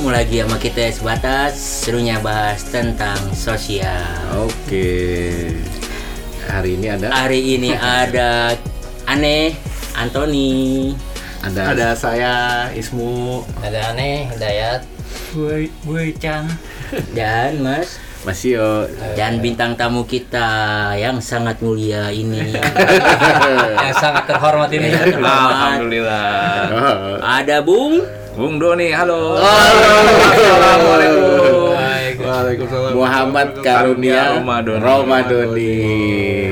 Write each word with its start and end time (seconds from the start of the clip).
Ketemu 0.00 0.16
lagi 0.16 0.36
sama 0.40 0.56
kita 0.56 0.84
sebatas 0.96 1.52
serunya 1.84 2.16
bahas 2.24 2.64
tentang 2.64 3.20
sosial. 3.36 4.00
Oke. 4.48 5.52
Hari 6.48 6.80
ini 6.80 6.88
ada 6.88 7.12
Hari 7.12 7.40
ini 7.60 7.76
ada 7.76 8.56
Aneh 9.04 9.52
Antoni. 9.92 10.96
ada 11.44 11.76
Ada 11.76 11.88
saya 11.92 12.32
Ismu. 12.72 13.44
Ada 13.60 13.92
aneh, 13.92 14.32
Dayat. 14.40 14.88
Woi, 15.36 15.68
woi 15.84 16.16
Chan. 16.16 16.48
dan 17.12 17.60
Mas 17.60 18.00
Mas 18.24 18.40
Yo. 18.40 18.88
dan 19.20 19.44
bintang 19.44 19.76
tamu 19.76 20.08
kita 20.08 20.96
yang 20.96 21.20
sangat 21.20 21.60
mulia 21.60 22.08
ini 22.08 22.56
Yang 23.84 24.00
sangat 24.00 24.24
terhormat 24.24 24.72
ini. 24.72 24.96
Alhamdulillah. 24.96 26.72
Oh. 26.72 27.16
ada 27.20 27.60
Bung 27.60 28.19
Bung 28.30 28.56
Doni, 28.56 28.88
halo. 28.90 29.36
Assalamualaikum. 29.36 31.74
Waalaikumsalam. 32.20 32.92
Muhammad 32.94 33.48
Karunia 33.58 34.36
Romadoni. 34.36 34.78
Romadoni. 34.78 35.74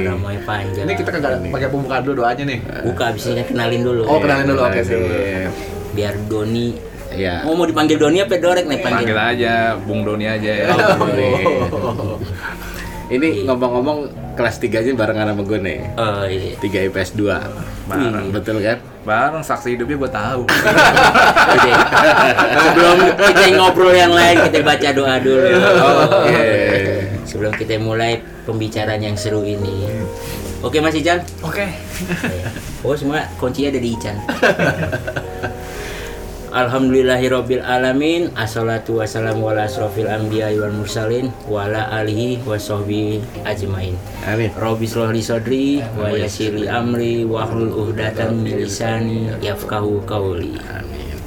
ramai 0.05 0.37
panjang. 0.43 0.85
Ini 0.89 0.95
kita 0.97 1.11
kagak 1.13 1.45
pakai 1.45 1.69
pembukaan 1.69 2.03
dulu 2.03 2.25
doanya 2.25 2.45
nih. 2.45 2.59
buka 2.83 3.05
abis 3.13 3.25
ini 3.29 3.43
kenalin 3.45 3.83
dulu 3.85 4.03
Oh, 4.05 4.19
kenalin 4.19 4.47
dulu. 4.49 4.61
Oke, 4.65 4.81
sih. 4.83 4.97
biar 5.93 6.15
Doni. 6.27 6.75
Ya. 7.09 7.41
Oh 7.45 7.55
mau 7.55 7.65
dipanggil 7.65 7.97
Doni 7.97 8.21
apa 8.21 8.37
Dorek 8.37 8.67
nih 8.67 8.79
panggil? 8.79 9.13
Panggil 9.13 9.19
aja 9.19 9.53
Bung 9.81 10.05
Doni 10.05 10.27
aja 10.29 10.51
ya. 10.51 10.67
Ini 13.09 13.49
ngomong-ngomong 13.49 13.99
kelas 14.37 14.61
3 14.61 14.85
aja 14.85 14.91
barengan 14.93 15.33
sama 15.33 15.43
gue 15.49 15.59
nih. 15.65 15.81
Oh 15.97 16.29
iya. 16.29 16.53
3 16.61 16.93
IPS 16.93 17.17
2. 17.17 17.89
Bareng. 17.89 18.29
Betul 18.29 18.61
kan? 18.61 18.79
Bareng 19.09 19.41
saksi 19.41 19.81
hidupnya 19.81 19.97
gue 19.97 20.11
tahu. 20.13 20.43
Oke. 21.57 21.73
Sebelum 22.61 22.97
kita 23.17 23.45
ngobrol 23.57 23.97
yang 23.97 24.13
lain 24.13 24.37
kita 24.53 24.61
baca 24.61 24.89
doa 24.93 25.17
dulu. 25.25 25.49
Oke. 26.21 26.49
Sebelum 27.25 27.53
kita 27.57 27.81
mulai 27.81 28.21
pembicaraan 28.45 29.01
yang 29.01 29.17
seru 29.17 29.41
ini. 29.41 29.89
Oke 30.61 30.85
Mas 30.85 30.93
Ican. 30.93 31.25
Oke. 31.41 31.65
Oh 32.85 32.93
semua 32.93 33.25
kuncinya 33.41 33.73
ada 33.73 33.81
di 33.81 33.97
Ican. 33.97 34.17
Alhamdulillahirabbil 36.49 37.61
alamin 37.61 38.33
assalatu 38.33 39.05
wassalamu 39.05 39.53
ala 39.53 39.69
asrofil 39.69 40.09
anbiya 40.09 40.49
wal 40.57 40.73
mursalin 40.73 41.29
wa 41.45 41.69
ala 41.69 41.93
alihi 42.01 42.41
wa 42.41 42.57
sahbihi 42.57 43.45
ajmain. 43.45 43.93
Amin. 44.25 44.49
Robi 44.57 44.89
srohli 44.89 45.21
sodri 45.21 45.85
wa 45.93 46.09
yasiri 46.09 46.65
amri 46.65 47.29
wa 47.29 47.45
hlul 47.45 47.93
uhdatan 47.93 48.41
min 48.41 48.65
lisani 48.65 49.29
yafkahu 49.45 50.01
qauli. 50.09 50.57
Amin. 50.73 51.21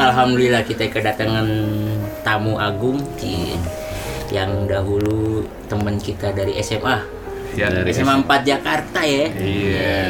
Alhamdulillah 0.00 0.64
kita 0.64 0.88
kedatangan 0.88 1.44
tamu 2.24 2.56
agung 2.56 3.04
yang 4.32 4.64
dahulu 4.64 5.44
teman 5.68 6.00
kita 6.00 6.32
dari 6.32 6.56
SMA. 6.64 7.04
Ya 7.54 7.68
Dari 7.68 7.92
SMA 7.92 8.24
4 8.24 8.48
Jakarta 8.48 9.04
ya. 9.04 9.28
Iya. 9.28 10.00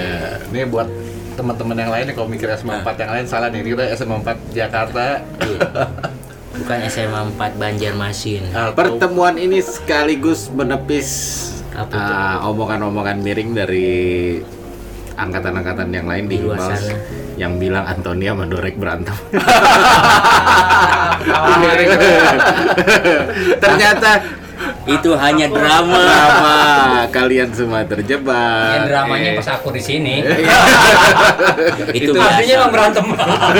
Ini 0.48 0.62
buat 0.70 1.03
teman-teman 1.34 1.76
yang 1.76 1.90
lain 1.90 2.06
kalau 2.14 2.26
mikir 2.26 2.48
SMA 2.54 2.80
4 2.80 3.02
yang 3.02 3.10
lain 3.10 3.26
salah 3.26 3.50
nih. 3.50 3.60
Ini 3.60 3.68
kita 3.74 3.84
SMA 3.98 4.16
4 4.22 4.54
Jakarta. 4.54 5.06
Bukan 6.54 6.78
SMA 6.86 7.20
4 7.34 7.58
Banjarmasin. 7.58 8.42
Atau- 8.54 8.74
Pertemuan 8.74 9.34
ini 9.36 9.58
sekaligus 9.58 10.48
menepis 10.48 11.10
ah, 11.74 12.38
omongan-omongan 12.46 13.18
miring 13.18 13.50
dari 13.52 13.90
angkatan-angkatan 15.14 15.88
yang 15.90 16.06
lain 16.06 16.24
di 16.26 16.38
Di 16.38 16.42
luar 16.42 16.58
Himbas 16.58 16.80
sana. 16.80 16.98
yang 17.34 17.58
bilang 17.58 17.84
Antonia 17.86 18.30
sama 18.34 18.46
Dorek 18.46 18.78
berantem. 18.78 19.14
Ternyata 23.62 24.10
Itu 24.84 25.16
hanya 25.16 25.48
drama. 25.48 25.96
drama 25.96 26.56
kalian 27.08 27.48
semua 27.56 27.80
terjebak. 27.84 28.76
Yang 28.76 28.86
dramanya 28.92 29.28
pas 29.40 29.48
aku 29.56 29.72
di 29.72 29.80
sini. 29.80 30.20
Itu 31.98 32.12
artinya 32.14 32.54
emang 32.60 32.70
berantem. 32.72 33.06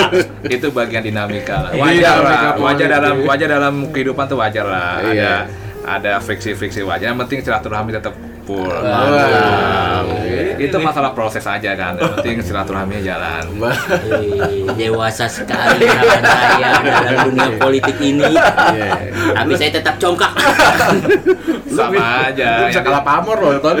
Itu 0.55 0.67
bagian 0.69 1.01
dinamika 1.01 1.65
lah. 1.65 1.71
Iya, 1.73 1.81
Wajar 1.81 2.15
lah. 2.21 2.29
dinamika 2.29 2.61
Wajar 2.61 2.87
dalam 2.87 3.15
wajar 3.25 3.47
dalam 3.49 3.75
kehidupan 3.89 4.25
tuh 4.27 4.37
wajar 4.37 4.65
lah. 4.65 5.01
Ada 5.01 5.09
Iya. 5.09 5.33
ada 5.85 6.11
friksi-friksi 6.21 6.85
wajar. 6.85 7.09
Yang 7.09 7.19
penting 7.25 7.39
silaturahmi 7.41 7.89
tetap 7.91 8.13
Wow. 8.45 10.05
Itu 10.55 10.77
masalah 10.79 11.11
proses 11.17 11.43
aja 11.43 11.73
kan. 11.73 11.97
Yang 11.97 12.11
penting 12.19 12.37
silaturahminya 12.45 13.01
jalan. 13.01 13.43
Dewasa 14.77 15.25
sekali 15.25 15.89
saya 15.89 16.69
dalam 16.85 17.33
dunia 17.33 17.49
politik 17.57 17.97
ini. 17.99 18.23
Iya. 18.25 18.91
Tapi 19.33 19.53
saya 19.57 19.71
tetap 19.81 19.95
congkak. 19.97 20.31
Sama 21.69 22.31
aja. 22.31 22.69
bisa 22.69 22.81
kalah 22.85 23.03
pamor 23.03 23.37
loh, 23.41 23.59
Ton. 23.59 23.77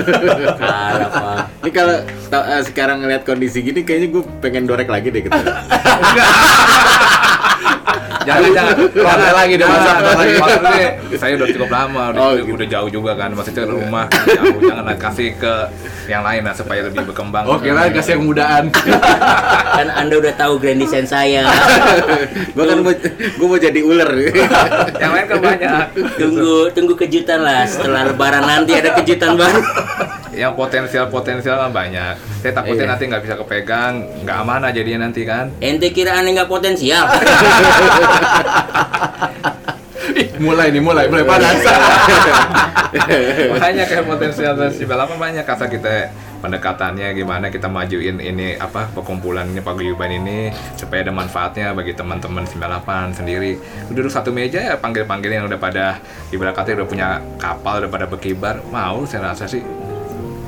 Kalah 0.59 1.09
Pak. 1.09 1.37
Ini 1.63 1.71
kalau 1.71 1.95
eh, 2.29 2.61
sekarang 2.65 2.97
ngeliat 3.05 3.23
kondisi 3.23 3.61
gini 3.63 3.81
kayaknya 3.85 4.07
gue 4.11 4.23
pengen 4.41 4.65
Dorek 4.65 4.89
lagi 4.89 5.13
deh 5.13 5.21
gitu. 5.23 5.33
jangan 8.23 8.49
jangan 8.51 8.75
Parah 8.95 9.31
lagi 9.35 9.53
deh, 9.55 9.65
masa 9.65 9.91
lagi. 10.01 10.33
maksudnya 10.35 10.87
saya 11.15 11.31
udah 11.35 11.47
cukup 11.47 11.69
lama 11.69 12.03
udah, 12.09 12.19
Oh, 12.19 12.31
gitu. 12.35 12.53
udah 12.53 12.67
jauh 12.67 12.89
juga 12.91 13.11
kan 13.13 13.29
maksudnya 13.31 13.63
rumah 13.63 14.05
jauh 14.09 14.57
jangan 14.59 14.95
kasih 14.95 15.29
ke 15.35 15.53
yang 16.05 16.21
lain 16.21 16.41
lah 16.41 16.53
supaya 16.53 16.79
lebih 16.83 17.01
berkembang 17.03 17.45
Oh, 17.45 17.57
kira 17.57 17.89
kasih 17.89 18.17
yang 18.17 18.23
mudaan. 18.23 18.63
Kan 19.71 19.87
Anda 19.91 20.15
udah 20.17 20.33
tahu 20.35 20.57
grand 20.57 20.77
design 20.77 21.05
saya. 21.05 21.45
gue 22.47 22.63
kan 22.63 22.77
mau 22.79 22.93
gue 23.11 23.47
mau 23.47 23.59
jadi 23.59 23.79
ular. 23.79 24.09
yang 24.95 25.11
lain 25.11 25.25
kan 25.27 25.39
banyak 25.39 25.85
Tunggu 26.15 26.69
tunggu 26.71 26.93
kejutan 26.95 27.39
lah 27.39 27.65
setelah 27.65 28.07
lebaran 28.07 28.43
nanti 28.43 28.73
ada 28.73 28.93
kejutan 28.93 29.35
baru. 29.35 29.61
Yang 30.35 30.53
potensial 30.53 31.07
potensial 31.07 31.55
kan 31.57 31.71
banyak. 31.71 32.13
Saya 32.39 32.53
takutnya 32.53 32.85
Iya. 32.85 32.91
nanti 32.91 33.03
nggak 33.07 33.23
bisa 33.23 33.35
kepegang 33.35 33.93
nggak 34.21 34.37
amanah 34.37 34.69
jadinya 34.69 35.07
nanti 35.07 35.23
kan. 35.23 35.49
Ente 35.57 35.89
kira 35.89 36.19
aneh 36.19 36.35
nggak 36.35 36.47
potensial? 36.47 37.07
Ih, 40.15 40.27
mulai 40.43 40.69
nih, 40.69 40.79
mulai, 40.79 41.07
mulai 41.07 41.23
panas. 41.23 41.55
banyak 43.55 43.85
kayak 43.85 44.05
potensial 44.05 44.53
dan 44.53 44.69
si 44.69 44.83
balapan 44.83 45.17
banyak. 45.17 45.43
Kata 45.43 45.65
kita 45.65 46.11
pendekatannya 46.39 47.11
gimana 47.11 47.49
kita 47.49 47.65
majuin 47.65 48.21
ini 48.21 48.53
apa 48.55 48.85
perkumpulan 48.93 49.49
ini 49.49 49.59
paguyuban 49.59 50.13
ini 50.13 50.47
supaya 50.75 51.01
ada 51.01 51.09
manfaatnya 51.09 51.73
bagi 51.73 51.91
teman-teman 51.91 52.45
98 52.45 53.17
sendiri. 53.17 53.57
Duduk 53.89 54.07
satu 54.07 54.29
meja 54.29 54.61
ya 54.61 54.75
panggil-panggil 54.77 55.31
yang 55.33 55.45
udah 55.47 55.57
pada 55.57 55.99
ibarat 56.29 56.53
kata 56.53 56.75
udah 56.75 56.87
punya 56.87 57.07
kapal 57.35 57.81
udah 57.81 57.89
pada 57.89 58.05
berkibar. 58.05 58.61
Mau 58.69 59.03
saya 59.03 59.33
rasa 59.33 59.49
sih 59.49 59.63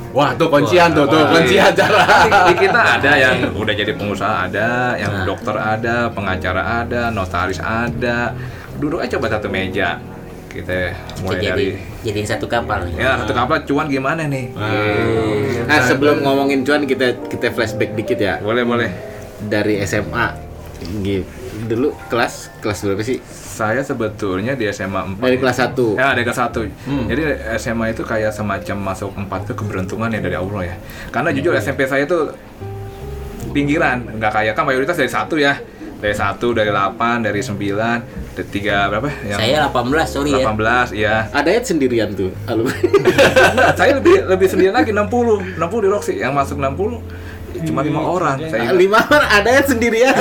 Wah, 0.08 0.32
tuh 0.34 0.48
kuncian 0.48 0.88
tuh, 0.90 1.04
tuh 1.04 1.20
kuncian 1.28 1.68
cara. 1.70 2.04
di, 2.24 2.30
di 2.48 2.54
kita 2.64 2.80
ada 2.96 3.12
yang 3.12 3.36
udah 3.52 3.74
jadi 3.74 3.92
pengusaha 3.92 4.48
ada 4.48 4.68
yang 4.96 5.12
Nah. 5.12 5.24
dokter 5.24 5.54
ada 5.54 6.08
pengacara 6.08 6.62
ada 6.82 7.00
notaris 7.08 7.58
ada 7.58 8.32
duduk 8.76 8.98
aja 8.98 9.18
coba 9.18 9.26
satu 9.30 9.48
meja 9.48 10.00
kita 10.48 10.96
mulai 11.20 11.38
Kita 11.38 11.50
dari 11.52 11.68
jadi 12.00 12.20
satu 12.24 12.46
kapal. 12.46 12.88
ya 12.90 13.20
satu 13.20 13.32
kapal 13.32 13.62
cuan 13.62 13.86
gimana 13.86 14.24
nih 14.24 14.48
Nah 15.66 15.80
sebelum 15.82 16.22
ngomongin 16.22 16.64
cuan 16.64 16.82
kita 16.82 17.28
kita 17.28 17.52
flashback 17.52 17.92
dikit 17.92 18.16
ya 18.16 18.40
boleh 18.40 18.64
boleh 18.64 18.90
dari 19.44 19.76
SMA. 19.84 20.26
Gitu. 21.02 21.26
Dulu 21.66 21.90
kelas 22.08 22.48
kelas 22.58 22.78
berapa 22.82 23.02
sih? 23.02 23.18
Saya 23.58 23.82
sebetulnya 23.82 24.54
di 24.54 24.70
SMA 24.70 25.18
4 25.18 25.26
Dari 25.26 25.36
kelas 25.42 25.58
1. 25.74 25.98
ya 25.98 26.14
dari 26.14 26.22
kelas 26.22 26.40
1 26.46 27.10
jadi 27.10 27.22
SMA 27.58 27.90
itu 27.90 28.06
kayak 28.06 28.30
semacam 28.30 28.94
masuk 28.94 29.10
4 29.18 29.26
itu 29.50 29.54
keberuntungan 29.58 30.08
ya 30.14 30.20
dari 30.22 30.36
Allah 30.38 30.62
ya. 30.62 30.76
Karena 31.10 31.34
jujur 31.34 31.50
SMP 31.58 31.90
saya 31.90 32.06
itu 32.06 32.30
pinggiran. 33.50 34.04
Nggak 34.20 34.32
kayak 34.32 34.52
kan 34.54 34.64
mayoritas 34.68 34.94
dari 34.94 35.10
satu 35.10 35.34
ya. 35.40 35.58
Dari 35.98 36.14
satu 36.14 36.54
dari 36.54 36.70
8 36.70 37.26
dari 37.26 37.42
9 37.42 37.58
dari 38.38 38.46
tiga 38.54 38.86
berapa? 38.86 39.10
Yang 39.26 39.38
Saya 39.42 39.66
18 39.66 40.06
sorry 40.06 40.30
ya. 40.30 40.46
18 40.46 40.94
iya. 40.94 41.16
Ada 41.34 41.50
Ed 41.58 41.64
sendirian 41.66 42.14
tuh. 42.14 42.30
Enggak, 42.46 43.74
saya 43.74 43.98
lebih 43.98 44.30
lebih 44.30 44.46
sendiri 44.46 44.70
lagi 44.70 44.94
60 44.94 45.58
60 45.58 45.84
di 45.84 45.88
Roxy 45.90 46.14
yang 46.22 46.38
masuk 46.38 46.62
60 46.62 47.02
cuma 47.66 47.80
lima 47.82 48.00
orang. 48.04 48.36
Saya 48.46 48.70
ingat. 48.70 48.76
lima 48.78 48.98
orang 49.02 49.30
ada 49.30 49.50
yang 49.50 49.66
sendirian. 49.66 50.14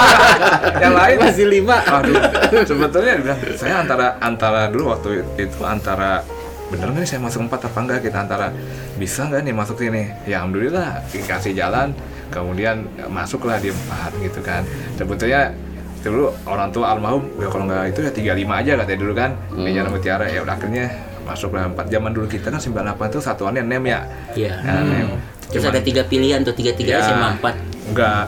Yang 0.82 0.94
lain? 0.94 1.16
Masih 1.18 1.46
lima. 1.50 1.76
Aduh, 1.82 2.16
sebetulnya 2.62 3.12
bilang, 3.18 3.40
saya 3.58 3.74
antara 3.82 4.06
antara 4.22 4.60
dulu 4.70 4.94
waktu 4.94 5.26
itu 5.36 5.60
antara 5.66 6.22
bener 6.68 6.92
nggak 6.92 7.08
saya 7.08 7.20
masuk 7.24 7.48
empat 7.48 7.64
apa 7.64 7.78
enggak 7.80 8.00
kita 8.04 8.18
antara 8.28 8.52
bisa 9.00 9.24
nggak 9.24 9.40
nih 9.40 9.54
masuk 9.56 9.76
sini? 9.80 10.12
Ya 10.28 10.44
alhamdulillah 10.44 11.00
dikasih 11.08 11.56
jalan 11.56 11.96
kemudian 12.28 12.84
masuklah 13.08 13.56
di 13.56 13.72
empat 13.72 14.12
gitu 14.20 14.40
kan. 14.44 14.62
Sebetulnya 15.00 15.56
dulu 15.98 16.30
orang 16.46 16.68
tua 16.70 16.94
almarhum 16.94 17.26
ya 17.40 17.48
kalau 17.50 17.64
nggak 17.66 17.84
itu 17.90 18.00
ya 18.04 18.12
tiga 18.12 18.32
lima 18.36 18.60
aja 18.60 18.76
katanya 18.76 19.00
dulu 19.00 19.12
kan. 19.16 19.30
Di 19.56 19.70
Jalan 19.72 19.90
Mutiara 19.96 20.26
ya 20.28 20.40
udah 20.44 20.54
akhirnya 20.54 20.86
masuklah 21.24 21.64
empat. 21.72 21.86
Zaman 21.88 22.10
dulu 22.12 22.26
kita 22.28 22.52
kan 22.52 22.60
98 22.60 23.16
tuh 23.16 23.22
satuannya 23.24 23.62
nem 23.64 23.84
ya. 23.88 24.00
Iya. 24.36 24.52
Nah, 24.60 24.82
nem. 24.84 25.08
Terus 25.48 25.64
Cuman- 25.64 25.74
ada 25.74 25.80
tiga 25.80 26.02
pilihan 26.04 26.40
tuh, 26.44 26.52
tiga-tiga 26.52 27.00
Ya. 27.00 27.04
SMA 27.04 27.28
4. 27.40 27.54
Enggak. 27.88 28.24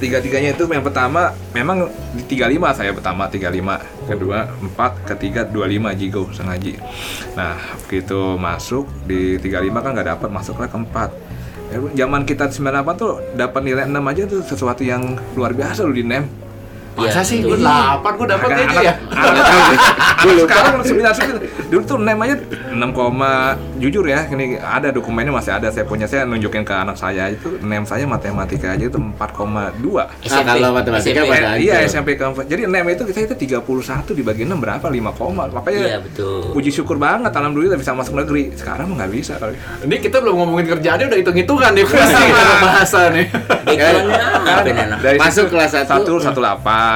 Tiga-tiganya 0.00 0.56
itu 0.56 0.64
yang 0.64 0.80
pertama 0.80 1.36
memang 1.52 1.84
di 2.16 2.24
35 2.24 2.72
saya 2.72 2.96
pertama 2.96 3.28
35, 3.28 3.84
kedua 4.08 4.48
4, 4.64 4.96
ketiga 5.04 5.44
25 5.44 5.92
Jigo 5.92 6.24
sengaji. 6.32 6.80
Nah, 7.36 7.60
begitu 7.84 8.40
masuk 8.40 8.88
di 9.04 9.36
35 9.36 9.84
kan 9.84 9.92
nggak 9.92 10.08
dapat 10.16 10.28
masuklah 10.32 10.72
ke 10.72 10.78
4. 10.80 11.12
Ya, 11.68 11.78
zaman 12.02 12.24
kita 12.24 12.48
98 12.48 12.96
tuh 12.96 13.20
dapat 13.36 13.60
nilai 13.60 13.84
6 13.84 14.00
aja 14.08 14.24
tuh 14.24 14.40
sesuatu 14.40 14.80
yang 14.82 15.20
luar 15.36 15.52
biasa 15.52 15.84
lu 15.84 15.92
di 15.92 16.02
NEM. 16.02 16.39
Masa 17.00 17.12
Iya, 17.16 17.22
sih 17.22 17.38
gue 17.40 17.56
8 17.56 17.64
gue 18.12 18.26
dapet 18.26 18.46
Agak- 18.46 18.66
aja 18.66 18.78
ya. 18.82 18.94
anak- 19.10 19.46
anak- 19.46 19.78
sekarang 20.40 20.74
9 20.80 21.70
dulu 21.70 21.82
tuh 21.82 21.98
nem 21.98 22.18
aja 22.18 22.34
6, 22.68 22.90
koma- 22.90 23.54
jujur 23.76 24.04
ya 24.04 24.26
ini 24.28 24.56
ada 24.56 24.90
dokumennya 24.90 25.30
masih 25.30 25.52
ada 25.52 25.68
saya 25.68 25.82
punya 25.82 26.04
saya 26.04 26.22
nunjukin 26.22 26.60
ke 26.60 26.72
anak 26.72 26.94
saya 26.94 27.28
itu 27.28 27.56
nem 27.60 27.82
saya 27.82 28.04
matematika 28.04 28.70
aja 28.70 28.84
itu 28.84 28.98
4,2 28.98 30.04
Ah, 30.28 30.42
kalau 30.42 30.70
matematika 30.72 31.20
SMP. 31.20 31.30
pada 31.30 31.48
Eh, 31.52 31.62
iya. 31.62 31.74
SMP 31.82 32.08
keempat. 32.14 32.44
Jadi 32.44 32.66
nem 32.66 32.84
itu 32.86 33.02
kita 33.04 33.20
itu 33.24 33.34
31 33.48 33.64
dibagi 34.12 34.42
6 34.42 34.58
berapa? 34.58 34.84
5 34.84 35.10
koma. 35.12 35.44
Iya, 35.44 35.52
Makanya 35.52 35.98
betul. 36.02 36.52
puji 36.52 36.70
syukur 36.70 36.96
banget 36.96 37.30
alhamdulillah 37.30 37.74
bisa 37.74 37.92
masuk 37.92 38.14
negeri. 38.14 38.52
Sekarang 38.52 38.88
mah 38.88 39.00
nggak 39.00 39.12
bisa 39.12 39.34
kali. 39.36 39.54
Ini 39.80 39.96
kita 39.98 40.18
belum 40.18 40.34
ngomongin 40.36 40.66
kerjaannya 40.68 41.06
udah 41.06 41.18
hitung-hitungan 41.18 41.70
nih 41.72 41.84
pasti 41.88 42.22
kita 42.26 42.54
bahasa 42.60 43.00
nih. 43.10 43.26
Anak? 43.70 44.98
Dari 45.00 45.16
Masuk 45.16 45.46
kelas 45.48 45.70
satu. 45.72 46.18
18 46.20 46.34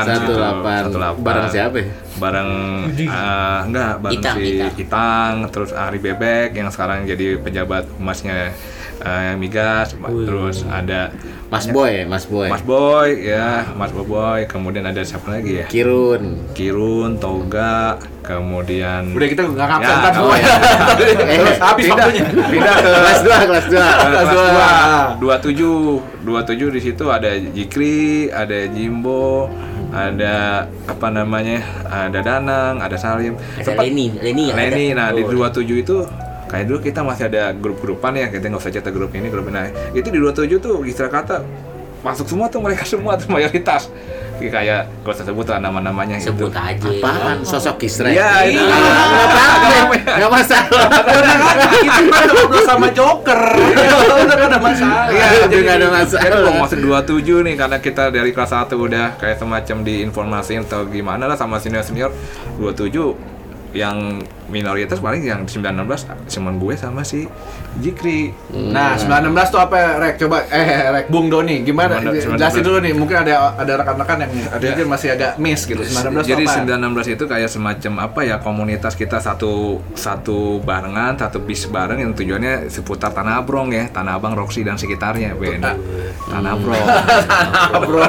satu 0.02 0.32
delapan 0.34 0.82
barang 1.20 1.48
siapa 1.48 1.76
ya? 1.78 1.86
Bareng 2.14 2.50
eh, 2.90 3.58
enggak 3.66 3.92
bareng 4.02 4.18
Itang, 4.18 4.36
si 4.38 4.50
Itang. 4.56 4.72
Itang. 4.78 5.32
terus 5.50 5.70
Ari 5.70 5.98
Bebek 5.98 6.50
yang 6.54 6.68
sekarang 6.70 7.06
jadi 7.06 7.38
pejabat 7.38 7.86
humasnya 7.94 8.50
eh, 8.98 9.34
Migas, 9.34 9.94
terus 9.98 10.62
ada 10.64 11.10
Mas 11.50 11.70
Boy, 11.70 12.02
Mas 12.02 12.26
Boy. 12.26 12.50
Mas 12.50 12.62
Boy 12.62 13.08
ya, 13.20 13.62
Mas 13.78 13.94
Boy, 13.94 14.42
kemudian 14.46 14.82
ada 14.82 14.98
siapa 15.02 15.30
lagi 15.30 15.62
ya? 15.62 15.66
Kirun. 15.70 16.50
Kirun, 16.50 17.22
Toga, 17.22 17.94
kemudian 18.26 19.14
Udah 19.14 19.28
kita 19.28 19.46
nggak 19.46 19.62
Ya, 19.62 19.70
kan 19.70 19.78
nggak 20.02 20.14
semua 20.18 20.34
ya. 20.34 20.54
Terus 20.98 21.58
habis 21.62 21.84
pindah, 21.86 22.06
waktunya. 22.10 22.24
pindah 22.50 22.74
ke 22.74 22.90
Kelas 22.90 23.20
2, 23.22 23.48
kelas 23.50 23.66
2. 23.70 23.70
ke 23.70 24.06
kelas 24.10 24.28
dua. 24.34 24.48
dua 25.20 25.34
tujuh 25.38 25.76
dua 26.24 26.40
tujuh 26.42 26.68
di 26.72 26.80
situ 26.82 27.04
ada 27.06 27.30
Jikri 27.38 28.32
ada 28.34 28.58
Jimbo 28.66 29.46
ada 29.94 30.34
apa 30.84 31.06
namanya 31.08 31.62
ada 31.86 32.18
Danang 32.18 32.82
ada 32.82 32.98
Salim 32.98 33.38
Ada 33.54 33.62
Sempat- 33.64 33.86
Leni, 33.86 34.10
Leni 34.18 34.50
ya. 34.50 34.54
Leni 34.54 34.86
ada? 34.90 34.98
nah 34.98 35.08
di 35.10 35.22
Oh, 35.22 35.30
dua 35.30 35.48
tujuh 35.48 35.76
itu 35.78 36.02
kayak 36.44 36.66
dulu 36.66 36.78
kita 36.80 37.00
masih 37.00 37.30
ada 37.30 37.50
grup-grupan 37.52 38.12
ya 38.12 38.26
kita 38.26 38.46
nggak 38.46 38.58
usah 38.58 38.72
cetak 38.72 38.90
grup 38.90 39.10
ini 39.12 39.26
grup 39.26 39.46
ini 39.46 39.54
nah, 39.54 39.66
itu 39.90 40.06
di 40.06 40.18
dua 40.18 40.30
tujuh 40.30 40.58
tuh 40.58 40.82
istilah 40.82 41.08
kata 41.08 41.46
masuk 42.02 42.26
semua 42.26 42.46
tuh 42.46 42.60
mereka 42.60 42.82
semua 42.84 43.14
tuh 43.14 43.30
mayoritas 43.30 43.86
kayak 44.38 44.90
gak 45.06 45.14
usah 45.14 45.26
sebut 45.26 45.46
lah 45.46 45.58
nama-namanya 45.62 46.18
gitu. 46.18 46.34
sebut 46.34 46.52
aja. 46.52 46.88
Apaan? 46.88 47.36
Sosok 47.46 47.76
Kisra. 47.80 48.10
Iya, 48.10 48.50
itu. 48.50 48.64
Enggak. 48.64 50.18
Enggak 50.18 50.32
masalah. 50.32 50.88
Kita 51.84 52.10
kan 52.10 52.28
ngobrol 52.34 52.62
sama 52.66 52.88
Joker. 52.90 53.40
Udah 53.54 54.36
kan 54.36 54.48
ada 54.50 54.58
masalah. 54.58 55.04
Iya, 55.10 55.46
jadi 55.46 55.62
nggak 55.62 55.76
ada 55.78 55.88
masalah. 55.90 56.22
Jadi 56.24 56.34
kalau 56.34 56.54
masuk 56.60 56.78
27 56.82 57.46
nih 57.46 57.54
karena 57.54 57.78
kita 57.78 58.04
dari 58.10 58.30
kelas 58.34 58.52
1 58.52 58.74
udah 58.74 59.06
kayak 59.20 59.36
semacam 59.38 59.76
diinformasiin 59.86 60.62
atau 60.66 60.86
gimana 60.88 61.30
lah 61.30 61.36
sama 61.38 61.62
senior-senior 61.62 62.10
27 62.58 63.34
yang 63.74 64.22
minoritas 64.46 65.00
paling 65.00 65.24
yang 65.24 65.42
916 65.44 66.04
cuman 66.28 66.54
gue 66.58 66.74
sama 66.74 67.00
si 67.00 67.24
Jikri. 67.74 68.30
Nah, 68.54 68.94
916 68.94 69.50
tuh 69.50 69.58
apa 69.58 69.74
ya, 69.74 69.88
Rek? 69.98 70.14
Coba 70.20 70.46
eh 70.46 70.66
Rek 70.94 71.06
Bung 71.10 71.26
Doni 71.26 71.66
gimana? 71.66 71.98
Jelasin 71.98 72.62
916. 72.62 72.62
dulu 72.62 72.78
nih, 72.78 72.92
mungkin 72.94 73.16
ada 73.18 73.56
ada 73.56 73.72
rekan-rekan 73.82 74.16
yang 74.22 74.30
ada 74.30 74.56
Ada. 74.56 74.66
mungkin 74.70 74.86
masih 74.86 75.08
agak 75.10 75.32
miss 75.36 75.66
gitu. 75.66 75.82
916 75.82 76.22
Jadi 76.28 76.44
apa? 76.46 76.54
916 76.62 77.14
itu 77.18 77.24
kayak 77.26 77.50
semacam 77.50 77.92
apa 77.98 78.20
ya 78.22 78.36
komunitas 78.38 78.94
kita 78.94 79.18
satu 79.18 79.82
satu 79.94 80.62
barengan, 80.62 81.18
satu 81.18 81.42
bis 81.42 81.66
bareng 81.66 81.98
yang 81.98 82.12
tujuannya 82.14 82.70
seputar 82.70 83.10
Tanah 83.10 83.42
Abang 83.42 83.74
ya, 83.74 83.90
Tanah 83.90 84.18
Abang, 84.18 84.38
Roxy 84.38 84.62
dan 84.62 84.78
sekitarnya, 84.78 85.34
Ben. 85.34 85.58
Tanah 85.60 86.50
Abang. 86.54 86.86
Bro. 87.88 88.02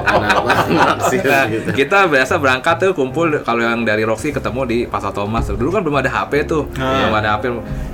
Kenapa? 0.00 0.50
Maksir 0.70 1.20
Nah, 1.20 1.44
gitu. 1.46 1.68
kita 1.76 2.08
biasa 2.08 2.40
berangkat 2.40 2.76
tuh 2.80 2.92
kumpul 2.96 3.28
kalau 3.44 3.60
yang 3.62 3.84
dari 3.84 4.02
Roxy 4.02 4.32
ketemu 4.32 4.60
di 4.66 4.78
Pasar 4.88 5.12
Thomas. 5.12 5.46
Dulu 5.46 5.70
kan 5.70 5.79
belum 5.82 5.96
ada 6.00 6.10
HP 6.10 6.32
tuh, 6.46 6.68
belum 6.72 7.14
ada 7.16 7.28
HP. 7.36 7.44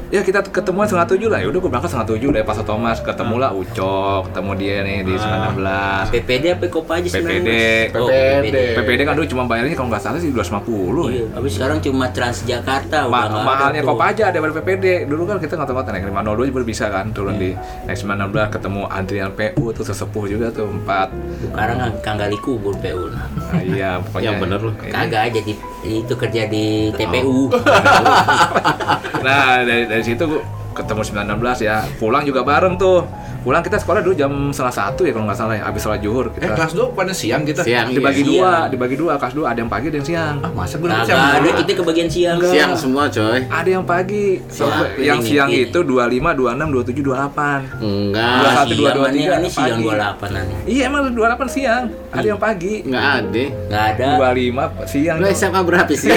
Ya 0.06 0.22
kita 0.22 0.38
ketemuan 0.38 0.86
setengah 0.86 1.10
tujuh 1.10 1.26
lah. 1.26 1.42
Ya 1.42 1.50
udah 1.50 1.58
gue 1.58 1.66
berangkat 1.66 1.90
setengah 1.90 2.14
tujuh 2.14 2.28
dari 2.30 2.46
Pasar 2.46 2.62
Thomas. 2.62 3.02
Ketemu 3.02 3.34
lah 3.42 3.50
Ucok, 3.50 4.30
ketemu 4.30 4.50
dia 4.54 4.76
nih 4.86 4.98
di 5.02 5.14
19. 5.18 6.14
PPD 6.14 6.44
apa 6.54 6.66
Kopa 6.70 6.92
aja 7.02 7.08
PPD. 7.10 7.50
Oh, 7.98 8.06
PPD. 8.06 8.46
PPD. 8.46 8.58
PPD 8.78 9.00
kan 9.02 9.14
dulu 9.18 9.26
cuma 9.26 9.42
bayarnya 9.50 9.74
kalau 9.74 9.90
nggak 9.90 10.02
salah 10.06 10.22
sih 10.22 10.30
250 10.30 11.10
ya. 11.10 11.10
Iya, 11.10 11.24
tapi 11.34 11.48
sekarang 11.50 11.78
cuma 11.82 12.04
Transjakarta 12.14 13.10
Ma 13.10 13.26
ada 13.26 13.42
mahalnya 13.42 13.82
tuh. 13.82 13.98
kop 13.98 14.00
aja 14.06 14.24
daripada 14.30 14.52
PPD 14.62 15.10
dulu 15.10 15.22
kan 15.26 15.36
kita 15.42 15.58
nggak 15.58 15.68
tahu 15.74 15.78
naik 15.90 16.06
502 16.06 16.50
juga 16.54 16.62
bisa 16.62 16.84
kan 16.86 17.06
turun 17.10 17.34
di 17.34 17.50
naik 17.84 17.98
916 17.98 18.54
ketemu 18.54 18.82
Adrian 18.86 19.30
PU 19.34 19.64
tuh 19.74 19.84
sesepuh 19.84 20.24
juga 20.30 20.46
tuh 20.54 20.70
empat 20.70 21.08
Sekarang 21.50 21.76
kan 21.82 21.90
kanggali 22.06 22.38
kubur 22.38 22.78
PU. 22.78 23.10
nah, 23.10 23.58
iya 23.58 23.98
pokoknya 23.98 24.24
Yang 24.30 24.38
bener 24.38 24.60
ini. 24.62 24.90
Kagak 24.94 25.22
aja 25.32 25.40
di 25.42 25.54
itu 25.86 26.14
kerja 26.18 26.42
di 26.50 26.90
TPU. 26.94 27.46
nah 29.26 29.62
dari, 29.62 29.86
dari 29.96 30.12
situ 30.12 30.28
gua 30.28 30.44
ketemu 30.76 31.00
916 31.02 31.32
ya 31.62 31.76
pulang 31.96 32.22
juga 32.22 32.40
bareng 32.42 32.76
tuh 32.76 33.08
pulang 33.40 33.62
kita 33.62 33.78
sekolah 33.78 34.02
dulu 34.02 34.12
jam 34.12 34.28
setengah 34.50 34.74
satu 34.74 35.00
ya 35.00 35.14
kalau 35.14 35.24
nggak 35.24 35.38
salah 35.38 35.54
ya 35.54 35.62
habis 35.64 35.78
sholat 35.80 36.00
zuhur 36.00 36.26
Eh, 36.28 36.42
kita 36.42 36.52
kelas 36.52 36.74
2 36.74 36.90
pada 36.92 37.12
siang 37.12 37.42
kita. 37.42 37.62
Siang 37.62 37.88
dibagi 37.88 38.20
Iya. 38.20 38.28
dua 38.28 38.50
dibagi 38.66 38.96
dua 38.96 39.12
kelas 39.14 39.32
dua 39.32 39.46
ada 39.48 39.58
yang 39.58 39.70
pagi 39.70 39.86
ada 39.86 39.96
yang 39.96 40.04
siang 40.04 40.36
Ah, 40.40 40.50
masa 40.50 40.74
gue 40.76 40.88
siang 40.90 41.14
ada 41.14 41.48
kita 41.56 41.72
kebagian 41.76 42.08
siang. 42.08 42.36
Siang 42.42 42.72
semua, 42.74 43.06
coy. 43.06 43.38
ada 43.40 43.68
yang 43.70 43.86
pagi 43.86 44.42
Siang. 44.48 44.98
yang 44.98 45.18
Ini 45.18 45.28
siang 45.30 45.48
ngikir. 45.48 45.70
itu 45.70 45.78
25 45.80 46.34
26 46.34 46.74
27 46.90 47.06
28 47.06 47.62
Enggak. 47.78 48.34
Dua 48.34 48.50
satu, 48.50 48.72
dua, 48.74 48.82
siang 48.82 48.96
dua, 48.98 49.06
mana 49.06 49.14
tiga, 49.14 49.34
ini 49.36 49.48
siang 49.48 49.78
pagi. 49.78 49.86
28 49.86 50.34
an. 50.34 50.46
iya 50.66 50.82
emang 50.84 51.02
28 51.06 51.46
siang 51.48 51.82
ada 52.10 52.26
yang 52.26 52.40
pagi 52.42 52.74
Enggak 52.82 53.04
ada. 53.22 53.44
Enggak 53.62 53.84
ada. 53.86 54.06
25 54.18 54.90
siang 54.90 55.16
Lu 55.16 55.26
SMA 55.30 55.60
berapa 55.62 55.92
sih? 55.94 56.10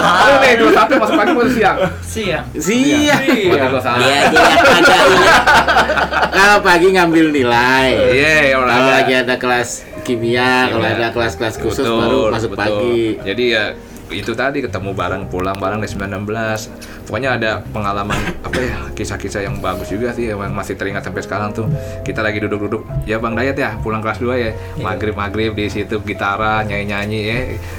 Oh, 0.00 0.36
nih, 0.40 0.52
21 0.56 0.96
masuk 0.96 1.14
pagi 1.14 1.32
masuk 1.34 1.52
siang. 1.52 1.76
Siang. 2.00 2.44
Siang. 2.56 2.87
Iya. 2.90 3.16
Dia 3.18 4.14
aja 4.14 4.34
yang 4.34 4.82
kagak 4.82 5.00
ingat. 5.14 5.42
Kalau 6.28 6.58
pagi 6.60 6.88
ngambil 6.90 7.26
nilai. 7.30 7.88
Iya, 8.08 8.34
ya 8.44 8.54
Kalau 8.54 8.64
olahraga. 8.64 8.92
lagi 8.94 9.12
ada 9.16 9.34
kelas 9.36 9.68
kimia, 10.02 10.52
kalau 10.68 10.82
Iya. 10.82 10.94
ada 10.94 11.06
kelas-kelas 11.10 11.54
khusus 11.56 11.82
Betul, 11.82 11.98
baru 11.98 12.20
masuk 12.30 12.50
betul. 12.52 12.60
pagi. 12.60 13.00
Jadi 13.20 13.44
ya 13.48 13.64
itu 14.08 14.32
tadi 14.32 14.58
ketemu 14.58 14.90
bareng 14.92 15.22
pulang 15.26 15.52
bareng 15.54 15.78
di 15.78 15.88
1916 15.88 16.72
pokoknya 17.08 17.40
ada 17.40 17.50
pengalaman 17.72 18.20
apa 18.44 18.58
ya 18.60 18.76
kisah-kisah 18.92 19.48
yang 19.48 19.56
bagus 19.64 19.88
juga 19.88 20.12
sih 20.12 20.28
yang 20.28 20.38
masih 20.52 20.76
teringat 20.76 21.00
sampai 21.08 21.24
sekarang 21.24 21.56
tuh. 21.56 21.64
Kita 22.04 22.20
lagi 22.20 22.44
duduk-duduk. 22.44 22.84
Ya 23.08 23.16
bang 23.16 23.32
Dayat 23.32 23.56
ya 23.56 23.70
pulang 23.80 24.04
kelas 24.04 24.20
2 24.20 24.36
ya. 24.36 24.52
Maghrib 24.76 25.16
maghrib 25.16 25.56
di 25.56 25.72
situ 25.72 25.96
gitaran 26.04 26.68
nyanyi-nyanyi 26.68 27.20
ya. 27.24 27.38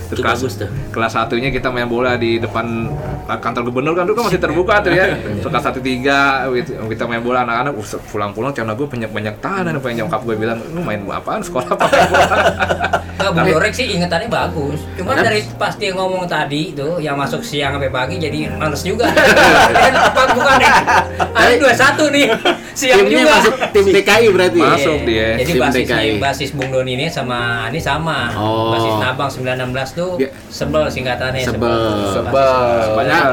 Terus 0.10 0.18
Itu 0.18 0.22
kelas, 0.26 0.40
bagus 0.42 0.54
tuh. 0.58 0.70
kelas 0.90 1.14
satunya 1.14 1.54
kita 1.54 1.70
main 1.70 1.86
bola 1.86 2.18
di 2.18 2.42
depan 2.42 2.90
kantor 3.30 3.70
gubernur 3.70 3.94
kan 3.94 4.10
dulu 4.10 4.18
kan 4.18 4.26
masih 4.34 4.42
terbuka 4.42 4.82
tuh 4.82 4.92
ya. 4.98 5.14
Terus 5.40 5.46
kelas 5.46 5.66
satu 5.70 5.80
tiga 5.80 6.50
gitu, 6.58 6.82
kita 6.90 7.06
main 7.06 7.22
bola 7.22 7.46
anak-anak 7.46 7.78
pulang-pulang 8.10 8.52
celana 8.58 8.74
gue 8.74 8.88
banyak 8.90 9.12
banyak 9.14 9.36
tanah 9.38 9.78
pengen 9.78 10.10
nyokap 10.10 10.26
gue 10.26 10.36
bilang 10.36 10.58
lu 10.74 10.82
main 10.82 11.06
apaan 11.06 11.46
sekolah 11.46 11.78
apa? 11.78 11.86
Enggak, 13.20 13.36
Bung 13.36 13.52
Dorek 13.52 13.74
sih 13.76 13.88
ingetannya 14.00 14.32
bagus. 14.32 14.80
Cuma 14.96 15.12
dari 15.12 15.44
pas 15.60 15.76
dia 15.76 15.92
ngomong 15.92 16.24
tadi 16.24 16.72
tuh 16.72 17.04
yang 17.04 17.20
masuk 17.20 17.44
siang 17.44 17.76
sampai 17.76 17.92
pagi 17.92 18.16
jadi 18.16 18.48
males 18.56 18.80
juga. 18.80 19.12
Kan 19.20 19.94
bukan 20.34 20.56
nih? 20.58 20.72
Ada 21.30 21.54
dua 21.56 21.74
satu 21.74 22.04
nih 22.10 22.26
siang 22.72 23.00
Timnya 23.02 23.20
juga. 23.20 23.32
masuk 23.36 23.54
tim 23.70 23.86
TKI 23.90 24.28
berarti. 24.30 24.60
Mas- 24.60 24.72
Masuk 24.76 24.98
Iya, 25.00 25.06
dia. 25.06 25.28
Jadi 25.36 25.50
Tim 25.50 25.60
basisnya, 25.60 25.98
TKI. 25.98 26.12
basis 26.18 26.50
Bung 26.52 26.70
Doni 26.70 26.92
ini 26.94 27.06
sama 27.08 27.40
ini 27.68 27.80
sama. 27.80 28.32
Oh. 28.34 28.72
Basis 28.72 28.96
Nabang 28.98 29.30
916 29.30 29.90
tuh 29.94 30.10
Dia- 30.16 30.32
sebel 30.48 30.84
singkatannya 30.88 31.42
Sebel. 31.42 31.80
Sebel. 32.10 32.52
Banyak. 32.96 33.24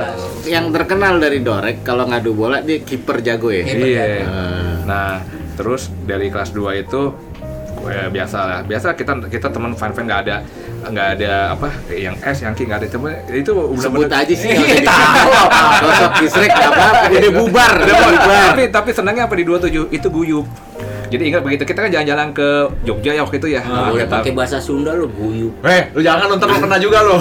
Yang 0.45 0.67
terkenal 0.73 1.15
dari 1.17 1.39
Dorek 1.41 1.83
kalau 1.83 2.07
ngadu 2.07 2.33
bola 2.33 2.59
dia 2.61 2.79
kiper 2.79 3.19
jago 3.21 3.49
ya. 3.49 3.63
Iya. 3.65 4.05
Ah. 4.23 4.75
Nah, 4.83 5.11
terus 5.55 5.89
dari 6.03 6.29
kelas 6.29 6.51
2 6.51 6.75
itu 6.77 7.15
gue 7.77 7.93
biasa 8.11 8.39
lah 8.41 8.61
biasa 8.63 8.93
kita 8.93 9.31
kita 9.31 9.47
teman 9.47 9.71
fan 9.71 9.93
fan 9.93 10.05
nggak 10.05 10.21
ada 10.27 10.37
nggak 10.87 11.09
ada 11.19 11.33
apa 11.53 11.69
yang 11.91 12.15
S 12.21 12.43
yang 12.43 12.55
K 12.55 12.65
nggak 12.65 12.79
ada. 12.83 12.89
Temen 12.89 13.11
itu 13.31 13.53
Sebut 13.77 14.07
aja 14.09 14.35
sih 14.35 14.49
nggak 14.55 14.67
usah 14.67 14.81
di- 14.81 14.89
Sosok 15.77 16.11
kisrek 16.23 16.51
nggak 16.51 16.71
apa-apa, 16.71 16.99
udah 17.17 17.33
bubar. 17.33 17.73
Udah, 17.83 17.95
bubar. 17.97 18.47
tapi 18.53 18.63
tapi 18.71 18.91
senangnya 18.91 19.27
apa 19.27 19.35
di 19.37 19.45
27 19.45 19.91
itu 19.91 20.09
guyup. 20.09 20.47
Jadi 21.07 21.23
ingat 21.31 21.47
begitu 21.47 21.63
kita 21.63 21.87
kan 21.87 21.91
jalan-jalan 21.91 22.35
ke 22.35 22.49
Jogja 22.83 23.15
ya 23.15 23.23
waktu 23.23 23.39
itu 23.39 23.49
ya. 23.55 23.63
Nah, 23.63 23.95
pakai 23.95 24.35
bahasa 24.35 24.59
Sunda 24.59 24.91
lo 24.91 25.07
guyup. 25.07 25.55
Eh, 25.63 25.87
lu 25.95 26.03
jangan 26.03 26.27
nonton 26.27 26.51
lu 26.51 26.59
kena 26.59 26.83
juga 26.83 26.99
lu. 27.07 27.15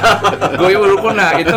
guyup 0.60 0.84
rukun 0.84 1.16
nah 1.16 1.32
itu. 1.40 1.48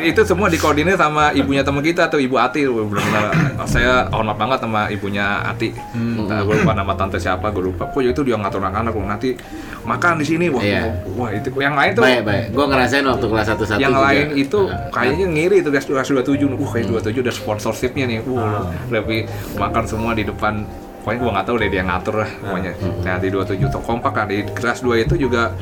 Itu 0.00 0.24
semua 0.24 0.48
dikoordinir 0.48 0.96
sama 0.96 1.36
ibunya 1.36 1.60
teman 1.60 1.84
kita 1.84 2.08
tuh 2.08 2.16
ibu 2.16 2.40
Ati. 2.40 2.64
Benar-benar 2.64 3.24
saya 3.68 4.08
hormat 4.08 4.40
banget 4.40 4.58
sama 4.64 4.88
ibunya 4.88 5.44
Ati. 5.44 5.76
Nah, 6.24 6.40
gue 6.40 6.54
lupa 6.56 6.72
nama 6.72 6.96
tante 6.96 7.20
siapa 7.20 7.52
gue 7.52 7.68
lupa. 7.68 7.84
Pokoknya 7.84 8.16
itu 8.16 8.24
dia 8.24 8.40
ngatur 8.40 8.64
anak-anak 8.64 8.92
"Lu 8.96 9.04
nanti 9.04 9.36
makan 9.84 10.16
di 10.16 10.26
sini 10.26 10.46
wah 10.48 10.58
Iya. 10.58 10.82
wah 11.12 11.28
itu 11.28 11.48
yang 11.54 11.72
lain 11.72 11.92
tuh 11.92 12.02
Baik, 12.02 12.22
baik. 12.22 12.44
Gue 12.50 12.64
ngerasain 12.66 13.04
waktu 13.04 13.26
kelas 13.26 13.46
1 13.46 13.62
satu 13.62 13.78
yang 13.78 13.92
juga. 13.92 14.06
lain 14.06 14.26
itu 14.34 14.58
Nah, 14.64 14.88
kayaknya 14.90 15.26
ngiri 15.28 15.56
tuh 15.60 15.70
kelas 15.70 15.84
kelas 15.84 16.08
27 16.10 16.50
uh 16.50 16.70
kayak 16.70 16.86
27 16.88 17.20
udah 17.20 17.34
sponsorshipnya 17.34 18.04
nih. 18.06 18.18
Uh 18.22 18.64
lebih 18.88 19.28
makan 19.54 19.84
semua 19.84 20.12
di 20.12 20.24
depan. 20.24 20.64
Pokoknya 20.98 21.20
gua 21.20 21.30
nggak 21.34 21.46
tahu 21.46 21.56
deh 21.58 21.68
dia 21.68 21.82
ngatur 21.82 22.14
lah 22.18 22.30
pokoknya. 22.34 22.72
Nah 23.02 23.16
di 23.18 23.28
27 23.28 23.68
tuh 23.68 23.82
kompak 23.82 24.12
kan. 24.14 24.24
Di 24.26 24.40
kelas 24.48 24.80
2 24.80 24.96
itu 24.98 25.14
juga 25.18 25.52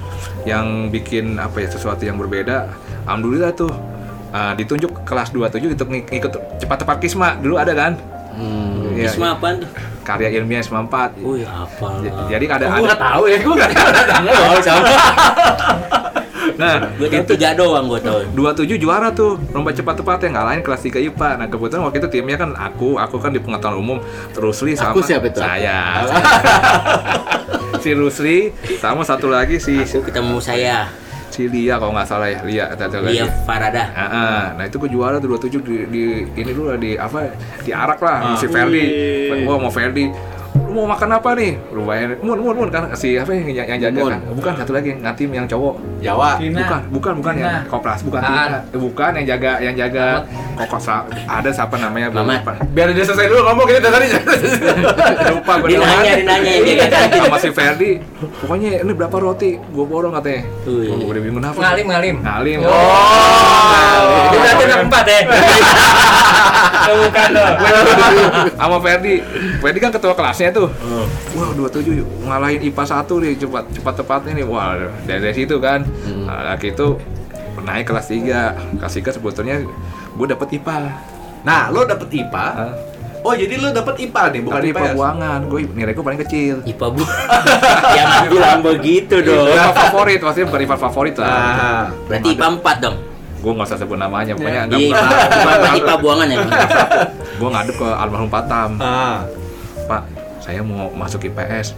yang 0.44 0.86
bikin 0.88 1.36
apa 1.36 1.58
ya 1.58 1.68
sesuatu 1.68 2.00
yang 2.00 2.14
berbeda. 2.14 2.70
Alhamdulillah 3.02 3.50
tuh 3.52 3.74
uh, 4.30 4.54
ditunjuk 4.54 5.02
kelas 5.02 5.30
27 5.30 5.74
untuk 5.74 5.90
ng- 5.90 6.06
ikut 6.08 6.30
cepat 6.56 6.78
tepat 6.78 6.96
kisma. 6.98 7.34
Dulu 7.34 7.58
ada 7.58 7.74
kan? 7.74 7.98
Hmm. 8.32 8.94
Iya, 8.94 9.10
Isma 9.10 9.34
apaan 9.34 9.60
tuh? 9.60 9.70
Karya 10.02 10.28
ilmiah 10.32 10.58
Isma 10.58 10.82
4 10.82 11.22
Oh 11.22 11.34
ya 11.34 11.48
apa 11.48 11.86
jadi 12.26 12.44
ada 12.48 12.64
Gue 12.68 12.76
ada 12.76 12.84
nggak 12.84 13.00
tahu 13.00 13.22
ya, 13.24 13.36
gue 13.38 13.54
nggak 13.54 13.70
Oh, 14.22 14.58
sama. 14.60 14.86
nah 16.52 16.74
Gue 16.94 17.08
tahu 17.08 17.24
tiga 17.28 17.54
doang 17.54 17.86
gue 17.86 17.98
tahu. 17.98 18.18
27 18.34 18.76
juara 18.76 19.08
tuh 19.10 19.40
lomba 19.50 19.70
cepat 19.70 19.94
tepat 19.96 20.18
yang 20.22 20.34
ngalahin 20.36 20.60
kelas 20.60 20.82
3 20.82 21.00
IPA. 21.02 21.30
Nah 21.36 21.46
kebetulan 21.46 21.82
waktu 21.82 21.98
itu 21.98 22.08
timnya 22.10 22.36
kan 22.36 22.50
aku, 22.52 22.96
aku 22.96 23.16
kan 23.16 23.30
di 23.30 23.40
pengetahuan 23.40 23.78
umum, 23.78 23.98
Rusli 24.34 24.74
sama 24.74 24.92
Aku 24.92 25.00
siapa 25.00 25.26
itu? 25.26 25.38
Saya. 25.38 26.02
si 27.82 27.90
Rusli 27.92 28.52
sama 28.78 29.02
satu 29.02 29.26
lagi 29.26 29.58
si 29.58 29.80
Aku 29.80 30.02
ketemu 30.02 30.38
saya, 30.38 30.86
si 31.32 31.48
Lia 31.48 31.80
kalau 31.80 31.96
nggak 31.96 32.08
salah 32.08 32.28
ya 32.28 32.40
Lia 32.44 32.64
lagi. 32.76 33.16
Lia 33.16 33.26
Farada. 33.48 33.84
Ah, 33.96 34.04
ah. 34.04 34.42
nah 34.60 34.64
itu 34.68 34.76
gue 34.76 34.90
juara 34.92 35.16
tuh 35.16 35.32
27 35.32 35.64
di, 35.64 35.76
di 35.88 36.02
ini 36.36 36.50
dulu 36.52 36.76
lah 36.76 36.78
di 36.78 36.92
apa 36.94 37.32
di 37.64 37.72
arak 37.72 37.98
lah 38.04 38.36
si 38.36 38.46
Ferdi. 38.46 38.84
Gua 39.48 39.56
mau 39.56 39.72
Ferdi. 39.72 40.06
Lu 40.72 40.80
mau 40.80 40.96
makan 40.96 41.10
apa 41.12 41.36
nih? 41.36 41.52
Lu 41.68 41.84
bayar. 41.84 42.16
Mun, 42.24 42.40
mun, 42.40 42.56
mun 42.56 42.68
kan 42.72 42.88
si 42.96 43.20
apa 43.20 43.28
yang, 43.28 43.44
yang 43.68 43.76
jaga 43.76 44.00
Mun. 44.00 44.08
kan? 44.08 44.20
Bukan 44.32 44.52
satu 44.56 44.72
lagi 44.72 44.96
ngatim 44.96 45.28
yang 45.28 45.44
cowok. 45.44 45.76
Jawa. 46.00 46.40
Bukan, 46.40 46.80
bukan, 46.88 47.12
bukan 47.20 47.34
yang 47.36 47.52
Tina. 47.60 47.68
kopras, 47.68 48.00
bukan. 48.00 48.24
Tina. 48.24 48.64
Eh, 48.72 48.80
bukan 48.80 49.10
yang 49.20 49.26
jaga 49.28 49.52
yang 49.60 49.76
jaga 49.76 50.24
kokos 50.56 50.88
ada 51.28 51.50
siapa 51.52 51.76
namanya 51.76 52.08
belum 52.08 52.24
lupa. 52.24 52.52
Biar 52.72 52.88
dia 52.90 53.04
selesai 53.04 53.28
dulu 53.28 53.40
ngomong 53.44 53.66
kita 53.68 53.84
dari 53.84 54.08
lupa 55.36 55.52
gue 55.60 55.76
nanya, 55.76 56.12
nanya, 56.24 56.52
dia 56.64 56.88
nanya. 56.88 57.20
sama 57.20 57.36
si 57.36 57.48
Ferdi 57.52 57.90
pokoknya 58.40 58.80
ini 58.80 58.92
berapa 58.92 59.16
roti 59.18 59.56
gue 59.56 59.84
borong 59.84 60.12
katanya 60.14 60.44
Wih. 60.64 60.88
gue 60.88 61.08
udah 61.08 61.22
bingung 61.24 61.40
apa 61.42 61.56
Ngalim, 61.58 61.86
ngalim. 61.88 62.16
ngalim 62.20 62.58
Oh, 62.62 64.28
berarti 64.32 64.64
anak 64.64 64.80
empat 64.88 65.04
ya. 65.04 65.20
Oh, 66.82 66.96
Bukan 67.06 67.30
sama 68.60 68.76
Ferdi. 68.82 69.14
Ferdi 69.58 69.78
kan 69.78 69.90
ketua 69.94 70.14
kelasnya 70.14 70.50
tuh. 70.50 70.68
Wah 71.32 71.50
27 71.54 72.26
ngalahin 72.26 72.60
IPA 72.66 72.84
1 73.06 73.22
nih 73.22 73.32
cepat 73.38 73.64
cepat 73.70 73.94
tepatnya 74.02 74.32
nih. 74.42 74.46
Wah 74.46 74.74
dari, 75.06 75.20
dari 75.22 75.34
situ 75.34 75.56
kan. 75.62 75.86
Nah, 76.26 76.54
lagi 76.54 76.70
itu 76.70 76.98
naik 77.62 77.86
kelas 77.86 78.10
3 78.10 78.80
kelas 78.80 78.94
3 78.98 79.16
sebetulnya 79.20 79.62
gue 80.12 80.26
dapet 80.26 80.58
IPA 80.58 80.76
Nah, 81.42 81.74
lo 81.74 81.82
dapet 81.82 82.06
IPA. 82.10 82.46
Hah? 82.54 82.74
Oh, 83.22 83.34
jadi 83.38 83.54
lo 83.54 83.70
dapet 83.70 84.02
IPA 84.02 84.22
nih, 84.34 84.40
bukan 84.42 84.62
IPA 84.66 84.98
buangan 84.98 85.40
gue 85.46 85.60
nilai 85.78 85.94
gue 85.94 86.02
paling 86.02 86.20
kecil. 86.26 86.54
Ipa 86.66 86.90
bu. 86.90 87.02
Jangan 87.94 88.26
bilang 88.34 88.58
begitu 88.62 89.22
dong. 89.22 89.46
IPA 89.46 89.70
favorit. 89.70 90.18
Maksudnya 90.18 90.46
bukan 90.50 90.60
IPA 90.66 90.76
favorit 90.78 91.14
lah. 91.18 91.30
Ah. 91.30 91.84
Berarti 92.10 92.28
Ipa 92.34 92.46
empat 92.50 92.76
dong. 92.82 92.96
Gue 93.42 93.52
nggak 93.52 93.66
usah 93.66 93.76
sebut 93.76 93.96
namanya 93.96 94.32
pokoknya 94.32 94.60
nggak 94.64 94.78
Iya, 94.78 94.88
bukan 94.88 95.02
Ipa, 95.02 95.52
Ipa, 95.52 95.68
Ipa 95.76 95.94
buangan 95.98 96.26
ya. 96.26 96.36
gue 97.34 97.48
ngadep 97.50 97.74
ke 97.74 97.88
almarhum 97.90 98.30
Patam 98.30 98.70
Ah. 98.78 99.26
Pak 99.84 100.02
saya 100.38 100.60
mau 100.60 100.86
masuk 100.92 101.22
IPS 101.24 101.74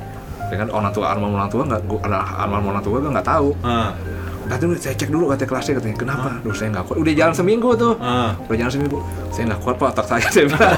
dengan 0.46 0.68
orang 0.70 0.92
tua 0.92 1.08
almarhum 1.08 1.34
orang 1.34 1.48
tua 1.48 1.62
nggak 1.64 1.82
gue 1.82 1.98
almarhum 2.04 2.68
orang 2.68 2.82
tua 2.82 2.96
gue 2.98 3.10
nggak 3.10 3.24
tahu 3.26 3.48
Ah. 3.60 3.96
Nanti 4.44 4.62
dulu 4.68 4.76
saya 4.76 4.94
cek 4.94 5.08
dulu 5.08 5.24
katanya 5.32 5.48
kelasnya 5.48 5.74
katanya 5.80 5.96
kenapa? 5.96 6.28
Duh 6.44 6.54
saya 6.54 6.68
nggak 6.74 6.84
kuat. 6.88 6.96
Udah 7.00 7.12
jalan 7.16 7.34
seminggu 7.34 7.68
tuh. 7.76 7.92
Ah. 7.98 8.36
Udah 8.44 8.58
jalan 8.60 8.72
seminggu. 8.72 8.98
Saya 9.32 9.44
nggak 9.50 9.60
kuat 9.64 9.74
pak 9.80 9.88
otak 9.96 10.06
saya. 10.06 10.26
Saya 10.34 10.44
bilang. 10.46 10.74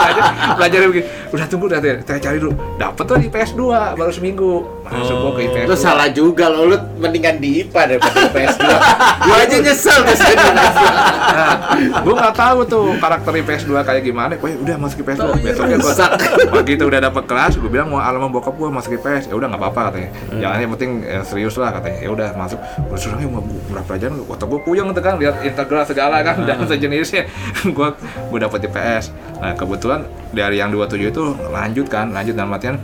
belajar, 0.00 0.24
belajar 0.56 0.78
begini. 0.88 1.06
Udah 1.32 1.46
tunggu 1.50 1.64
udah 1.68 1.78
saya 1.82 2.20
cari 2.22 2.38
dulu. 2.40 2.52
Dapat 2.80 3.04
tuh 3.04 3.16
di 3.20 3.28
PS 3.28 3.50
2 3.58 3.98
baru 3.98 4.12
seminggu. 4.12 4.52
Langsung 4.86 5.16
gua 5.18 5.32
ke 5.34 5.40
IPS. 5.50 5.66
Lu 5.66 5.74
2. 5.74 5.82
salah 5.82 6.08
juga 6.14 6.46
lo, 6.46 6.62
lu 6.70 6.76
mendingan 7.02 7.42
di 7.42 7.66
IPA 7.66 7.82
daripada 7.90 8.16
di 8.22 8.30
PS2. 8.30 8.62
Gua 9.26 9.36
aja 9.42 9.56
nyesel 9.58 9.98
ke 10.06 10.14
sini. 10.14 10.46
Nah, 11.26 11.52
gue 12.00 12.14
nggak 12.16 12.36
tahu 12.38 12.58
tuh 12.64 12.86
karakter 12.96 13.32
IPS 13.42 13.68
2 13.68 13.82
kayak 13.82 14.02
gimana. 14.06 14.32
Pokoknya 14.38 14.56
udah 14.62 14.76
masuk 14.78 15.04
IPS 15.04 15.18
2. 15.20 15.42
Besoknya 15.44 15.76
gue 15.82 15.92
Rusak. 15.92 16.10
begitu 16.54 16.82
udah 16.86 17.00
dapet 17.02 17.24
kelas, 17.28 17.52
gue 17.60 17.68
bilang 17.68 17.92
mau 17.92 18.00
alamat 18.00 18.30
bokap 18.30 18.54
gue 18.56 18.68
masuk 18.70 18.96
IPS. 18.96 19.28
Ya 19.28 19.34
udah 19.36 19.50
nggak 19.52 19.60
apa-apa 19.60 19.80
katanya. 19.90 20.10
Jangan 20.38 20.56
yang 20.62 20.70
penting 20.78 20.90
eh, 21.04 21.22
serius 21.26 21.58
lah 21.58 21.76
katanya. 21.76 21.98
Ya 22.00 22.10
udah 22.14 22.28
masuk. 22.36 22.60
Gue 22.86 22.98
suruh 23.00 23.18
mau 23.26 23.42
berapa 23.72 23.86
pelajaran, 23.88 24.20
otak 24.28 24.46
gue 24.46 24.60
puyeng 24.62 24.92
tuh 24.92 25.02
kan 25.02 25.16
lihat 25.16 25.40
integral 25.40 25.82
segala 25.88 26.20
kan 26.20 26.44
dan 26.44 26.60
sejenisnya. 26.68 27.26
Gue 27.76 27.88
gue 28.30 28.38
dapet 28.38 28.68
IPS. 28.68 29.10
Nah 29.40 29.52
kebetulan 29.56 30.04
dari 30.30 30.60
yang 30.60 30.70
27 30.70 31.12
itu 31.12 31.22
lanjut 31.50 31.86
kan, 31.88 32.12
lanjut 32.12 32.36
dalam 32.36 32.52
artian 32.52 32.76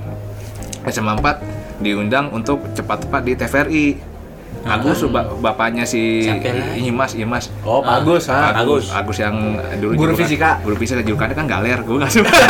SMA 0.88 1.14
4 1.20 1.84
diundang 1.84 2.30
untuk 2.32 2.62
cepat-cepat 2.72 3.22
di 3.22 3.32
TVRI. 3.36 4.11
Agus 4.62 5.02
ba- 5.06 5.26
bapaknya 5.36 5.82
si? 5.82 6.26
Imas, 6.78 7.12
Imas. 7.12 7.50
Oh, 7.62 7.82
bagus, 7.82 8.30
ha. 8.30 8.54
Agus, 8.54 8.88
Agus 8.88 9.18
yang 9.18 9.58
dulu 9.82 9.98
Guru 9.98 10.12
fisika. 10.14 10.62
Guru 10.62 10.78
fisika 10.78 11.02
julukannya 11.02 11.34
kan 11.34 11.46
galer, 11.46 11.78
gue 11.80 11.96
gak 11.98 12.12
suka. 12.12 12.30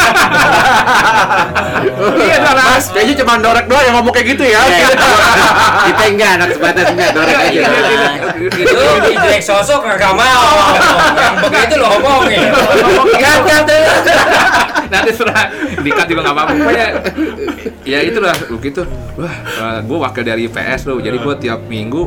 Iya, 1.93 2.39
Mas. 2.45 2.85
Kayaknya 2.91 3.15
cuma 3.23 3.35
Dorek 3.39 3.67
doang 3.67 3.83
yang 3.83 3.95
ngomong 3.99 4.15
kayak 4.15 4.27
gitu 4.35 4.45
ya. 4.47 4.63
Kita 5.91 6.05
enggak 6.07 6.31
anak 6.39 6.49
sebatas 6.55 6.87
enggak 6.95 7.11
dorek 7.11 7.37
aja. 7.37 7.63
Itu 8.39 8.79
di 9.03 9.13
jelek 9.13 9.43
sosok 9.43 9.83
nggak 9.83 10.15
mau. 10.15 10.47
Yang 11.19 11.35
begitu 11.43 11.75
lo 11.77 11.87
omongin. 11.99 12.49
Nanti 14.93 15.11
serah 15.11 15.49
dikat 15.81 16.07
juga 16.07 16.21
gak 16.23 16.35
apa-apa. 16.37 16.53
Pokoknya 16.55 16.89
ya 17.83 17.99
itulah 18.01 18.37
begitu. 18.51 18.85
Wah, 19.17 19.35
gue 19.81 19.99
wakil 19.99 20.23
dari 20.23 20.43
IPS 20.47 20.87
loh. 20.87 20.99
Jadi 20.99 21.17
gue 21.17 21.35
tiap 21.41 21.61
minggu 21.65 22.03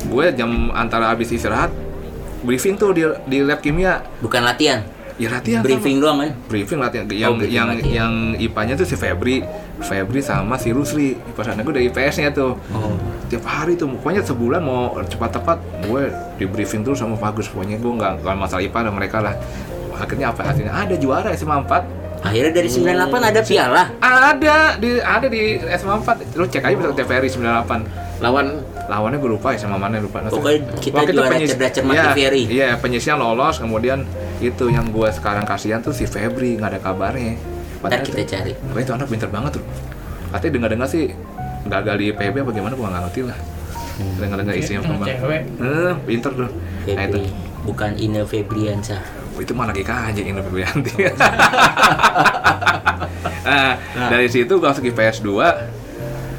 gue 0.00 0.24
jam 0.32 0.48
antara 0.72 1.08
habis 1.08 1.28
istirahat 1.28 1.68
briefing 2.40 2.72
tuh 2.74 2.92
di, 2.92 3.04
di 3.26 3.38
lab 3.40 3.60
kimia. 3.60 4.00
Bukan 4.18 4.40
latihan, 4.40 4.80
Ya 5.16 5.28
latihan 5.28 5.60
briefing 5.60 6.00
doang 6.00 6.16
kan. 6.16 6.32
briefing 6.48 6.80
latihan 6.80 7.04
yang 7.04 7.36
briefing 7.36 7.52
yang 7.52 7.68
latihan. 7.68 7.92
yang 7.92 8.12
IPA-nya 8.40 8.74
tuh 8.74 8.88
si 8.88 8.96
Febri, 8.96 9.44
Febri 9.78 10.24
sama 10.24 10.56
si 10.56 10.72
Rusli. 10.72 11.12
IPA 11.12 11.42
sana 11.42 11.60
gue 11.60 11.74
dari 11.74 11.86
IPS-nya 11.88 12.32
tuh. 12.32 12.56
Tiap 13.28 13.44
hari 13.44 13.76
tuh, 13.76 13.92
pokoknya 13.92 14.24
sebulan 14.24 14.58
mau 14.58 14.96
cepat 15.04 15.36
tepat 15.36 15.58
gue 15.84 16.08
di 16.34 16.44
briefing 16.44 16.80
terus 16.80 16.96
sama 16.96 17.14
Bagus. 17.14 17.52
Pokoknya 17.52 17.76
gue 17.76 17.92
nggak 17.92 18.24
nggak 18.24 18.36
masalah 18.38 18.64
IPA 18.64 18.80
dan 18.88 18.94
mereka 18.96 19.18
lah. 19.20 19.34
Akhirnya 19.92 20.32
apa 20.32 20.40
hasilnya? 20.42 20.72
Ada 20.72 20.96
juara 20.96 21.28
SMA 21.36 21.60
4 21.60 21.99
Akhirnya 22.20 22.52
dari 22.52 22.68
98 22.68 23.30
ada 23.32 23.40
piala. 23.40 23.82
ada 24.00 24.76
di 24.76 24.90
ada 25.00 25.26
di 25.26 25.56
SMA 25.72 25.96
4 26.04 26.36
lu 26.36 26.44
cek 26.44 26.62
aja 26.62 26.74
bisa 26.76 26.88
ke 26.92 26.96
TVRI 27.00 27.28
98 27.32 28.20
Lawan 28.20 28.46
lawannya 28.92 29.16
gue 29.16 29.30
lupa 29.32 29.56
ya 29.56 29.58
sama 29.64 29.80
mana 29.80 29.96
lupa 29.96 30.20
Pokoknya 30.28 30.60
kita 30.76 30.98
itu 31.08 31.12
juara 31.16 31.32
penyis- 31.32 31.50
cerdas 31.56 31.72
cermat 31.72 31.94
iya, 31.96 32.04
TVRI. 32.12 32.42
iya 32.52 32.68
penyisian 32.76 33.16
lolos 33.16 33.56
kemudian 33.56 34.04
itu 34.44 34.68
yang 34.68 34.92
gue 34.92 35.08
sekarang 35.08 35.48
kasihan 35.48 35.80
tuh 35.80 35.96
si 35.96 36.04
Febri 36.04 36.60
nggak 36.60 36.76
ada 36.76 36.80
kabarnya 36.84 37.40
Ntar 37.80 38.04
kita 38.04 38.22
cari. 38.28 38.52
Pokoknya 38.52 38.84
itu 38.84 38.92
anak 38.92 39.06
pinter 39.08 39.28
banget 39.32 39.50
tuh. 39.56 39.64
Katanya 40.28 40.52
dengar-dengar 40.52 40.88
sih 40.92 41.04
gagal 41.64 41.96
di 41.96 42.06
PB 42.12 42.34
apa 42.44 42.50
gimana 42.52 42.72
gue 42.76 42.86
nggak 42.86 43.02
ngerti 43.08 43.20
lah. 43.24 43.38
Dengar-dengar 44.20 44.54
isinya 44.56 44.80
cewek. 44.84 45.42
Eh, 45.60 45.92
pinter 46.04 46.30
tuh. 46.36 46.50
Nah 46.52 47.04
itu, 47.08 47.18
Febri, 47.24 47.24
bukan 47.64 47.90
Ine 47.96 48.20
Febriansa. 48.28 49.00
Itu 49.40 49.52
mah 49.52 49.66
lagi 49.66 49.82
kaji 49.82 50.22
ini 50.22 50.38
Febrianti. 50.38 50.92
nah, 53.42 53.72
dari 54.08 54.28
situ 54.28 54.52
gue 54.52 54.68
masuk 54.68 54.84
IPS 54.86 55.20
2 55.20 55.80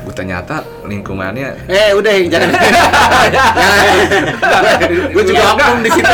gue 0.02 0.14
ternyata 0.18 0.66
lingkungannya 0.82 1.70
Eh 1.70 1.94
udah 1.94 2.10
jangan. 2.34 2.50
Gue 5.14 5.24
juga 5.24 5.54
oknum 5.54 5.80
di 5.80 5.90
situ. 5.90 6.10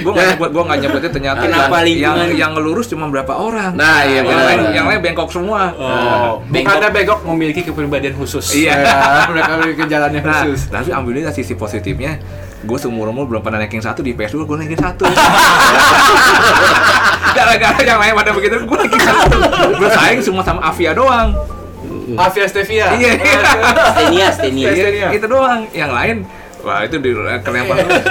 gue 0.00 0.06
nggak 0.06 0.26
nyebut 0.30 0.48
gue 0.48 0.62
nggak 0.62 0.78
nyebutnya 0.80 1.10
ternyata 1.10 1.42
Kenapa 1.42 1.76
yang, 1.82 1.98
yang 1.98 2.14
lingkungan? 2.14 2.38
yang 2.38 2.52
lurus 2.56 2.86
cuma 2.86 3.10
berapa 3.10 3.34
orang 3.34 3.74
Nah, 3.74 4.06
iya, 4.06 4.22
yang 4.22 4.38
lain 4.40 4.60
yang 4.70 4.86
lain 4.86 5.00
bengkok 5.02 5.34
semua 5.34 5.74
Oh, 5.74 6.46
bukannya 6.46 6.88
begok 6.94 7.20
memiliki 7.26 7.66
kepribadian 7.66 8.14
khusus. 8.14 8.54
Iya. 8.54 8.78
Ya, 8.78 8.94
mereka 9.34 9.50
memiliki 9.58 9.84
jalan 9.90 10.10
yang 10.14 10.24
nah 10.24 10.40
khusus. 10.40 10.70
tapi 10.70 10.88
alhamdulillah 10.88 11.34
sisi 11.34 11.54
positifnya 11.54 12.22
gue 12.60 12.78
seumur 12.78 13.08
umur 13.08 13.24
belum 13.24 13.40
pernah 13.40 13.58
naikin 13.60 13.80
satu 13.80 14.04
di 14.04 14.12
PS2 14.12 14.44
gue 14.44 14.56
naikin 14.60 14.80
satu 14.80 15.08
gara-gara 17.36 17.80
yang 17.80 18.00
lain 18.00 18.12
pada 18.12 18.30
begitu 18.36 18.60
gue 18.60 18.76
naikin 18.84 19.00
satu 19.00 19.36
bersaing 19.80 20.20
semua 20.20 20.44
sama 20.44 20.60
Avia 20.68 20.92
doang 20.92 21.32
Avia 22.10 22.42
Stevia. 22.50 22.90
iya 22.98 23.14
Stenia, 23.14 24.28
Stenia. 24.34 24.68
Iya. 24.74 24.88
Iya, 24.90 25.08
itu 25.14 25.26
doang 25.30 25.62
yang 25.70 25.94
lain 25.94 26.26
Wah 26.60 26.84
itu 26.84 27.00
di 27.00 27.16
kelempar 27.40 27.76
terus. 27.80 28.04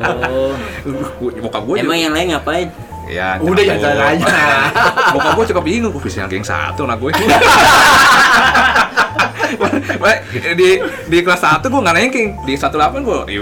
Oh. 0.00 0.56
Bokap 1.44 1.62
gue 1.68 1.76
Emang 1.84 1.98
yang 1.98 2.12
lain 2.16 2.32
ngapain? 2.32 2.68
Ya, 3.06 3.38
Udah, 3.38 3.62
ya, 3.62 3.78
jalan 3.78 4.18
aja. 4.18 4.34
Bokap 5.14 5.38
gue 5.38 5.44
cukup 5.54 5.62
bingung, 5.62 5.94
gue 5.94 6.02
bisa 6.02 6.26
yang 6.26 6.42
satu 6.42 6.90
anak 6.90 6.98
gue. 6.98 7.14
Wah, 9.98 10.16
di 10.52 10.68
di 11.06 11.18
kelas 11.20 11.40
1 11.40 11.62
gue 11.62 11.80
nggak 11.80 11.96
ranking, 11.96 12.28
di 12.42 12.54
18 12.54 12.72
gue 12.98 13.18
di, 13.24 13.36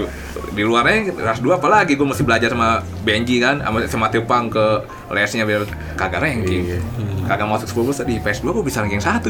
di 0.51 0.61
luarnya 0.61 1.11
kelas 1.11 1.39
2 1.39 1.51
apalagi 1.53 1.93
gue 1.93 2.05
mesti 2.05 2.21
belajar 2.21 2.49
sama 2.49 2.69
Benji 3.01 3.37
kan, 3.37 3.59
sama 3.59 3.77
sama 3.85 4.07
Tepang 4.07 4.47
ke 4.47 4.65
lesnya 5.09 5.43
biar 5.43 5.63
kagak 5.93 6.19
ranking. 6.19 6.77
Kagak 7.25 7.47
masuk 7.47 7.67
10 7.67 7.89
besar 7.89 8.05
di 8.05 8.17
PS2 8.17 8.45
gue 8.51 8.63
bisa 8.63 8.79
ranking 8.79 8.99
1. 8.99 9.25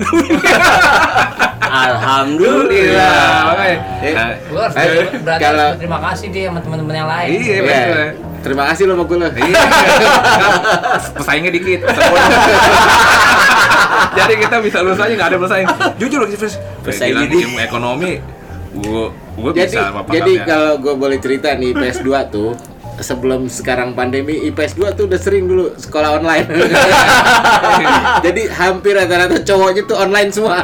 Alhamdulillah. 1.66 3.40
makanya. 3.48 3.78
Eh, 4.02 4.14
Nah, 4.14 4.30
Eh, 4.32 5.12
berarti 5.20 5.42
kalau- 5.42 5.72
berterima 5.74 6.00
kasih 6.02 6.28
dia 6.30 6.44
sama 6.48 6.60
teman-teman 6.62 6.96
yang 6.96 7.10
lain. 7.10 7.30
Iya, 7.32 7.56
Iya. 7.58 8.06
Terima 8.46 8.64
kasih 8.70 8.84
lo 8.86 8.94
sama 8.94 9.04
gue 9.10 9.18
lo. 9.18 9.28
Iya, 9.34 9.62
pesaingnya 11.18 11.50
dikit. 11.50 11.80
Jadi 14.14 14.34
kita 14.38 14.56
bisa 14.62 14.78
lulus 14.86 15.02
aja 15.02 15.14
nggak 15.18 15.30
ada 15.34 15.40
pesaing. 15.42 15.68
Jujur 15.98 16.20
loh, 16.22 16.30
Fis. 16.30 16.62
Pesaingnya 16.86 17.26
Bilang 17.26 17.44
ilmu 17.50 17.58
ekonomi, 17.58 18.12
gua 18.76 19.52
Jadi 19.56 19.76
bisa 19.76 19.92
apa 19.92 20.10
jadi 20.12 20.34
kalau 20.44 20.72
gue 20.80 20.94
boleh 20.96 21.18
cerita 21.20 21.56
nih 21.56 21.72
IPS 21.76 22.04
2 22.04 22.34
tuh 22.34 22.52
sebelum 23.00 23.48
sekarang 23.52 23.92
pandemi 23.98 24.48
IPS 24.52 24.80
2 24.80 24.98
tuh 24.98 25.04
udah 25.08 25.20
sering 25.20 25.48
dulu 25.48 25.74
sekolah 25.76 26.20
online. 26.22 26.48
jadi 28.26 28.42
hampir 28.56 28.96
rata-rata 28.96 29.42
cowoknya 29.44 29.84
tuh 29.88 29.98
online 30.00 30.30
semua. 30.32 30.60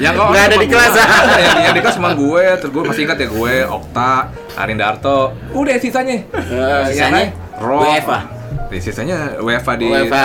yang 0.00 0.16
nggak 0.16 0.44
ada 0.52 0.56
di 0.60 0.68
kelas. 0.68 0.92
yang, 0.94 1.56
yang 1.70 1.74
di 1.76 1.82
kelas 1.82 1.96
cuma 1.96 2.12
gue, 2.16 2.44
terus 2.60 2.70
gue 2.72 2.82
masih 2.86 3.02
ingat 3.08 3.18
ya 3.20 3.28
gue, 3.28 3.54
Okta, 3.68 4.14
Arindarto, 4.56 5.34
udah 5.52 5.76
sisanya. 5.80 6.24
Yang 6.30 6.84
sisanya 6.94 7.12
lain, 7.14 7.30
Ro, 7.60 7.78
WFA. 7.82 8.33
Di 8.74 8.82
sisanya 8.82 9.38
WFA 9.38 9.78
di 9.80 9.86
WFA. 9.86 10.22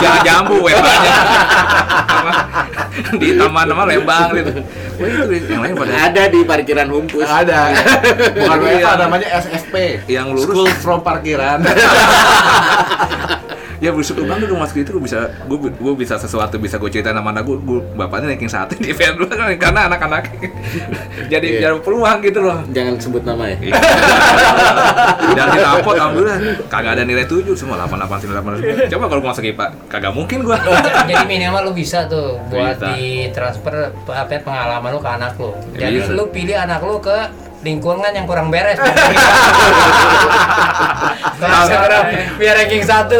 Jangan 0.00 0.20
jambu 0.24 0.56
WFA-nya. 0.64 1.12
di 3.14 3.36
taman 3.36 3.64
nama 3.68 3.84
Lembang 3.84 4.32
gitu. 4.32 4.52
Wah 4.98 5.06
itu 5.30 5.52
yang 5.52 5.62
lain 5.62 5.74
pada 5.76 5.94
ada 6.08 6.22
di 6.26 6.40
parkiran 6.42 6.88
Humpus. 6.88 7.28
Ada. 7.28 7.60
Bukan 8.34 8.58
Iya. 8.58 8.72
WFA 8.80 8.92
namanya 8.98 9.28
SFP. 9.36 9.74
yang 10.08 10.32
lurus 10.32 10.48
School 10.48 10.70
from 10.80 11.04
parkiran. 11.04 11.60
ya 13.78 13.90
bersyukur 13.90 14.24
banget 14.24 14.46
gue 14.46 14.56
masuk 14.56 14.76
itu 14.78 14.90
gue 14.90 15.04
bisa 15.04 15.18
gue 15.40 15.58
gue 15.70 15.94
bisa 15.94 16.14
sesuatu 16.14 16.58
bisa 16.58 16.76
gue 16.76 16.88
cerita 16.88 17.10
sama 17.10 17.30
anak 17.30 17.42
gue 17.42 17.56
gue 17.56 17.78
bapaknya 17.94 18.32
ranking 18.32 18.48
satu 18.48 18.74
di 18.74 18.90
event 18.90 19.14
dulu 19.14 19.26
kan 19.28 19.54
karena 19.54 19.80
anak-anak 19.86 20.24
jadi 21.32 21.46
Iya. 21.48 21.60
jadi 21.64 21.78
peluang 21.80 22.18
gitu 22.20 22.40
loh 22.40 22.60
Jangan 22.68 22.94
sebut 22.98 23.22
nama 23.22 23.46
ya. 23.46 23.56
dan 25.32 25.46
di 25.48 25.58
rapot 25.58 25.94
alhamdulillah 25.94 26.38
kagak 26.66 26.92
ada 26.94 27.02
nilai 27.02 27.24
7 27.24 27.46
semua 27.54 27.78
8 27.80 27.94
8 27.96 28.28
9 28.28 28.34
8 28.84 28.90
coba 28.90 29.04
kalau 29.06 29.20
gue 29.22 29.30
masuk 29.30 29.44
IPA 29.46 29.66
kagak 29.86 30.12
mungkin 30.12 30.38
gue 30.42 30.56
Jadi 31.08 31.24
minimal 31.24 31.62
lu 31.64 31.72
bisa 31.72 32.04
tuh 32.04 32.36
buat 32.48 32.76
Bisa. 32.76 32.92
di 32.92 33.30
transfer 33.30 33.74
apa 34.04 34.28
ya, 34.28 34.40
pengalaman 34.42 34.90
lu 34.90 35.00
ke 35.00 35.10
anak 35.10 35.32
lu. 35.36 35.50
Jadi 35.72 35.96
Bisa. 36.00 36.12
lu 36.12 36.24
pilih 36.28 36.56
anak 36.56 36.80
lu 36.80 36.98
ke 36.98 37.16
lingkungan 37.58 38.10
yang 38.14 38.26
kurang 38.26 38.48
beres. 38.48 38.78
Sekarang 41.38 42.04
biar 42.38 42.54
ranking 42.58 42.82
satu. 42.82 43.18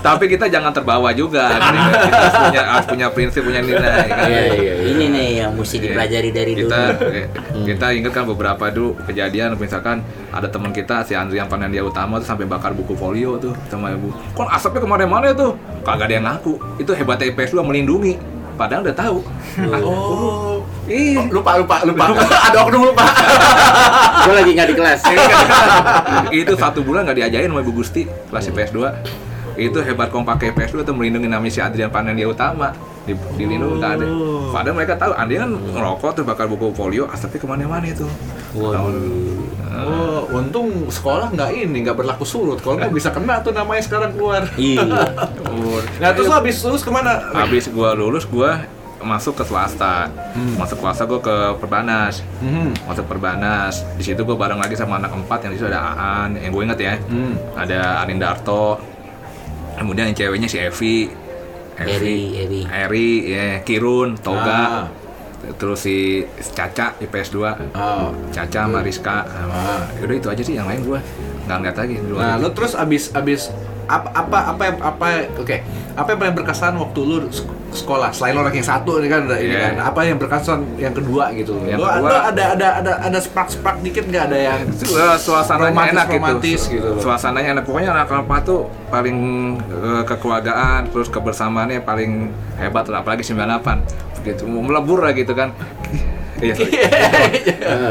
tapi 0.00 0.28
kita 0.28 0.48
jangan 0.48 0.72
terbawa 0.72 1.12
juga 1.12 1.56
kita 1.60 2.16
harus 2.16 2.36
punya 2.40 2.62
harus 2.64 2.86
punya 2.88 3.06
prinsip 3.12 3.42
punya 3.44 3.60
nilai 3.60 4.08
kan? 4.08 4.28
Iya 4.28 4.40
iya. 4.40 4.54
iya. 4.56 4.74
Ini 4.90 5.04
nih 5.12 5.28
yang 5.44 5.52
mesti 5.56 5.76
Iya. 5.80 5.84
dipelajari 5.92 6.30
dari 6.32 6.52
dulu. 6.56 6.68
kita 6.68 6.80
eh, 7.20 7.26
kita 7.64 7.86
ingat 7.96 8.12
kan 8.12 8.24
beberapa 8.26 8.64
dulu 8.68 8.96
kejadian 9.04 9.56
misalkan 9.56 10.04
ada 10.32 10.48
teman 10.48 10.72
kita 10.72 11.04
si 11.04 11.12
Andri 11.16 11.40
yang 11.40 11.48
dia 11.48 11.84
utama 11.84 12.20
tuh 12.20 12.28
sampai 12.28 12.44
bakar 12.44 12.72
buku 12.72 12.92
folio 12.96 13.36
tuh 13.36 13.52
sama 13.68 13.92
ibu 13.92 14.12
kon 14.32 14.48
asapnya 14.48 14.80
ke 14.84 14.88
mana-mana 14.88 15.32
tuh 15.32 15.56
kagak 15.84 16.08
ada 16.10 16.14
yang 16.20 16.26
ngaku 16.28 16.56
itu 16.76 16.90
hebatnya 16.92 17.32
IPS 17.32 17.56
2 17.56 17.64
melindungi 17.64 18.16
padahal 18.56 18.84
udah 18.84 18.96
tahu 18.96 19.18
Oh. 19.60 20.59
Ih, 20.90 21.14
Lupa 21.30 21.54
lupa 21.54 21.76
lupa. 21.86 22.04
Ada 22.50 22.58
oknum 22.66 22.90
lupa. 22.90 23.06
Gue 24.26 24.34
lagi 24.34 24.50
nggak 24.58 24.68
di 24.68 24.76
kelas. 24.76 25.00
itu 26.34 26.52
satu 26.58 26.82
bulan 26.82 27.06
nggak 27.06 27.16
diajarin 27.22 27.48
sama 27.54 27.62
Ibu 27.62 27.72
Gusti 27.72 28.02
kelas 28.28 28.50
IPS 28.50 28.70
2 28.74 29.58
itu 29.60 29.78
hebat 29.82 30.08
kalau 30.08 30.24
pakai 30.24 30.54
IPS 30.54 30.72
2 30.72 30.88
tuh 30.88 30.94
melindungi 30.96 31.28
namanya 31.28 31.52
si 31.52 31.60
Adrian 31.60 31.92
Panendia 31.92 32.24
Utama 32.24 32.72
di, 33.04 33.12
dilindungi 33.36 33.76
nggak 33.76 33.92
ada 33.98 34.06
padahal 34.54 34.76
mereka 34.78 34.94
tahu 34.96 35.12
Andri 35.12 35.36
kan 35.36 35.50
ngerokok 35.52 36.10
terus 36.16 36.26
bakar 36.26 36.46
buku 36.48 36.72
folio 36.72 37.04
asapnya 37.10 37.38
ke 37.42 37.48
mana-mana 37.50 37.84
itu 37.84 38.06
Waduh. 38.50 39.46
Oh, 39.70 40.26
untung 40.34 40.90
sekolah 40.90 41.30
nggak 41.30 41.50
ini 41.54 41.86
nggak 41.86 41.94
berlaku 41.94 42.26
surut. 42.26 42.58
Kalau 42.58 42.74
nggak 42.74 42.90
bisa 42.90 43.14
kena 43.14 43.38
tuh 43.38 43.54
namanya 43.54 43.78
sekarang 43.86 44.10
keluar. 44.18 44.42
Iya. 44.58 44.82
Nah 46.02 46.10
terus 46.16 46.26
lo 46.26 46.34
habis 46.34 46.56
lulus 46.64 46.82
ke 46.82 46.90
mana? 46.90 47.20
habis 47.36 47.68
gua 47.68 47.92
lulus 47.92 48.24
gua 48.26 48.64
masuk 49.00 49.34
ke 49.34 49.44
swasta. 49.44 50.08
Masuk 50.54 50.78
swasta 50.78 51.04
gua 51.04 51.18
ke 51.18 51.36
Perbanas. 51.56 52.20
Hmm. 52.38 52.70
masuk 52.84 53.04
Perbanas. 53.04 53.82
Di 53.96 54.04
situ 54.04 54.22
gua 54.22 54.36
bareng 54.36 54.56
lagi 54.56 54.74
sama 54.74 54.96
anak 54.96 55.10
empat 55.10 55.44
yang 55.44 55.52
di 55.52 55.58
situ 55.58 55.68
ada 55.68 55.80
Aan 55.90 56.36
yang 56.36 56.50
gue 56.50 56.62
inget 56.62 56.78
ya. 56.78 56.94
Hmm. 57.02 57.34
ada 57.54 58.04
Arindarto. 58.04 58.76
Kemudian 59.74 60.08
yang 60.08 60.16
ceweknya 60.16 60.46
si 60.46 60.58
Evi. 60.58 61.08
Eri, 61.80 62.20
Eri. 62.36 62.60
Eri 62.68 63.10
ya. 63.26 63.46
Kirun 63.60 64.16
Toga. 64.16 64.60
Ah. 64.84 64.86
terus 65.56 65.80
si 65.80 66.20
Caca 66.52 66.92
IPS 67.00 67.32
2 67.32 67.72
Oh. 67.72 68.12
Caca 68.28 68.68
sama 68.68 68.84
Rizka. 68.84 69.24
Sama 69.24 69.88
udah 69.96 70.12
itu 70.14 70.28
aja 70.28 70.42
sih 70.44 70.52
yang 70.52 70.68
lain 70.68 70.84
gua 70.84 71.00
nggak 71.48 71.56
ngeliat 71.56 71.76
lagi 71.80 71.94
Nah, 71.96 72.36
itu. 72.36 72.44
lo 72.44 72.48
terus 72.52 72.76
abis 72.76 73.08
abis 73.10 73.48
apa 73.88 74.12
apa 74.12 74.52
apa 74.52 74.64
apa 74.78 75.06
oke. 75.34 75.56
Apa 75.96 76.08
yang 76.12 76.18
paling 76.20 76.36
berkesan 76.36 76.76
waktu 76.76 77.00
lu 77.00 77.24
sekolah 77.72 78.10
selain 78.10 78.32
lo 78.32 78.42
ranking 78.42 78.62
satu 78.62 78.98
ini 78.98 79.06
kan 79.06 79.24
ada 79.24 79.36
ini 79.36 79.50
Iya. 79.50 79.60
kan 79.72 79.74
apa 79.86 80.00
yang 80.02 80.16
berkesan 80.16 80.58
yang 80.76 80.90
kedua 80.90 81.30
gitu 81.32 81.54
Yang 81.62 81.78
lo, 81.78 81.86
kedua- 81.88 82.10
lo 82.10 82.18
ada 82.26 82.44
ada 82.52 82.68
ada 82.76 82.92
ada 83.00 83.18
spark 83.18 83.48
spark 83.48 83.78
dikit 83.80 84.04
nggak 84.04 84.24
ada 84.26 84.38
yang 84.40 84.58
Eh, 84.66 85.16
suasananya 85.16 85.70
Romantis- 85.70 85.92
enak 85.92 86.06
romantis 86.10 86.60
gitu. 86.64 86.74
gitu 86.74 86.88
loh. 86.90 87.00
Suasananya 87.00 87.48
enak. 87.52 87.64
Pokoknya 87.64 87.90
anak 87.92 88.08
apa 88.08 88.36
tuh 88.40 88.60
paling 88.88 89.18
eh, 89.62 90.02
kekeluargaan, 90.04 90.80
terus 90.88 91.06
kebersamaannya 91.08 91.78
paling 91.80 92.28
hebat 92.56 92.84
lah. 92.86 93.00
Apalagi 93.00 93.22
98. 93.22 93.86
Begitu 94.16 94.42
mau 94.44 94.60
melebur 94.60 95.00
lah 95.00 95.12
gitu 95.12 95.30
kan. 95.32 95.54
Iya. 96.40 96.56
sorry. 96.56 96.72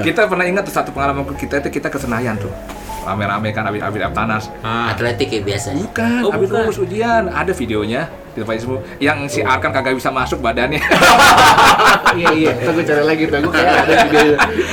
kita 0.01 0.25
pernah 0.25 0.41
ingat 0.43 0.65
tuh 0.65 0.73
satu 0.73 0.89
pengalaman 0.89 1.21
kita 1.33 1.61
itu 1.61 1.69
kita 1.71 1.87
ke 1.87 1.97
Senayan 1.97 2.33
tuh. 2.35 2.49
Rame-rame 2.99 3.49
kan 3.49 3.61
habis 3.63 3.77
habis 3.79 4.01
Aptanas. 4.01 4.49
Atletik 4.61 5.29
ya 5.29 5.41
biasanya. 5.43 5.81
Bukan, 5.83 6.21
Oh, 6.21 6.31
habis 6.31 6.49
bukan. 6.49 6.61
lulus 6.65 6.77
ujian. 6.79 7.23
Ada 7.27 7.53
videonya 7.53 8.09
di 8.39 8.47
tempat 8.47 8.55
semua. 8.57 8.79
Yang 8.97 9.17
si 9.29 9.39
Arkan 9.43 9.69
kagak 9.69 9.93
bisa 9.93 10.07
masuk 10.09 10.39
badannya. 10.39 10.79
iya 12.15 12.29
iya 12.31 12.51
kita 12.55 12.69
gue 12.71 12.83
cari 12.83 13.03
lagi 13.03 13.23
tuh 13.27 13.37
gue 13.39 13.51
kayak 13.51 13.83
ada 13.85 13.93
juga 14.07 14.19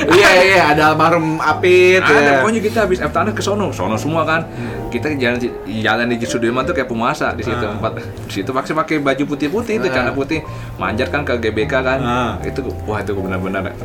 iya 0.09 0.29
iya 0.33 0.43
iya, 0.47 0.63
ada 0.71 0.83
almarhum 0.89 1.37
Apit 1.37 2.01
ada 2.01 2.17
ya. 2.17 2.31
pokoknya 2.41 2.61
kita 2.63 2.77
habis 2.83 2.99
Aptanas 2.99 3.33
ke 3.33 3.43
sono, 3.43 3.69
sono 3.69 3.95
semua 3.95 4.23
kan. 4.23 4.47
Kita 4.87 5.11
jalan 5.13 5.37
jalan 5.67 6.05
di 6.09 6.23
Sudirman 6.23 6.63
tuh 6.63 6.71
kayak 6.71 6.87
pemuasa 6.87 7.35
di 7.35 7.43
situ 7.43 7.59
Ah. 7.59 7.75
tempat 7.75 7.91
di 7.99 8.31
situ 8.31 8.49
pakai 8.49 8.73
pakai 8.73 8.95
baju 9.03 9.23
putih-putih 9.27 9.73
itu 9.77 9.87
Ah. 9.87 9.93
celana 9.93 10.11
putih, 10.11 10.39
manjat 10.75 11.11
kan 11.11 11.21
ke 11.21 11.35
GBK 11.37 11.73
kan. 11.83 11.99
Ah. 11.99 12.31
Itu 12.39 12.63
wah 12.87 13.03
itu 13.03 13.11
benar-benar 13.13 13.75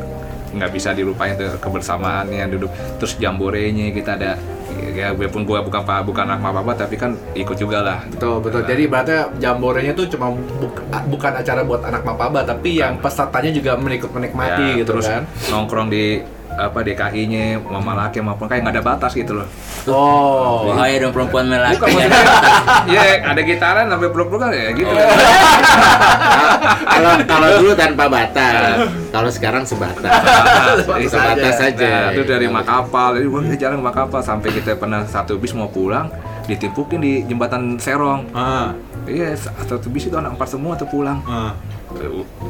nggak 0.53 0.69
bisa 0.69 0.93
dilupain 0.93 1.33
tuh 1.33 1.49
kebersamaannya 1.57 2.45
duduk 2.47 2.69
terus 3.01 3.17
jamborenya 3.17 3.89
kita 3.89 4.13
ada 4.13 4.37
ya 4.85 5.07
biarpun 5.09 5.41
gue 5.41 5.59
bukan 5.61 5.81
pa- 5.81 6.01
bukan 6.01 6.25
anak 6.25 6.43
apa 6.43 6.59
apa 6.59 6.73
tapi 6.77 6.95
kan 6.95 7.11
ikut 7.33 7.55
juga 7.55 7.79
lah 7.79 7.99
Betul, 8.09 8.39
betul. 8.39 8.61
Jadi 8.63 8.83
berarti 8.85 9.11
jamborenya 9.37 9.93
tuh 9.93 10.05
cuma 10.07 10.29
buk- 10.31 10.81
bukan 11.07 11.31
acara 11.33 11.61
buat 11.61 11.81
anak 11.81 12.03
mapaba, 12.03 12.41
tapi 12.41 12.75
yang 12.75 12.97
pesertanya 12.97 13.49
juga 13.49 13.71
menikut 13.75 14.09
menikmati 14.09 14.65
Ya, 14.69 14.77
gitu 14.77 14.89
terus 14.91 15.07
kan. 15.07 15.23
nongkrong 15.47 15.87
di 15.87 16.19
apa 16.57 16.79
DKI-nya 16.85 17.59
mama 17.61 17.93
laki 18.07 18.21
maupun 18.21 18.45
kayak 18.45 18.63
nggak 18.63 18.75
ada 18.79 18.83
batas 18.83 19.11
gitu 19.17 19.37
loh 19.37 19.47
Oh. 19.83 20.71
Bahaya 20.71 20.95
dong 21.03 21.11
perempuan 21.11 21.51
melaki. 21.51 21.75
Bukan 21.75 21.91
maksudnya, 21.91 22.23
ya 22.95 23.03
ada 23.19 23.41
gitaran 23.43 23.85
sampai 23.91 24.07
peluk-peluk 24.15 24.39
kan 24.39 24.55
ya 24.55 24.71
gitu. 24.71 24.87
Kalau 26.93 27.11
kalau 27.27 27.47
dulu 27.59 27.73
tanpa 27.75 28.07
batas, 28.07 28.87
kalau 29.11 29.27
sekarang 29.27 29.67
sebatas. 29.67 30.07
Sebatas 30.79 31.11
Sebatas 31.11 31.55
saja. 31.59 31.91
Nah, 32.07 32.15
itu 32.15 32.23
dari 32.23 32.47
Makapal, 32.47 33.19
jadi 33.19 33.27
gua 33.27 33.41
jalan 33.59 33.75
ke 33.83 33.85
Makapal 33.91 34.21
sampai 34.23 34.49
kita 34.55 34.79
pernah 34.79 35.03
satu 35.03 35.35
bis 35.35 35.51
mau 35.51 35.67
pulang 35.67 36.07
ditimpukin 36.47 37.03
di 37.03 37.13
jembatan 37.27 37.75
Serong. 37.75 38.31
Ah. 38.31 38.71
Iya, 39.03 39.35
satu 39.35 39.91
bis 39.91 40.07
itu 40.07 40.15
anak 40.15 40.39
empat 40.39 40.55
semua 40.55 40.79
tuh 40.79 40.87
pulang. 40.87 41.19
Ah. 41.27 41.51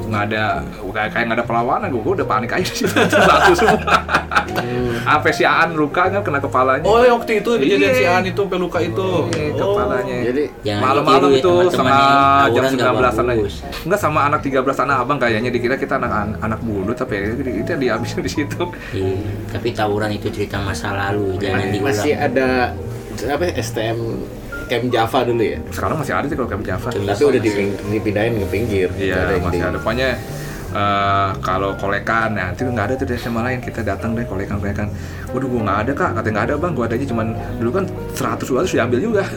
Nggak 0.04 0.24
ada 0.30 0.44
kayak 0.88 1.10
kayak 1.12 1.26
nggak 1.26 1.38
ada 1.40 1.46
perlawanan 1.46 1.88
gue 1.90 2.14
udah 2.14 2.26
panik 2.26 2.52
aja 2.52 2.70
sih 2.70 2.86
batu 3.30 3.54
semua 3.54 3.78
sampai 5.04 5.32
si 5.32 5.44
Aan 5.44 5.74
luka 5.74 6.08
kan 6.08 6.22
kena 6.22 6.40
kepalanya 6.40 6.84
Oh, 6.84 7.00
yang 7.00 7.18
waktu 7.18 7.40
itu 7.40 7.50
kejadian 7.58 7.84
Iya. 7.84 7.94
si 7.94 8.06
An 8.06 8.24
itu 8.24 8.42
peluka 8.44 8.80
itu. 8.80 9.08
Iya, 9.30 9.52
Oh. 9.56 9.76
kepalanya 9.76 10.16
Jadi 10.24 10.44
malam-malam 10.74 11.30
itu 11.34 11.52
sama 11.70 11.98
jam 12.50 12.64
nggak 12.66 12.92
19-an 12.94 13.26
aja. 13.28 13.48
Enggak 13.84 14.00
sama 14.00 14.20
anak 14.24 14.40
13 14.42 14.64
anak 14.80 14.98
abang 15.00 15.18
kayaknya 15.18 15.50
dikira 15.50 15.76
kita 15.76 15.98
anak 15.98 16.12
anak 16.40 16.60
bundut 16.62 16.96
tapi 16.96 17.36
itu 17.36 17.72
dihabisin 17.74 18.22
di 18.22 18.32
situ. 18.32 18.62
Iya, 18.94 19.16
tapi 19.52 19.70
tawuran 19.72 20.12
itu 20.12 20.28
cerita 20.30 20.58
masa 20.58 20.94
lalu, 20.94 21.36
jangan 21.38 21.68
diulang. 21.68 21.84
masih 21.86 22.14
ada 22.16 22.72
apa 23.24 23.44
ya, 23.44 23.54
STM 23.60 24.00
Camp 24.66 24.86
Java 24.88 25.20
dulu 25.24 25.44
ya. 25.44 25.58
Sekarang 25.70 25.96
masih 25.98 26.14
ada 26.14 26.26
sih 26.26 26.36
kalau 26.36 26.48
kayak 26.48 26.64
Java. 26.64 26.88
Camp 26.90 27.06
Tapi 27.06 27.24
udah 27.24 27.42
diping- 27.42 27.78
dipindahin 27.90 28.34
ke 28.36 28.48
pinggir. 28.48 28.88
Nggak 28.90 29.04
Iya, 29.04 29.40
masih 29.40 29.60
di- 29.60 29.66
ada. 29.66 29.78
Pokoknya 29.78 30.10
eh, 30.74 31.30
kalau 31.40 31.78
kolekan, 31.78 32.34
nah 32.34 32.50
itu 32.50 32.66
nggak 32.66 32.86
ada 32.90 32.94
tuh 32.96 33.06
dari 33.06 33.18
SMA 33.18 33.42
lain. 33.42 33.60
Kita 33.60 33.80
datang 33.82 34.14
deh 34.14 34.26
kolekan 34.26 34.58
kolekan. 34.58 34.90
Waduh, 35.30 35.46
gua 35.46 35.62
nggak 35.64 35.80
ada 35.82 35.92
kak. 35.94 36.10
Katanya 36.14 36.34
nggak 36.34 36.48
ada 36.50 36.56
bang. 36.58 36.72
Gua 36.74 36.86
adanya 36.86 37.06
cuman 37.06 37.28
dulu 37.58 37.70
kan 37.72 37.86
100 38.12 38.46
200 38.46 38.74
diambil 38.74 39.00
juga. 39.00 39.24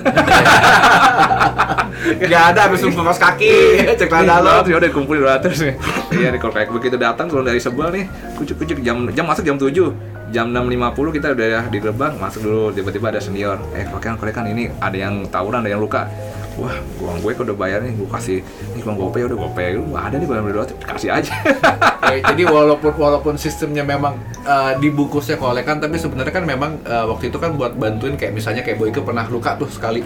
Gak 2.07 2.45
ada 2.55 2.69
habis 2.69 2.85
kaos 2.85 3.19
kaki, 3.19 3.83
cek 3.97 4.07
celana 4.07 4.39
dalam. 4.39 4.63
ya 4.63 4.77
udah 4.79 4.89
dikumpulin 4.89 5.21
200 5.27 5.59
nih. 5.59 5.75
Iya, 6.13 6.29
di 6.31 6.39
kayak 6.39 6.71
begitu 6.71 6.95
datang 6.95 7.27
turun 7.27 7.43
dari 7.43 7.59
sebelah 7.59 7.91
nih, 7.91 8.07
kucuk-kucuk 8.37 8.79
jam 8.79 9.09
jam 9.11 9.25
masuk 9.27 9.43
jam 9.43 9.57
7. 9.59 9.91
Jam 10.27 10.51
6.50 10.51 11.17
kita 11.17 11.27
udah 11.39 11.71
di 11.71 11.79
gerbang, 11.79 12.13
masuk 12.19 12.41
dulu 12.43 12.63
tiba-tiba 12.75 13.15
ada 13.15 13.23
senior. 13.23 13.63
Eh, 13.71 13.87
kolekan 13.87 14.19
kolekan 14.19 14.45
ini 14.51 14.67
ada 14.83 14.97
yang 14.99 15.23
tawuran, 15.31 15.63
ada 15.63 15.71
yang 15.71 15.79
luka. 15.79 16.11
Wah, 16.57 16.73
uang 17.05 17.21
gue 17.21 17.37
kok 17.37 17.45
udah 17.45 17.53
bayar 17.55 17.85
nih, 17.85 17.93
gue 17.95 18.09
kasih 18.09 18.41
nih 18.73 18.81
uang 18.81 18.97
gope 18.97 19.21
udah 19.21 19.37
gope, 19.37 19.61
lu 19.77 19.93
ada 19.93 20.17
nih 20.17 20.25
bayar 20.25 20.43
beli 20.43 20.57
kasih 20.83 21.13
aja. 21.13 21.31
Jadi 22.33 22.43
walaupun 22.49 22.97
walaupun 22.97 23.37
sistemnya 23.37 23.85
memang 23.85 24.17
eh, 24.41 24.73
dibungkusnya 24.81 25.37
kolekan 25.37 25.79
tapi 25.79 26.01
sebenarnya 26.01 26.33
kan 26.33 26.49
memang 26.49 26.81
eh, 26.81 27.05
waktu 27.07 27.29
itu 27.29 27.37
kan 27.37 27.53
buat 27.55 27.77
bantuin 27.77 28.17
kayak 28.17 28.33
misalnya 28.33 28.65
kayak 28.65 28.81
Boyke 28.81 29.05
pernah 29.05 29.29
luka 29.29 29.55
tuh 29.61 29.69
sekali. 29.69 30.01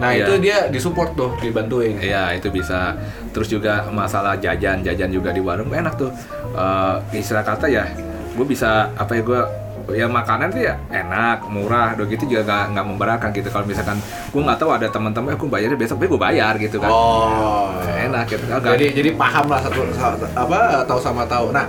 Nah, 0.00 0.16
Iya. 0.16 0.24
itu 0.24 0.32
dia 0.40 0.58
disupport 0.72 1.12
tuh, 1.12 1.30
dibantuin. 1.44 2.00
Iya 2.00 2.32
itu 2.40 2.48
bisa. 2.48 2.96
Terus 3.36 3.52
juga 3.52 3.84
masalah 3.92 4.40
jajan, 4.40 4.80
jajan 4.80 5.12
juga 5.12 5.28
di 5.28 5.44
warung 5.44 5.68
enak 5.68 5.94
tuh. 6.00 6.08
Eh, 6.56 7.20
istilah 7.20 7.44
kata 7.44 7.68
ya, 7.68 7.84
gue 8.32 8.44
bisa 8.44 8.90
apa 8.92 9.12
ya 9.12 9.22
gue 9.22 9.40
ya 9.92 10.06
makanan 10.06 10.48
tuh 10.48 10.62
ya 10.62 10.78
enak, 10.88 11.42
murah, 11.46 11.92
udah 11.92 12.06
gitu 12.06 12.24
juga 12.24 12.46
nggak 12.46 12.64
nggak 12.70 12.86
memberatkan 12.86 13.28
gitu. 13.30 13.48
Kalau 13.48 13.66
misalkan 13.66 13.98
gue 14.30 14.40
nggak 14.40 14.56
tahu 14.56 14.70
ada 14.70 14.86
teman-teman, 14.86 15.34
aku 15.34 15.46
bayarnya 15.46 15.74
besok, 15.74 16.00
gue 16.00 16.16
bayar 16.16 16.54
gitu 16.56 16.78
kan. 16.78 16.88
Oh. 16.88 17.74
Enak 17.84 18.24
gitu. 18.26 18.44
Agak- 18.46 18.72
Jadi 18.72 18.86
jadi 18.94 19.10
paham 19.12 19.46
lah 19.46 19.60
satu, 19.60 19.82
sa- 19.92 20.14
apa 20.32 20.86
tahu 20.86 20.98
sama 20.98 21.26
tahu. 21.26 21.50
Nah, 21.50 21.66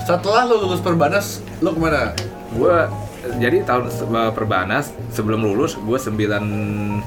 setelah 0.00 0.44
lu 0.44 0.56
lulus 0.62 0.80
perbanas, 0.80 1.26
lu 1.58 1.70
ke 1.70 1.78
mana? 1.78 2.16
gue 2.50 2.76
jadi 3.38 3.62
tahun 3.62 3.86
se- 3.86 4.08
perbanas 4.32 4.90
sebelum 5.08 5.38
lulus 5.40 5.76
gue 5.76 5.94
99 5.94 7.06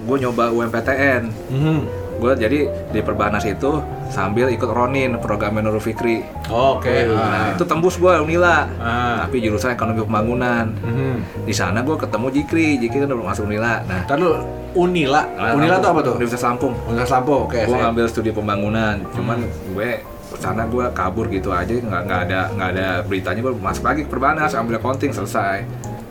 gue 0.00 0.16
nyoba 0.18 0.48
UMPTN 0.48 1.22
Mhm. 1.50 1.78
Gue 2.18 2.32
jadi 2.38 2.58
di 2.92 3.00
perbanas 3.02 3.44
itu 3.44 3.82
sambil 4.12 4.46
ikut 4.52 4.70
Ronin 4.70 5.18
program 5.18 5.58
Nurul 5.58 5.82
Fikri 5.82 6.22
Oke. 6.52 7.08
Nah, 7.08 7.50
ah. 7.50 7.56
itu 7.56 7.64
tembus 7.64 7.96
gue 7.96 8.12
Unila. 8.20 8.68
Ah. 8.76 9.24
Tapi 9.24 9.40
jurusan 9.40 9.72
ekonomi 9.72 10.04
pembangunan. 10.04 10.68
Mhm. 10.76 11.44
Di 11.48 11.54
sana 11.56 11.80
gue 11.80 11.96
ketemu 11.96 12.26
Jikri, 12.30 12.76
Jikri 12.76 12.98
kan 13.00 13.08
udah 13.16 13.32
masuk 13.32 13.48
Unila. 13.48 13.80
Nah, 13.88 14.04
Ntar 14.04 14.16
lu 14.20 14.36
Unila. 14.76 15.24
Unila 15.56 15.80
tuh 15.80 15.88
apa 15.88 16.00
tuh? 16.04 16.14
Universitas 16.20 16.44
Lampung. 16.44 16.74
Universitas 16.84 17.14
Lampung. 17.16 17.42
Oke. 17.48 17.64
Gue 17.64 17.72
saya- 17.72 17.82
ngambil 17.88 18.04
studi 18.12 18.30
pembangunan. 18.34 18.96
Cuman 19.16 19.38
gue 19.72 19.88
sana 20.34 20.66
gue 20.66 20.84
kabur 20.90 21.30
gitu 21.30 21.54
aja, 21.54 21.70
nggak 21.70 22.02
nggak 22.10 22.20
ada 22.28 22.40
nggak 22.52 22.68
ada 22.76 22.86
beritanya. 23.06 23.40
Gue 23.40 23.54
masuk 23.56 23.86
lagi 23.86 24.02
ke 24.04 24.10
Perbanas, 24.10 24.52
ambil 24.52 24.76
accounting 24.76 25.14
selesai. 25.14 25.64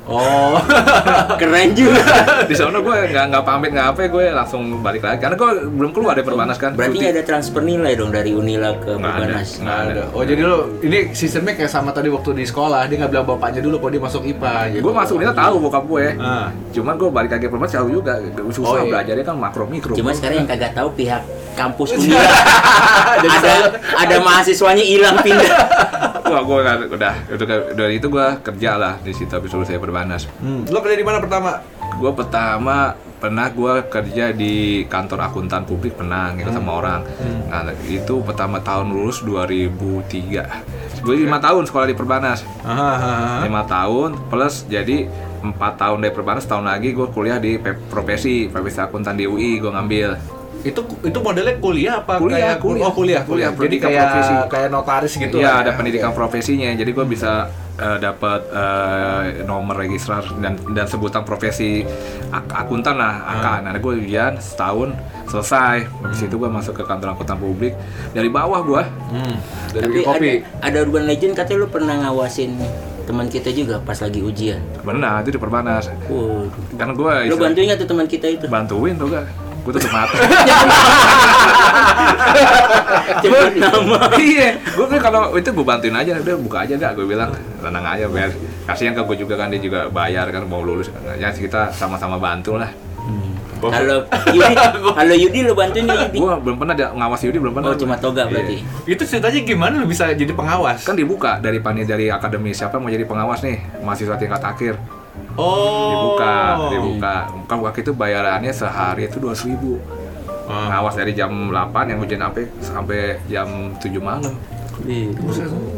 Oh. 0.04 0.60
Keren 1.40 1.72
juga. 1.72 2.04
Di 2.44 2.54
sana 2.54 2.78
gue 2.78 2.96
nggak 3.08 3.26
nggak 3.32 3.44
pamit 3.44 3.72
nggak 3.72 3.88
apa, 3.92 4.00
gue 4.06 4.26
langsung 4.30 4.62
balik 4.80 5.00
lagi. 5.00 5.20
Karena 5.20 5.36
gue 5.36 5.50
belum 5.70 5.92
keluar 5.92 6.14
dari 6.14 6.26
Perbanas 6.26 6.58
kan. 6.58 6.76
Berarti 6.76 6.98
nggak 6.98 7.14
ada 7.14 7.24
transfer 7.24 7.62
nilai 7.62 7.96
dong 7.96 8.12
dari 8.12 8.32
Unila 8.32 8.76
ke 8.76 8.92
Nggak 8.92 9.08
ada. 9.10 9.24
Perbanas. 9.24 9.50
Nggak 9.58 9.78
ada. 9.86 10.04
Oh 10.12 10.24
jadi 10.24 10.42
lu 10.42 10.58
ini 10.82 11.00
sistemnya 11.12 11.56
kayak 11.56 11.72
sama 11.72 11.90
tadi 11.90 12.08
waktu 12.08 12.36
di 12.36 12.44
sekolah 12.44 12.84
dia 12.86 13.00
nggak 13.00 13.12
bilang 13.12 13.26
bapaknya 13.26 13.64
dulu 13.64 13.80
kalau 13.80 13.92
dia 13.92 14.04
masuk 14.04 14.22
IPA. 14.26 14.56
Gitu. 14.72 14.84
Gue 14.84 14.94
masuk 14.94 15.14
Unila 15.18 15.34
tahu 15.34 15.56
bokap 15.62 15.84
gue. 15.86 16.06
Ah. 16.18 16.48
Cuman 16.72 16.94
gue 16.96 17.10
balik 17.10 17.32
lagi 17.32 17.44
ke 17.44 17.52
Perbanas 17.52 17.72
jauh 17.72 17.90
juga. 17.90 18.14
Susah 18.52 18.72
Oh, 18.74 18.80
iya. 18.80 18.92
belajarnya 18.92 19.24
kan 19.24 19.36
makro 19.38 19.64
mikro. 19.66 19.94
Cuma 19.94 20.12
sekarang 20.12 20.44
yang 20.44 20.50
kagak 20.50 20.74
tahu 20.74 20.90
pihak 20.94 21.24
kampus 21.54 21.94
Unila 21.98 22.22
Jadi 23.22 23.28
ada 23.30 23.54
ada 23.98 24.16
mahasiswanya 24.20 24.84
hilang 24.84 25.18
pindah. 25.22 25.54
Wah, 26.34 26.42
gue 26.42 26.58
udah, 26.66 26.76
udah, 26.90 27.14
udah 27.30 27.58
dari 27.78 28.02
itu 28.02 28.10
gue 28.10 28.28
kerja 28.42 28.72
lah 28.80 28.98
di 29.06 29.14
situ 29.14 29.30
habis 29.30 29.54
lulus 29.54 29.70
saya 29.70 29.78
perbanas. 29.78 30.26
Hmm. 30.42 30.66
Lu 30.66 30.82
kerja 30.82 30.98
di 30.98 31.06
mana 31.06 31.22
pertama? 31.22 31.62
Gue 32.02 32.12
pertama 32.18 32.98
pernah 33.24 33.48
gue 33.48 33.88
kerja 33.88 34.36
di 34.36 34.84
kantor 34.92 35.32
akuntan 35.32 35.64
publik 35.64 35.96
pernah 35.96 36.36
gitu 36.36 36.52
sama 36.52 36.76
orang. 36.76 37.08
Nah 37.48 37.72
itu 37.88 38.20
pertama 38.20 38.60
tahun 38.60 38.92
lulus 38.92 39.24
2003. 39.24 41.00
Gue 41.00 41.16
lima 41.24 41.40
tahun 41.40 41.64
sekolah 41.64 41.88
di 41.88 41.96
perbanas. 41.96 42.44
Lima 43.48 43.64
tahun 43.64 44.28
plus 44.28 44.68
jadi 44.68 45.08
empat 45.40 45.80
tahun 45.80 46.04
dari 46.04 46.12
perbanas 46.12 46.44
tahun 46.44 46.68
lagi 46.68 46.92
gue 46.92 47.08
kuliah 47.16 47.40
di 47.40 47.60
profesi 47.88 48.52
profesi 48.52 48.80
akuntan 48.84 49.16
di 49.16 49.24
UI 49.24 49.64
gue 49.64 49.72
ngambil. 49.72 50.43
Itu 50.64 50.80
itu 51.02 51.20
modelnya 51.20 51.56
kuliah 51.58 52.00
apa 52.00 52.18
Kuliah, 52.18 52.56
kayak 52.56 52.58
kuliah. 52.58 52.82
Oh, 52.82 52.92
kuliah, 52.92 53.22
kuliah. 53.22 53.50
Kuliah, 53.52 53.68
Jadi 53.68 53.76
kayak 53.78 54.04
profesi. 54.06 54.34
kayak 54.50 54.70
notaris 54.70 55.14
gitu 55.14 55.38
lah 55.38 55.54
ada 55.60 55.70
ya. 55.70 55.76
pendidikan 55.76 56.10
Oke. 56.10 56.18
profesinya, 56.18 56.70
jadi 56.72 56.88
gue 56.90 57.06
bisa 57.06 57.32
eh, 57.74 57.98
dapat 58.00 58.42
eh, 58.48 59.22
nomor 59.44 59.76
registrar 59.76 60.24
dan 60.38 60.56
dan 60.70 60.86
sebutan 60.86 61.22
profesi 61.22 61.84
ak- 62.30 62.54
akuntan 62.56 62.96
lah, 62.96 63.14
Hmm. 63.18 63.34
AK. 63.36 63.46
Nah, 63.62 63.74
gue 63.76 63.94
ujian 64.00 64.34
setahun 64.38 64.94
selesai. 65.26 65.84
Habis 66.00 66.22
itu 66.24 66.36
gue 66.38 66.48
masuk 66.48 66.74
ke 66.76 66.84
kantor 66.84 67.12
akuntan 67.12 67.36
publik 67.36 67.74
dari 68.12 68.30
bawah 68.30 68.62
gue. 68.62 68.84
Hmm. 69.10 69.36
Dari 69.70 69.84
Tapi 69.84 70.00
kopi. 70.02 70.30
ada, 70.40 70.64
ada 70.64 70.78
urban 70.82 71.04
legend 71.04 71.34
katanya 71.34 71.60
lu 71.60 71.68
pernah 71.68 71.96
ngawasin 72.00 72.56
teman 73.04 73.28
kita 73.28 73.52
juga 73.52 73.82
pas 73.82 73.98
lagi 73.98 74.22
ujian. 74.22 74.64
Benar 74.80 75.20
itu 75.20 75.34
di 75.34 75.42
perbanas. 75.42 75.92
Waduh. 76.08 76.48
Karena 76.72 76.94
gue 76.94 77.14
Lu 77.28 77.36
bantuin 77.36 77.66
nggak 77.68 77.80
tuh 77.82 77.90
teman 77.90 78.06
kita 78.06 78.28
itu? 78.30 78.46
bantuin 78.48 78.96
tuh 78.96 79.10
gak? 79.10 79.28
Gue 79.64 79.72
tutup 79.72 79.92
mata. 79.92 80.16
Nama. 83.54 83.98
iya, 84.20 84.60
gue 84.60 84.86
kan 84.88 85.00
kalau 85.00 85.32
itu 85.34 85.50
gue 85.50 85.66
bantuin 85.66 85.96
aja, 85.96 86.20
udah 86.20 86.36
buka 86.40 86.68
aja 86.68 86.76
dah. 86.76 86.92
Gue 86.92 87.08
bilang 87.08 87.32
tenang 87.60 87.86
aja, 87.86 88.06
biar 88.08 88.30
kasihan 88.66 88.92
ke 88.92 89.02
gue 89.04 89.18
juga 89.24 89.36
kan 89.36 89.48
dia 89.48 89.60
juga 89.60 89.88
bayar 89.88 90.28
kan 90.30 90.44
mau 90.44 90.60
lulus. 90.60 90.92
Ya 91.16 91.32
kita 91.32 91.72
sama-sama 91.72 92.20
bantu 92.20 92.60
lah. 92.60 92.72
Kalau 93.64 94.04
Yudi, 94.28 94.56
kalau 95.00 95.16
Yudi 95.16 95.40
lu 95.48 95.56
bantuin 95.56 95.88
Yudi? 95.88 96.20
Gua 96.20 96.36
belum 96.36 96.60
pernah 96.60 96.76
ada 96.76 96.92
ngawas 96.92 97.24
Yudi 97.24 97.40
belum 97.40 97.56
pernah. 97.56 97.72
Oh 97.72 97.80
cuma 97.80 97.96
toga 97.96 98.28
Iya. 98.28 98.32
berarti. 98.36 98.56
Itu 98.84 99.04
ceritanya 99.08 99.40
gimana 99.40 99.74
lu 99.80 99.88
bisa 99.88 100.12
jadi 100.12 100.36
pengawas? 100.36 100.84
Kan 100.84 101.00
dibuka 101.00 101.40
dari 101.40 101.64
panitia 101.64 101.96
dari 101.96 102.12
akademi 102.12 102.52
siapa 102.52 102.76
mau 102.76 102.92
jadi 102.92 103.08
pengawas 103.08 103.40
nih 103.40 103.64
mahasiswa 103.80 104.20
tingkat 104.20 104.44
akhir 104.44 104.76
oh. 105.38 105.90
dibuka 105.92 106.36
dibuka. 106.70 107.16
Kan 107.50 107.58
waktu 107.62 107.80
itu 107.86 107.92
bayarannya 107.94 108.54
sehari 108.54 109.08
itu 109.08 109.18
dua 109.18 109.34
ribu. 109.34 109.80
Ah. 110.44 110.76
ngawas 110.76 111.00
dari 111.00 111.16
jam 111.16 111.32
8 111.32 111.56
yang 111.88 112.04
ujian 112.04 112.20
sampai 112.20 112.44
sampai 112.60 113.00
jam 113.32 113.48
7 113.80 113.96
malam. 114.04 114.36
Ih, 114.84 115.16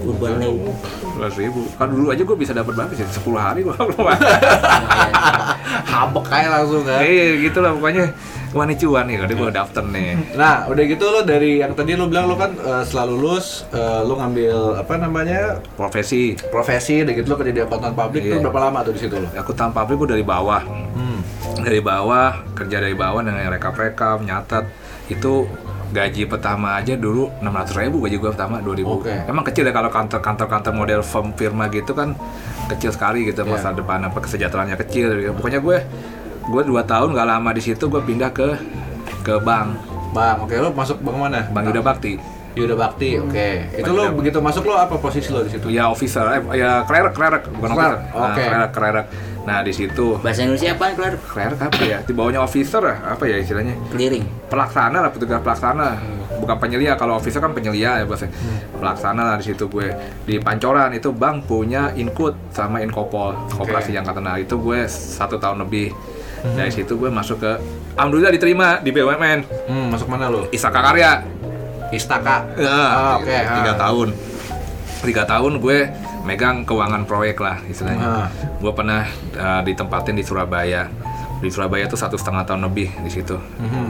urban 0.10 0.41
legend. 0.41 0.74
dua 1.13 1.30
ribu. 1.38 1.69
Kan 1.78 1.93
dulu 1.93 2.10
aja 2.10 2.26
gue 2.26 2.34
bisa 2.34 2.50
dapat 2.50 2.74
berapa 2.74 2.89
sih? 2.98 3.06
10 3.06 3.13
hari 3.38 3.62
gue 3.62 3.76
Habek 5.93 6.26
kayak 6.26 6.50
langsung 6.50 6.82
kan. 6.82 6.98
eh 7.06 7.45
gitu 7.45 7.62
lah 7.62 7.78
pokoknya 7.78 8.10
ini 8.62 8.76
cuan 8.76 9.04
nih 9.04 9.18
jadi 9.20 9.34
gue 9.34 9.50
daftar 9.52 9.84
nih 9.84 10.10
Nah, 10.34 10.63
udah 10.65 10.84
gitu 10.86 11.06
lo 11.06 11.22
dari 11.22 11.60
yang 11.60 11.72
tadi 11.72 11.91
lo 11.94 12.06
bilang 12.06 12.26
lo 12.26 12.36
kan 12.36 12.52
eh, 12.54 12.82
setelah 12.82 13.06
lulus 13.08 13.68
eh, 13.70 14.02
lo 14.02 14.15
ngambil 14.15 14.56
apa 14.78 14.94
namanya 14.96 15.41
profesi 15.70 16.39
profesi, 16.46 17.02
udah 17.02 17.13
gitu 17.13 17.28
lo 17.28 17.36
kerja 17.36 17.52
di 17.52 17.62
akuntan 17.62 17.91
publik 17.91 18.22
Iya. 18.22 18.32
tuh 18.32 18.39
berapa 18.41 18.60
lama 18.62 18.80
tuh 18.82 18.94
di 18.94 19.02
situ 19.02 19.15
lo? 19.18 19.28
aku 19.30 19.52
tanpa 19.52 19.82
pabrik 19.82 19.98
gue 19.98 20.10
dari 20.13 20.26
bawah 20.26 20.63
Hmm. 20.96 21.20
dari 21.58 21.80
bawah 21.80 22.32
kerja 22.54 22.80
dari 22.80 22.94
bawah 22.94 23.20
dengan 23.20 23.44
rekap-rekap 23.50 24.22
nyatat 24.22 24.63
itu 25.08 25.44
gaji 25.88 26.26
pertama 26.26 26.76
aja 26.76 26.94
dulu 26.94 27.30
600 27.39 27.72
ribu 27.78 28.02
gaji 28.02 28.18
gue 28.18 28.30
pertama 28.30 28.58
2000 28.58 28.84
Oke. 28.86 29.13
emang 29.26 29.44
kecil 29.44 29.63
ya 29.63 29.72
kalau 29.72 29.88
kantor 29.88 30.20
kantor 30.20 30.48
kantor 30.50 30.74
model 30.74 31.02
firm 31.02 31.32
firma 31.32 31.68
gitu 31.68 31.91
kan 31.91 32.15
kecil 32.68 32.89
sekali 32.89 33.24
gitu 33.24 33.41
Iya. 33.41 33.52
masa 33.52 33.72
depan 33.72 34.02
apa 34.02 34.18
kesejahteraannya 34.18 34.76
kecil 34.78 35.08
gitu. 35.18 35.32
pokoknya 35.34 35.60
gue 35.60 35.78
gue 36.45 36.62
dua 36.63 36.81
tahun 36.86 37.13
gak 37.13 37.27
lama 37.27 37.49
di 37.51 37.62
situ 37.62 37.89
gue 37.89 38.01
pindah 38.01 38.29
ke 38.29 38.53
ke 39.25 39.36
bank. 39.41 39.73
Bang, 40.13 40.45
oke. 40.45 40.53
Lo 40.55 40.69
masuk 40.71 41.01
bank 41.01 41.17
mana? 41.17 41.41
bank 41.49 41.73
Yuda 41.73 41.81
Bakti. 41.81 42.13
Yuda 42.55 42.75
Bakti, 42.79 43.19
oke. 43.19 43.47
Itu 43.75 43.91
lo 43.91 44.08
Yuda. 44.08 44.15
begitu 44.15 44.38
masuk 44.39 44.63
lo 44.63 44.79
apa 44.79 44.95
posisi 44.95 45.27
lo 45.27 45.43
di 45.43 45.51
situ? 45.51 45.67
ya 45.67 45.91
officer. 45.91 46.23
Eh, 46.39 46.62
ya 46.62 46.88
klerek 46.88 47.12
klerek 47.12 47.43
bukan 47.51 47.75
Klerek, 47.75 47.99
officer. 47.99 48.15
Nah, 48.15 48.25
oke. 48.31 48.43
klerek 48.47 48.71
klerek 48.71 49.08
nah 49.45 49.62
di 49.62 49.69
situ. 49.69 50.17
Bahasa 50.25 50.41
Indonesia 50.41 50.73
apa, 50.73 50.86
Kelar? 50.97 51.13
klerek 51.21 51.60
apa 51.62 51.81
ya? 51.86 51.99
Di 52.01 52.13
bawahnya 52.17 52.41
officer 52.41 52.81
ya? 52.81 52.95
Apa 53.13 53.23
ya 53.29 53.38
istilahnya? 53.38 53.75
Clearing. 53.93 54.25
pelaksana 54.49 54.97
lah 55.05 55.12
petugas 55.13 55.38
pelaksana. 55.43 55.99
Bukan 56.41 56.58
penyelia. 56.58 56.95
Kalau 56.97 57.19
officer 57.19 57.43
kan 57.43 57.51
penyelia 57.53 58.01
ya 58.01 58.05
bahasa 58.08 58.25
pelaksana 58.79 59.21
lah 59.34 59.36
di 59.38 59.45
situ 59.51 59.67
gue. 59.67 59.91
Di 60.25 60.39
Pancoran 60.41 60.95
itu 60.95 61.12
bank 61.12 61.45
punya 61.45 61.91
Inkut 61.93 62.34
sama 62.55 62.81
Inkopol 62.81 63.36
koperasi 63.53 63.91
yang 63.93 64.08
nah 64.08 64.39
itu 64.39 64.55
gue 64.58 64.88
satu 64.89 65.38
tahun 65.38 65.67
lebih 65.67 65.91
dari 66.53 66.69
situ 66.69 66.93
gue 66.93 67.10
masuk 67.10 67.38
ke 67.38 67.51
alhamdulillah 67.93 68.29
diterima 68.29 68.67
di 68.77 68.89
BUMN 68.89 69.39
Hmm, 69.65 69.88
masuk 69.89 70.05
mana 70.05 70.27
lo? 70.27 70.45
Istaka 70.47 70.79
Karya 70.84 71.12
Istaka. 71.88 72.38
Ya, 72.55 72.67
Ah, 72.67 73.13
oke, 73.17 73.29
tiga 73.29 73.71
ah. 73.71 73.77
tahun 73.79 74.10
tiga 75.01 75.23
tahun 75.23 75.53
gue 75.60 75.77
megang 76.23 76.65
keuangan 76.65 77.05
proyek 77.05 77.38
lah 77.38 77.62
istilahnya 77.63 78.25
Ah. 78.25 78.27
gue 78.34 78.71
pernah 78.71 79.05
uh, 79.34 79.62
ditempatin 79.62 80.13
di 80.13 80.21
Surabaya 80.21 80.89
di 81.36 81.53
Surabaya 81.53 81.86
tuh 81.86 81.93
satu 81.93 82.15
setengah 82.15 82.41
tahun 82.43 82.65
lebih 82.65 82.89
di 82.99 83.12
situ 83.12 83.38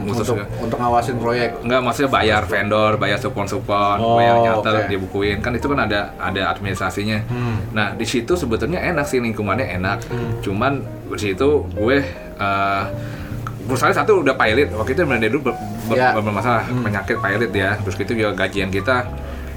Khusus 0.04 0.28
untuk 0.28 0.44
untuk 0.60 0.76
ngawasin 0.76 1.16
proyek. 1.16 1.62
Enggak, 1.62 1.80
maksudnya 1.80 2.10
bayar 2.12 2.42
vendor, 2.44 2.94
bayar 2.94 3.16
supon-supon, 3.16 3.96
Oh, 3.96 4.18
bayar 4.18 4.34
nyater, 4.40 4.74
oke. 4.76 4.88
dibukuin. 4.88 5.38
Kan 5.40 5.50
itu 5.52 5.66
kan 5.66 5.80
ada 5.80 6.14
ada 6.14 6.42
administrasinya. 6.48 7.22
Hmm. 7.26 7.58
Nah, 7.72 7.90
di 7.92 8.04
situ 8.04 8.34
sebetulnya 8.34 8.78
enak 8.84 9.02
sih 9.02 9.18
lingkungannya 9.18 9.66
enak. 9.72 9.98
Cuman 10.42 10.78
di 11.08 11.18
situ 11.18 11.66
gue 11.68 11.96
eh 12.36 12.84
perusahaan 13.66 13.90
satu 13.92 14.22
udah 14.22 14.34
pilot. 14.34 14.70
Waktu 14.72 14.90
itu 14.92 15.02
dari 15.02 15.26
dulu 15.26 15.50
ber, 15.50 15.54
ber- 15.86 15.98
Ya. 15.98 16.14
bermasalah 16.14 16.64
penyakit 16.70 17.16
pilot 17.18 17.50
ya. 17.50 17.74
Terus 17.82 17.94
gitu 17.96 18.12
juga 18.14 18.30
gajian 18.36 18.70
kita 18.70 19.02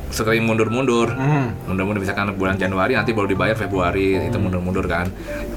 sering 0.10 0.42
mundur-mundur. 0.42 1.06
Hmm. 1.14 1.54
Mundur-mundur 1.70 2.02
misalkan 2.02 2.34
bulan 2.34 2.58
Januari 2.58 2.98
nanti 2.98 3.14
baru 3.14 3.30
dibayar 3.30 3.54
Februari, 3.54 4.18
itu 4.18 4.42
mundur-mundur 4.42 4.90
kan. 4.90 5.06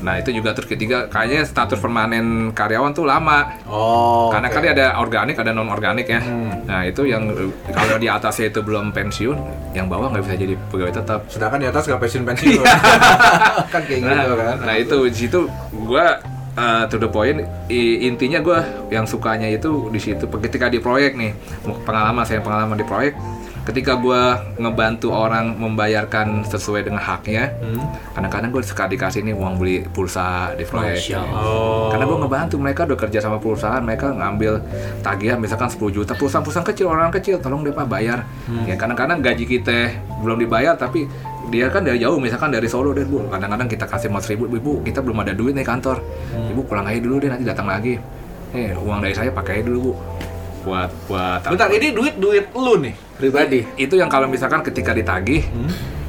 Nah, 0.04 0.20
itu 0.20 0.28
juga 0.28 0.52
terus 0.52 0.68
ketiga 0.68 1.08
kayaknya 1.08 1.40
status 1.42 1.80
permanen 1.80 2.52
karyawan 2.52 2.92
tuh 2.92 3.08
lama. 3.08 3.48
Oh. 3.64 4.28
Karena 4.28 4.52
oke. 4.52 4.54
kan 4.54 4.62
ada 4.68 4.86
organik, 5.00 5.40
ada 5.40 5.56
non 5.56 5.72
organik 5.72 6.04
ya. 6.04 6.20
Hmm. 6.20 6.68
Nah 6.68 6.84
itu 6.84 7.08
yang 7.08 7.32
kalau 7.72 7.96
di 7.96 8.12
atasnya 8.12 8.52
itu 8.52 8.60
belum 8.60 8.92
pensiun, 8.92 9.36
yang 9.72 9.88
bawah 9.88 10.12
nggak 10.12 10.20
bisa 10.22 10.36
jadi 10.36 10.54
pegawai 10.68 10.94
tetap. 10.94 11.24
Sedangkan 11.32 11.56
di 11.56 11.68
atas 11.72 11.88
nggak 11.88 12.00
pensiun 12.04 12.22
pensiun. 12.22 12.64
kan 13.72 13.80
kayak 13.80 14.00
Nah, 14.04 14.20
gitu 14.20 14.34
kan. 14.36 14.56
nah 14.60 14.74
itu 14.76 14.96
di 15.08 15.16
situ 15.16 15.38
gua 15.80 16.20
eh, 16.54 16.84
to 16.86 16.96
the 16.96 17.06
point 17.06 17.40
i- 17.66 18.00
intinya 18.02 18.38
gua 18.38 18.60
yang 18.88 19.04
sukanya 19.04 19.46
itu 19.46 19.88
di 19.88 19.98
situ 19.98 20.24
ketika 20.40 20.66
di 20.66 20.78
proyek 20.78 21.14
nih 21.14 21.32
pengalaman 21.82 22.22
saya 22.22 22.38
pengalaman 22.38 22.74
di 22.74 22.84
proyek 22.84 23.14
ketika 23.62 23.94
gua 23.94 24.42
ngebantu 24.56 25.08
orang 25.08 25.54
membayarkan 25.54 26.42
sesuai 26.44 26.82
dengan 26.82 26.98
haknya 26.98 27.46
Hmm. 27.54 27.78
kadang-kadang 28.10 28.50
gue 28.50 28.58
suka 28.60 28.84
dikasih 28.84 29.22
nih 29.22 29.32
uang 29.32 29.54
beli 29.54 29.86
pulsa 29.86 30.50
di 30.52 30.66
proyek 30.66 30.98
Allah. 31.14 31.30
Oh. 31.38 31.86
karena 31.88 32.04
gue 32.04 32.18
ngebantu 32.18 32.54
mereka 32.58 32.80
udah 32.84 32.98
kerja 32.98 33.18
sama 33.18 33.38
perusahaan 33.38 33.78
mereka 33.78 34.10
ngambil 34.10 34.58
tagihan 34.98 35.38
misalkan 35.38 35.70
10 35.70 35.78
juta 35.94 36.12
perusahaan-perusahaan 36.12 36.66
kecil 36.66 36.86
orang 36.88 37.08
kecil 37.12 37.38
tolong 37.38 37.62
deh 37.62 37.70
pak 37.70 37.86
bayar 37.86 38.26
ya 38.66 38.74
kadang-kadang 38.74 39.22
gaji 39.22 39.46
kita 39.46 39.94
belum 40.18 40.42
dibayar 40.42 40.74
tapi 40.74 41.06
dia 41.52 41.68
kan 41.68 41.84
dari 41.84 42.00
jauh 42.00 42.16
misalkan 42.16 42.48
dari 42.48 42.64
Solo 42.64 42.96
deh 42.96 43.04
bu. 43.04 43.28
Kadang-kadang 43.28 43.68
kita 43.68 43.84
kasih 43.84 44.08
mau 44.08 44.24
ribu 44.24 44.48
ibu 44.48 44.72
kita 44.80 45.04
belum 45.04 45.20
ada 45.20 45.36
duit 45.36 45.52
nih 45.52 45.68
kantor. 45.68 46.00
Ibu 46.32 46.64
pulang 46.64 46.88
aja 46.88 46.96
dulu 46.96 47.20
deh 47.20 47.28
nanti 47.28 47.44
datang 47.44 47.68
lagi. 47.68 48.00
Eh 48.56 48.72
uang 48.72 49.04
dari 49.04 49.12
saya 49.12 49.28
pakai 49.28 49.60
aja 49.60 49.68
dulu 49.68 49.92
bu. 49.92 49.92
Buat 50.62 50.90
buat 51.10 51.40
Bentar, 51.44 51.68
ini 51.74 51.92
duit 51.92 52.16
duit 52.16 52.48
lu 52.56 52.80
nih. 52.80 52.94
pribadi. 53.20 53.60
Itu 53.76 53.94
yang 54.00 54.08
kalau 54.08 54.26
misalkan 54.26 54.64
ketika 54.64 54.96
ditagih 54.96 55.44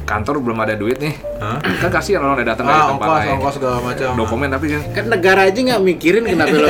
kantor 0.04 0.36
belum 0.38 0.58
ada 0.58 0.74
duit 0.74 0.96
nih. 0.96 1.16
Hah? 1.36 1.58
kan 1.60 1.90
kasihan 1.90 2.20
orang 2.20 2.38
udah 2.38 2.48
datang 2.48 2.64
dari 2.64 2.76
Ah, 2.76 2.86
tempat 2.86 3.04
ongkos, 3.04 3.18
lain. 3.18 3.32
ongkos 3.34 3.54
segala 3.54 3.76
macam. 3.80 4.10
dokumen 4.14 4.48
tapi 4.48 4.66
kan 4.68 4.80
kan 4.92 5.04
negara 5.08 5.40
aja 5.44 5.58
nggak 5.58 5.80
mikirin 5.82 6.22
kenapa 6.24 6.54
lo 6.54 6.68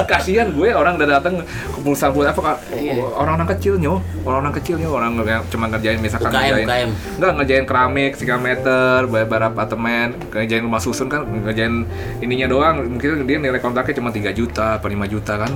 kasihan 0.06 0.48
gue 0.50 0.70
orang 0.70 0.94
udah 0.96 1.10
datang 1.12 1.34
ke 1.44 1.80
perusahaan 1.80 2.12
apa 2.14 2.42
Kak? 2.42 2.58
Iya. 2.74 2.94
orang-orang 3.14 3.50
kecil 3.54 3.74
nyo. 3.78 3.94
Orang-orang 4.24 4.54
kecil 4.56 4.76
nyo. 4.78 4.90
Orang 4.92 5.12
yang 5.22 5.44
cuma 5.48 5.66
ngerjain 5.68 6.00
misalkan 6.00 6.30
UKM, 6.30 6.40
ngerjain 6.40 6.66
UKM. 6.66 6.90
enggak 7.14 7.32
ngerjain 7.34 7.66
keramik 7.66 8.12
3 8.16 8.40
meter 8.40 8.98
bayar 9.06 9.44
apartemen 9.46 10.08
ngerjain 10.30 10.64
rumah 10.64 10.80
susun 10.80 11.08
kan 11.08 11.24
ngerjain 11.24 11.84
ininya 12.20 12.48
doang. 12.48 12.76
Mungkin 12.90 13.24
dia 13.24 13.38
nilai 13.38 13.60
kontraknya 13.60 13.96
cuma 13.96 14.10
3 14.10 14.32
juta 14.32 14.78
apa 14.78 14.86
5 14.86 15.04
juta 15.08 15.34
kan. 15.38 15.52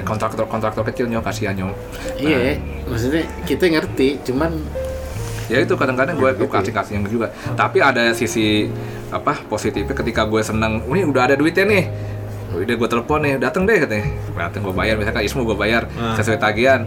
Kontraktor 0.00 0.46
kontraktor 0.46 0.82
kecil 0.84 1.06
nyo. 1.06 1.18
Kasihan 1.20 1.54
nyo. 1.54 1.74
Iya 2.14 2.58
maksudnya 2.86 3.22
kita 3.42 3.66
ngerti 3.68 4.18
cuman 4.22 4.50
ya 5.50 5.58
itu 5.58 5.74
kadang-kadang 5.74 6.14
gue 6.14 6.30
gue 6.38 6.48
kasih 6.48 6.70
kasih 6.70 7.02
juga. 7.10 7.34
Tapi 7.58 7.82
ada 7.82 8.14
sisi 8.14 8.70
apa 9.10 9.42
positifnya 9.50 9.90
ketika 9.90 10.22
gue 10.30 10.38
seneng 10.40 10.86
ini 10.86 11.02
udah 11.02 11.26
ada 11.26 11.34
duitnya 11.34 11.66
nih. 11.66 11.84
Udah 12.50 12.74
gue 12.78 12.88
telepon 12.90 13.18
nih 13.26 13.34
datang 13.42 13.66
deh 13.66 13.78
katanya. 13.82 14.06
Datang 14.38 14.62
gue 14.62 14.74
bayar. 14.74 14.94
Misalkan 14.98 15.22
Ismu 15.26 15.42
gue 15.42 15.58
bayar 15.58 15.90
sesuai 16.14 16.38
tagihan 16.38 16.86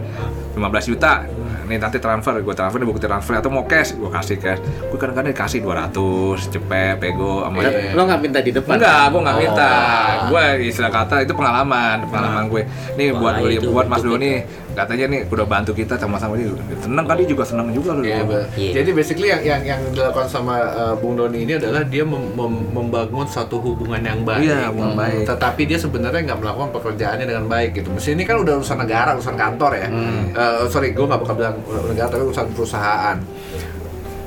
15 0.56 0.90
juta. 0.96 1.28
Nih 1.64 1.80
nanti 1.80 1.96
transfer 1.96 2.36
gue 2.44 2.52
transfer 2.52 2.76
nih 2.76 2.88
bukti 2.88 3.08
transfer 3.08 3.40
atau 3.40 3.48
mau 3.48 3.64
cash 3.64 3.96
gue 3.96 4.12
kasih 4.12 4.36
cash. 4.36 4.60
Gue 4.92 5.00
kadang-kadang 5.00 5.32
dikasih 5.32 5.64
200 5.64 6.52
cepet 6.52 7.00
pego 7.00 7.40
sama 7.40 7.64
lo 7.96 8.02
nggak 8.04 8.20
minta 8.20 8.38
di 8.44 8.52
depan? 8.52 8.76
Enggak, 8.76 9.04
gue 9.08 9.20
nggak 9.24 9.38
minta. 9.40 9.72
Oh. 9.72 10.36
Gue 10.36 10.44
istilah 10.68 10.92
kata 10.92 11.24
itu 11.24 11.32
pengalaman, 11.32 12.04
pengalaman 12.12 12.52
gue. 12.52 12.62
Nih 13.00 13.16
Wah, 13.16 13.20
buat 13.20 13.34
beli, 13.40 13.56
itu 13.56 13.68
buat 13.72 13.88
Mas 13.88 14.04
Doni, 14.04 14.44
katanya 14.74 15.06
nih 15.08 15.20
udah 15.30 15.46
bantu 15.46 15.70
kita 15.72 15.94
sama-sama 15.96 16.34
dia. 16.34 16.50
Seneng 16.82 17.06
kan 17.06 17.14
dia 17.16 17.28
juga 17.30 17.46
seneng 17.46 17.70
juga 17.70 17.94
loh. 17.96 18.04
Iya, 18.04 18.26
Mbak. 18.26 18.44
Iya. 18.58 18.72
Jadi 18.82 18.90
basically 18.92 19.28
yang 19.30 19.42
yang 19.42 19.62
yang 19.64 19.80
dilakukan 19.94 20.26
sama 20.26 20.54
uh, 20.74 20.94
Bung 20.98 21.14
Doni 21.14 21.46
ini 21.46 21.56
adalah 21.56 21.86
dia 21.86 22.02
mem- 22.02 22.34
mem- 22.34 22.68
membangun 22.74 23.24
satu 23.24 23.62
hubungan 23.62 24.02
yang 24.02 24.20
baik. 24.26 24.44
Iya, 24.44 24.68
hubungan 24.74 24.98
baik. 24.98 25.24
Tetapi 25.24 25.62
dia 25.64 25.78
sebenarnya 25.78 26.20
nggak 26.26 26.38
melakukan 26.42 26.70
pekerjaannya 26.74 27.26
dengan 27.30 27.46
baik 27.46 27.70
gitu. 27.78 27.88
Mesti 27.94 28.12
ini 28.12 28.26
kan 28.26 28.42
udah 28.42 28.58
urusan 28.58 28.78
negara, 28.82 29.14
urusan 29.14 29.36
kantor 29.38 29.72
ya. 29.78 29.88
Uh, 30.34 30.66
sorry, 30.68 30.90
gue 30.90 31.06
nggak 31.06 31.20
bakal 31.22 31.34
bilang 31.38 31.56
negara 31.88 32.08
tapi 32.10 32.22
urusan 32.26 32.46
perusahaan. 32.52 33.16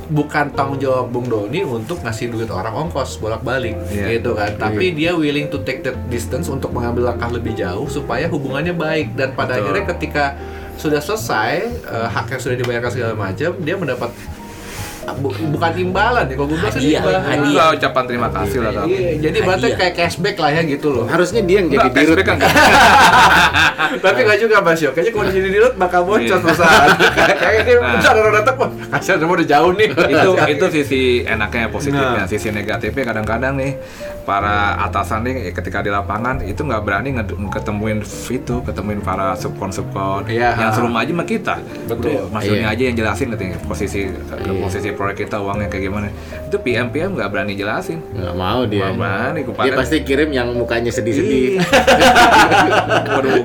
Bukan 0.08 0.52
tanggung 0.52 0.78
jawab 0.78 1.10
Bung 1.10 1.28
Doni 1.28 1.62
untuk 1.62 2.00
ngasih 2.00 2.32
duit 2.32 2.48
orang 2.48 2.88
ongkos 2.88 3.18
bolak-balik 3.18 3.76
Iya. 3.88 4.18
gitu 4.18 4.32
kan. 4.32 4.56
Tapi 4.56 4.94
dia 4.94 5.12
willing 5.12 5.48
to 5.48 5.60
take 5.62 5.84
that 5.84 6.00
distance 6.08 6.48
untuk 6.48 6.72
mengambil 6.72 7.08
langkah 7.08 7.28
lebih 7.28 7.54
jauh 7.54 7.86
supaya 7.88 8.26
hubungannya 8.26 8.72
baik 8.72 9.14
dan 9.14 9.32
pada 9.32 9.54
Betul. 9.54 9.64
akhirnya 9.66 9.86
ketika 9.92 10.26
sudah 10.78 11.02
selesai 11.02 11.54
eh, 11.68 12.08
hak 12.08 12.30
yang 12.30 12.42
sudah 12.42 12.56
dibayarkan 12.56 12.92
segala 12.92 13.14
macam 13.14 13.50
dia 13.58 13.76
mendapat 13.76 14.14
bukan 15.48 15.72
imbalan 15.74 16.26
ya 16.26 16.36
kalau 16.36 16.48
gue 16.48 16.58
bilang 16.58 16.74
sih 16.74 16.92
imbalan. 16.94 17.22
hadiah. 17.22 17.68
Ucapan 17.72 18.04
terima 18.06 18.30
kasih 18.30 18.58
lah 18.60 18.72
tapi. 18.74 18.92
Iya, 18.92 19.12
jadi 19.22 19.38
berarti 19.40 19.68
kayak 19.74 19.94
cashback 19.96 20.36
lah 20.36 20.52
ya 20.52 20.62
gitu 20.64 20.88
loh. 20.90 21.06
harusnya 21.08 21.42
dia 21.42 21.58
yang 21.58 21.68
jadi 21.70 21.88
dirut 21.90 22.20
kan 22.22 22.38
Tapi 23.98 24.20
nggak 24.20 24.40
juga 24.40 24.56
Mas 24.60 24.80
Yo. 24.80 24.92
Kayaknya 24.92 25.12
kalau 25.14 25.26
di 25.26 25.34
sini 25.34 25.48
dirut 25.50 25.74
bakal 25.76 26.02
bocor 26.04 26.38
perusahaan. 26.38 26.90
Kayak 27.40 27.62
ini 27.64 27.74
bentar 27.78 28.14
orang 28.14 28.34
datang 28.36 28.56
wah 28.58 28.70
kasihan 28.90 29.18
semua 29.18 29.36
udah 29.36 29.48
jauh 29.48 29.72
nih. 29.74 29.88
itu 29.88 30.30
itu 30.54 30.66
sisi 30.74 31.02
enaknya 31.24 31.68
positifnya 31.70 32.06
Nah. 32.18 32.26
sisi 32.26 32.50
negatifnya 32.50 33.04
kadang-kadang 33.06 33.54
nih 33.56 33.72
para 34.28 34.76
atasan 34.84 35.24
nih 35.24 35.56
ketika 35.56 35.80
di 35.80 35.88
lapangan 35.88 36.44
itu 36.44 36.60
nggak 36.60 36.84
berani 36.84 37.16
ketemuin 37.48 38.04
itu 38.28 38.60
ketemuin 38.60 39.00
para 39.00 39.32
subkon 39.34 39.72
subkon 39.72 40.28
Iya. 40.28 40.52
yang 40.60 40.76
seru 40.76 40.92
aja 40.92 41.08
sama 41.08 41.24
kita. 41.24 41.56
Betul. 41.88 42.28
Doni 42.28 42.60
Iya. 42.60 42.68
aja 42.68 42.84
yang 42.84 42.96
jelasin 42.98 43.32
katanya 43.32 43.56
posisi 43.64 44.12
posisi 44.60 44.92
proyek 44.92 45.24
kita 45.24 45.40
uangnya 45.40 45.72
kayak 45.72 45.84
gimana. 45.88 46.08
Itu 46.44 46.60
PM 46.60 46.92
PM 46.92 47.16
nggak 47.16 47.30
berani 47.32 47.56
jelasin. 47.56 48.04
Nggak 48.12 48.36
mau 48.36 48.68
dia. 48.68 48.92
Nggak 48.92 49.00
berani, 49.00 49.40
dia 49.40 49.48
kepada- 49.48 49.78
pasti 49.80 49.98
kirim 50.04 50.30
yang 50.30 50.52
mukanya 50.52 50.92
sedih-sedih. 50.92 51.64
Waduh, 53.08 53.42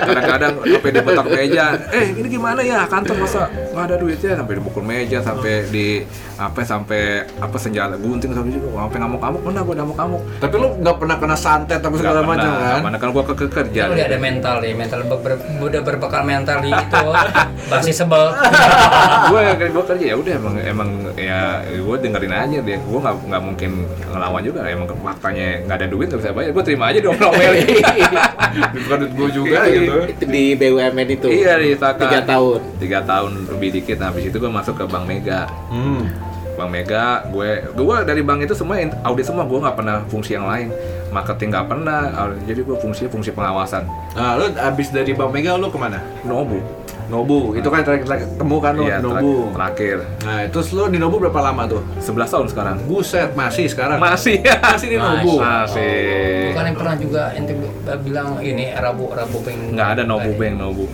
kadang-kadang 0.00 0.52
sampai 0.62 0.90
di 0.90 1.00
petak 1.02 1.26
meja. 1.28 1.66
Eh, 1.92 2.06
ini 2.16 2.28
gimana 2.30 2.60
ya? 2.62 2.88
Kantor 2.88 3.16
masa 3.20 3.42
nggak 3.52 3.84
ada 3.84 3.96
duitnya? 4.00 4.32
Sampai 4.34 4.54
dipukul 4.56 4.82
meja 4.82 5.18
sampai 5.20 5.68
di 5.68 5.86
apa 6.34 6.64
sampai 6.64 7.02
apa 7.36 7.56
senjata 7.56 7.94
gunting 7.96 8.32
sampai 8.32 8.50
juga 8.50 8.80
sampai 8.80 8.98
ngamuk-ngamuk. 8.98 9.40
Mana 9.42 9.60
gue 9.60 9.74
ngamuk-ngamuk 9.76 10.21
Tapi 10.34 10.54
lu 10.54 10.68
nggak 10.76 10.96
pernah 10.96 11.16
kena 11.16 11.36
santet 11.36 11.78
atau 11.78 11.94
segala 11.94 12.20
macam 12.20 12.50
pernah, 12.50 12.70
kan? 12.72 12.80
mana 12.82 12.96
kan 12.96 13.08
gue 13.08 13.24
ke 13.24 13.34
ke- 13.36 13.52
kerja 13.52 13.82
udah 13.88 14.04
ada 14.04 14.18
mental 14.18 14.56
nih, 14.58 14.72
mental 14.72 15.00
ber- 15.04 15.20
ber- 15.20 15.42
udah 15.60 15.80
berbekal 15.80 16.22
mental 16.22 16.56
di 16.58 16.68
itu. 16.68 17.04
Basi 17.70 17.90
sebel. 17.90 18.34
gue 19.30 19.40
gue 19.64 19.84
kerja 19.84 20.04
ya 20.04 20.16
udah 20.16 20.32
emang 20.34 20.54
emang 20.58 20.88
ya 21.14 21.40
gue 21.64 21.96
dengerin 21.98 22.32
aja 22.32 22.58
deh 22.58 22.76
gue 22.76 22.98
nggak 22.98 23.16
nggak 23.24 23.42
mungkin 23.42 23.70
ngelawan 24.04 24.42
juga 24.42 24.60
emang 24.66 24.86
faktanya 25.00 25.62
nggak 25.62 25.76
ada 25.76 25.86
duit 25.86 26.06
nggak 26.06 26.20
bisa 26.20 26.30
bayar 26.32 26.50
gue 26.50 26.64
terima 26.64 26.84
aja 26.88 26.98
dong 27.00 27.16
nomelin 27.16 27.66
Bukan 28.74 28.96
duit 28.98 29.12
gue 29.14 29.28
juga 29.32 29.58
Iya, 29.62 29.72
gitu. 29.78 29.94
Itu 30.08 30.24
di 30.26 30.44
BUMN 30.52 31.08
itu. 31.10 31.28
iya 31.30 31.56
di. 31.56 32.02
Tiga 32.02 32.20
tahun. 32.22 32.60
tiga 32.78 33.00
tahun 33.00 33.30
lebih 33.48 33.68
dikit 33.72 33.96
nah, 33.96 34.08
habis 34.08 34.26
itu 34.26 34.36
gue 34.36 34.50
masuk 34.50 34.74
ke 34.74 34.84
Bank 34.84 35.04
Mega 35.04 35.46
Hmm. 35.68 36.04
Bank 36.52 36.68
Mega, 36.68 37.24
gue 37.26 37.48
gue 37.66 37.96
dari 38.04 38.20
bank 38.20 38.44
itu 38.44 38.52
semua 38.52 38.76
audit 39.02 39.24
semua, 39.24 39.42
gue 39.42 39.58
nggak 39.58 39.72
pernah 39.74 40.04
fungsi 40.06 40.36
yang 40.36 40.44
lain, 40.44 40.68
marketing 41.08 41.48
nggak 41.50 41.66
pernah, 41.66 42.00
jadi 42.44 42.60
gue 42.60 42.76
fungsi 42.76 43.08
fungsi 43.08 43.30
pengawasan. 43.30 43.88
Nah, 44.12 44.36
lu 44.36 44.52
abis 44.52 44.88
dari 44.88 45.12
Bank 45.12 45.32
Mega 45.32 45.56
lu 45.56 45.68
ke 45.68 45.76
mana? 45.76 46.04
Nobu, 46.22 46.60
Nobu. 47.08 47.52
Itu 47.52 47.68
kan 47.68 47.80
terakhir 47.80 48.04
terakhir 48.04 48.26
ketemu 48.30 48.56
kan 48.58 48.72
lu 48.72 48.82
iya 48.84 48.96
Nobu. 49.00 49.50
terakhir, 49.50 49.96
Nah, 50.22 50.44
terus 50.48 50.68
lu 50.70 50.84
di 50.86 50.96
Nobu 50.96 51.16
berapa 51.18 51.40
lama 51.42 51.62
tuh? 51.66 51.82
11 51.98 52.28
tahun 52.28 52.46
sekarang. 52.48 52.76
Buset, 52.84 53.32
masih 53.32 53.66
sekarang. 53.66 53.96
Masih, 53.96 54.44
Masih 54.44 54.88
di 54.88 54.98
Nobu. 55.00 55.40
masih. 55.42 56.52
Bukan 56.52 56.64
yang 56.64 56.76
pernah 56.76 56.94
juga 56.96 57.22
ente 57.32 57.52
bi- 57.52 57.72
bilang 58.02 58.28
ini 58.38 58.72
Rabu 58.72 59.08
Rabu 59.08 59.40
pengen 59.40 59.72
Nggak 59.72 59.88
ada 59.90 60.02
Nobu 60.04 60.30
Bank, 60.36 60.54
Nobu. 60.54 60.84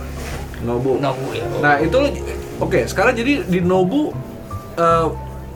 Nobu. 0.59 0.91
Nobu 0.99 1.25
ya. 1.31 1.43
Nah, 1.59 1.75
itu 1.79 1.99
oke, 2.59 2.79
sekarang 2.83 3.11
jadi 3.13 3.43
di 3.43 3.59
Nobu 3.59 4.11
eh, 4.75 5.07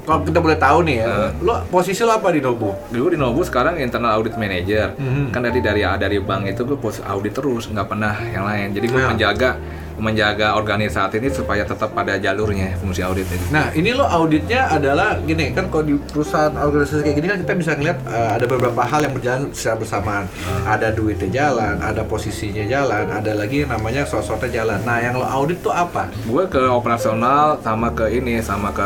kalau 0.04 0.20
kita 0.22 0.40
boleh 0.40 0.56
tahu 0.56 0.80
nih 0.84 0.98
ya, 1.00 1.08
Eh. 1.08 1.30
lu 1.40 1.52
posisi 1.68 2.02
lu 2.02 2.12
apa 2.12 2.28
di 2.30 2.40
Nobu? 2.40 2.72
Gue 2.90 3.12
di 3.12 3.20
Nobu 3.20 3.42
sekarang 3.42 3.76
internal 3.78 4.16
audit 4.16 4.36
manager. 4.36 4.94
Mhm. 4.96 5.32
Kan 5.32 5.42
dari 5.42 5.60
dari 5.60 5.82
dari 5.84 6.18
bank 6.20 6.48
itu 6.48 6.64
gue 6.64 6.76
pos 6.76 7.00
audit 7.02 7.32
terus, 7.32 7.68
nggak 7.68 7.88
pernah 7.88 8.14
yang 8.26 8.44
lain. 8.44 8.72
Jadi 8.72 8.86
gue 8.86 9.00
Nah. 9.00 9.10
menjaga 9.10 9.50
menjaga 9.96 10.54
organisasi 10.54 11.18
ini 11.18 11.30
supaya 11.30 11.62
tetap 11.62 11.92
pada 11.92 12.16
jalurnya 12.16 12.74
fungsi 12.78 13.00
audit 13.00 13.26
itu. 13.26 13.46
Nah, 13.50 13.70
ini 13.72 13.92
lo 13.92 14.04
auditnya 14.04 14.68
adalah 14.68 15.18
gini 15.20 15.52
kan 15.52 15.68
kalau 15.68 15.84
di 15.84 15.96
perusahaan 16.00 16.52
organisasi 16.52 17.02
kayak 17.02 17.16
gini 17.16 17.28
kan 17.28 17.38
kita 17.40 17.54
bisa 17.54 17.72
ngeliat 17.74 17.98
eh, 18.04 18.30
ada 18.34 18.46
beberapa 18.46 18.82
hal 18.82 19.02
yang 19.02 19.14
berjalan 19.14 19.42
secara 19.52 19.76
bersamaan. 19.78 20.26
Ada 20.64 20.92
duitnya 20.92 21.30
jalan, 21.30 21.78
ada 21.78 22.02
posisinya 22.02 22.64
jalan, 22.64 23.06
ada 23.08 23.32
lagi 23.34 23.64
namanya 23.64 24.04
sosoknya 24.04 24.50
jalan. 24.54 24.80
Nah, 24.82 24.98
yang 24.98 25.16
lo 25.16 25.26
audit 25.26 25.60
tuh 25.60 25.72
apa? 25.72 26.10
gue 26.24 26.44
ke 26.48 26.64
operasional 26.66 27.60
sama 27.60 27.90
ke 27.90 28.10
ini 28.12 28.40
sama 28.40 28.70
ke 28.70 28.86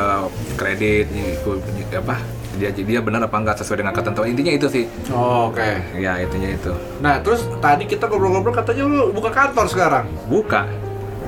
kredit 0.55 1.07
gue 1.41 1.55
apa 1.93 2.17
dia 2.57 2.73
dia 2.73 2.99
benar 2.99 3.21
apa 3.21 3.37
enggak 3.37 3.57
sesuai 3.57 3.79
dengan 3.79 3.93
ketentuan 3.93 4.27
intinya 4.27 4.49
itu 4.49 4.67
sih 4.67 4.85
Oh, 5.09 5.47
Oke. 5.47 5.77
ya 5.95 6.17
intinya 6.17 6.49
itu 6.49 6.73
Nah, 6.97 7.21
terus 7.21 7.45
tadi 7.57 7.85
kita 7.85 8.09
ngobrol-ngobrol 8.09 8.51
katanya 8.51 8.83
lo 8.83 9.09
buka 9.09 9.29
kantor 9.29 9.65
sekarang. 9.69 10.05
buka 10.25 10.65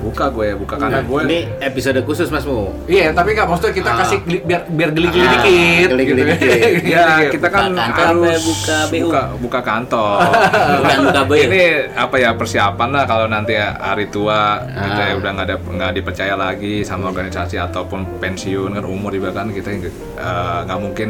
buka 0.00 0.24
gue 0.28 0.48
buka 0.54 0.74
karena 0.76 1.00
gue 1.00 1.20
Ini 1.22 1.38
episode 1.62 2.00
khusus 2.02 2.26
Mas 2.26 2.42
Mu. 2.42 2.72
Iya, 2.84 3.10
tapi 3.10 3.32
nggak 3.32 3.46
maksudnya 3.46 3.72
kita 3.72 3.90
Ah. 3.90 3.96
kasih 4.00 4.18
geli- 4.22 4.42
biar 4.42 4.62
biar 4.66 4.90
geli-geli 4.90 5.22
Ah, 5.22 5.32
dikit. 5.36 5.88
geli-geli 5.90 6.22
gitu. 6.24 6.32
dikit. 6.40 6.72
ya 6.94 7.06
kita 7.28 7.48
kan 7.48 7.62
kantor 7.70 8.06
harus 8.24 8.42
buka 8.42 8.78
BU? 8.86 9.00
buka, 9.02 9.22
buka 9.36 9.60
kantor 9.60 10.16
Bukan 10.80 10.98
buka 11.06 11.22
BU. 11.22 11.36
ini 11.38 11.62
apa 11.92 12.16
ya 12.16 12.30
persiapan 12.32 12.88
lah 12.90 13.04
kalau 13.04 13.26
nanti 13.26 13.52
hari 13.54 14.08
tua 14.08 14.40
kita 14.66 15.02
Ah. 15.04 15.16
udah 15.16 15.30
nggak 15.30 15.46
ada 15.46 15.56
nggak 15.60 15.92
dipercaya 15.94 16.34
lagi 16.34 16.80
sama 16.80 17.08
organisasi 17.08 17.56
ataupun 17.56 18.18
pensiun 18.18 18.72
kan 18.72 18.84
umur 18.84 19.10
juga 19.10 19.30
kan 19.32 19.48
kita 19.48 19.68
eh, 19.70 19.80
nggak 20.64 20.78
mungkin 20.78 21.08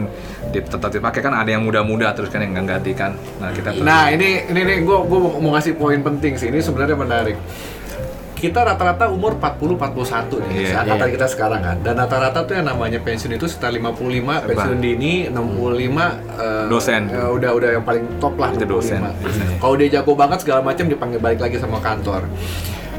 di- 0.48 0.62
tetap 0.62 0.90
dipakai 0.90 1.20
kan 1.20 1.32
ada 1.32 1.48
yang 1.48 1.62
muda-muda 1.62 2.10
terus 2.10 2.28
kan 2.28 2.40
yang 2.40 2.52
nggak 2.52 2.68
gantikan 2.76 3.14
nah 3.36 3.48
kita 3.48 3.68
Nah, 3.80 4.08
ini 4.08 4.44
ini 4.46 4.60
nih 4.60 4.78
gue 4.80 4.98
gue 5.00 5.18
mau, 5.18 5.32
mau 5.38 5.50
ngasih 5.52 5.72
poin 5.72 5.98
penting 5.98 6.34
sih. 6.34 6.48
Ini 6.48 6.58
sebenarnya 6.58 6.94
menarik. 6.94 7.36
Kita 8.40 8.64
rata-rata 8.64 9.04
umur 9.06 9.36
40 9.36 9.76
41 9.76 10.40
nih, 10.40 10.72
Iya, 10.72 10.80
angkatan 10.80 11.06
iya. 11.06 11.14
kita 11.14 11.26
sekarang 11.28 11.60
kan. 11.60 11.76
Dan 11.84 11.94
rata-rata 11.94 12.40
tuh 12.42 12.56
yang 12.56 12.66
namanya 12.66 12.96
pensiun 12.98 13.36
itu 13.36 13.44
sekitar 13.44 13.68
55, 13.70 14.48
pensiun 14.48 14.78
dini 14.80 15.28
65 15.28 16.08
eh, 16.40 16.66
Dosen. 16.66 17.02
eh, 17.06 17.28
udah 17.28 17.50
udah 17.52 17.68
yang 17.76 17.84
paling 17.84 18.04
top 18.16 18.34
lah 18.34 18.48
Itu 18.50 18.64
65. 18.64 18.72
dosen, 18.72 19.00
biasanya. 19.20 19.56
Kalau 19.60 19.74
dia 19.76 19.88
jago 19.92 20.12
banget 20.16 20.38
segala 20.40 20.60
macam 20.64 20.84
dipanggil 20.88 21.20
balik 21.20 21.38
lagi 21.38 21.60
sama 21.60 21.78
kantor. 21.78 22.24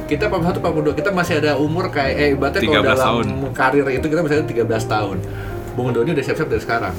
Kita 0.05 0.27
41 0.27 0.61
42 0.61 0.93
kita 0.93 1.09
masih 1.09 1.33
ada 1.39 1.57
umur 1.57 1.89
kayak 1.89 2.13
eh 2.13 2.29
ibaratnya 2.31 2.61
kalau 2.61 2.75
13 2.77 2.85
dalam 2.85 2.99
tahun. 3.01 3.25
karir 3.51 3.85
itu 3.89 4.05
kita 4.05 4.21
masih 4.21 4.35
ada 4.37 4.45
13 4.45 4.85
tahun. 4.85 5.17
Bung 5.71 5.89
Doni 5.89 6.11
udah 6.11 6.21
siap-siap 6.21 6.51
dari 6.51 6.59
sekarang. 6.59 6.93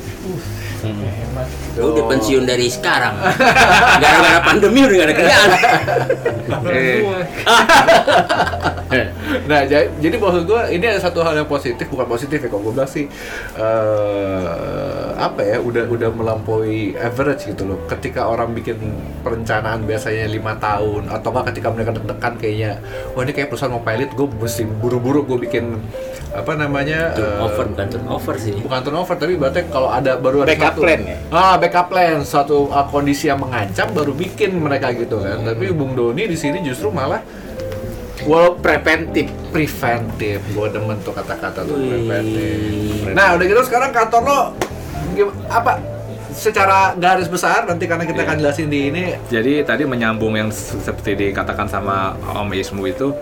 Gue 1.78 1.88
udah 1.94 2.04
pensiun 2.10 2.44
dari 2.44 2.66
sekarang. 2.68 3.14
Gara-gara 4.02 4.40
pandemi 4.42 4.80
udah 4.84 4.96
gak 4.98 5.06
ada 5.08 5.14
kerjaan. 5.14 5.50
eh 6.68 7.00
Nah, 9.48 9.64
jadi, 9.64 9.88
jadi 9.96 10.20
maksud 10.20 10.44
gue 10.44 10.60
ini 10.76 10.84
ada 10.84 11.00
satu 11.00 11.24
hal 11.24 11.32
yang 11.32 11.48
positif, 11.48 11.88
bukan 11.88 12.04
positif 12.04 12.44
ya 12.44 12.48
kalau 12.52 12.68
gue 12.68 12.72
bilang 12.76 12.90
sih 12.90 13.08
eh 13.56 15.08
apa 15.16 15.40
ya, 15.40 15.56
udah 15.64 15.88
udah 15.88 16.10
melampaui 16.12 16.92
average 17.00 17.48
gitu 17.48 17.64
loh. 17.64 17.80
Ketika 17.88 18.28
orang 18.28 18.52
bikin 18.52 18.76
perencanaan 19.24 19.88
biasanya 19.88 20.28
lima 20.28 20.60
tahun 20.60 21.08
atau 21.08 21.28
enggak 21.32 21.56
ketika 21.56 21.68
mereka 21.72 21.90
deg-degan 21.96 22.34
kayaknya, 22.36 22.70
wah 23.16 23.22
ini 23.24 23.32
kayak 23.32 23.48
perusahaan 23.48 23.72
mau 23.72 23.80
pilot, 23.80 24.12
gue 24.12 24.26
mesti 24.28 24.62
buru-buru 24.68 25.24
gue 25.24 25.38
bikin 25.48 25.80
apa 26.32 26.52
namanya 26.54 27.12
Turnover 27.12 27.64
bukan 27.68 27.86
turnover 27.88 28.34
sih. 28.36 28.56
bukan 28.56 28.80
turnover 28.80 29.14
tapi 29.14 29.34
berarti 29.34 29.60
kalau 29.68 29.88
ada 29.88 30.16
baru 30.16 30.42
ada 30.42 30.50
Backup 30.50 30.72
satu, 30.72 30.80
plan 30.80 31.00
ya? 31.02 31.16
ah 31.28 31.54
backup 31.54 31.86
plan 31.86 32.16
suatu 32.22 32.56
uh, 32.66 32.86
kondisi 32.86 33.26
yang 33.26 33.36
mengancam 33.36 33.88
baru 33.90 34.12
bikin 34.12 34.56
mereka 34.56 34.90
gitu 34.92 35.18
kan 35.18 35.44
tapi 35.44 35.68
Bung 35.70 35.92
Doni 35.92 36.24
di 36.24 36.34
sini 36.34 36.60
justru 36.60 36.88
malah 36.88 37.20
walau 38.22 38.54
Preventif. 38.54 39.28
preventif 39.50 40.40
gue 40.46 40.68
demen 40.68 40.96
tuh 41.00 41.12
kata-kata 41.12 41.62
tuh 41.62 41.76
preventif 41.76 43.12
nah 43.12 43.34
udah 43.34 43.44
gitu 43.44 43.62
sekarang 43.62 43.90
kantor 43.90 44.20
lo 44.22 44.38
gim- 45.12 45.36
apa 45.46 45.82
secara 46.32 46.96
garis 46.96 47.28
besar 47.28 47.68
nanti 47.68 47.84
karena 47.84 48.02
kita 48.02 48.16
Iya. 48.16 48.26
akan 48.26 48.36
jelasin 48.38 48.66
di 48.66 48.88
ini 48.88 49.04
Jadi 49.28 49.60
tadi 49.62 49.84
menyambung 49.84 50.32
yang 50.32 50.48
se- 50.48 50.80
seperti 50.80 51.12
dikatakan 51.28 51.68
sama 51.68 52.16
Om 52.24 52.48
Ismu 52.50 52.88
itu, 52.88 53.12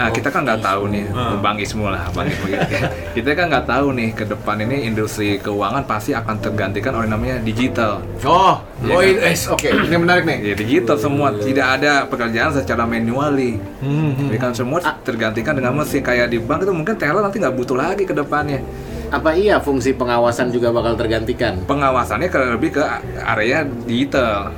nah 0.00 0.08
kita 0.08 0.32
kan 0.32 0.40
nggak 0.42 0.64
tahu 0.64 0.88
nih, 0.88 1.04
Bang 1.38 1.60
Ismu 1.60 1.84
lah, 1.84 2.08
Bang 2.10 2.24
Ismu 2.24 2.48
gitu. 2.48 2.64
kita 3.12 3.36
kan 3.36 3.52
nggak 3.52 3.66
tahu 3.68 3.92
nih 3.92 4.08
ke 4.10 4.24
depan 4.24 4.56
ini 4.58 4.88
industri 4.88 5.36
keuangan 5.36 5.84
pasti 5.84 6.16
akan 6.16 6.40
tergantikan 6.40 6.96
oleh 6.96 7.04
namanya 7.04 7.36
digital. 7.38 8.00
oh 8.24 8.64
Iya 8.80 8.88
oh 8.88 8.98
kan? 8.98 9.10
ini- 9.12 9.20
eh, 9.20 9.36
oke 9.46 9.68
ini 9.68 9.96
menarik 9.98 10.24
nih 10.24 10.38
Ya 10.40 10.54
digital 10.56 10.96
semua, 10.96 11.36
tidak 11.36 11.66
ada 11.76 12.08
pekerjaan 12.08 12.48
secara 12.50 12.88
manually. 12.88 13.60
Hmm, 13.78 14.16
Jadi 14.24 14.38
kan 14.40 14.56
semua 14.56 14.80
tergantikan 15.04 15.52
dengan 15.52 15.76
mesin 15.76 16.00
kayak 16.00 16.32
di 16.32 16.40
bank 16.40 16.64
itu 16.64 16.72
mungkin 16.72 16.96
teller 16.96 17.20
nanti 17.20 17.36
nggak 17.36 17.52
butuh 17.52 17.76
lagi 17.76 18.08
ke 18.08 18.16
depannya. 18.16 18.64
Apa 19.10 19.36
iya 19.36 19.60
fungsi 19.60 19.92
pengawasan 19.92 20.48
juga 20.48 20.72
bakal 20.72 20.96
tergantikan? 20.96 21.60
Pengawasannya 21.66 22.32
lebih 22.56 22.80
ke 22.80 22.84
area 23.20 23.68
digital. 23.84 24.48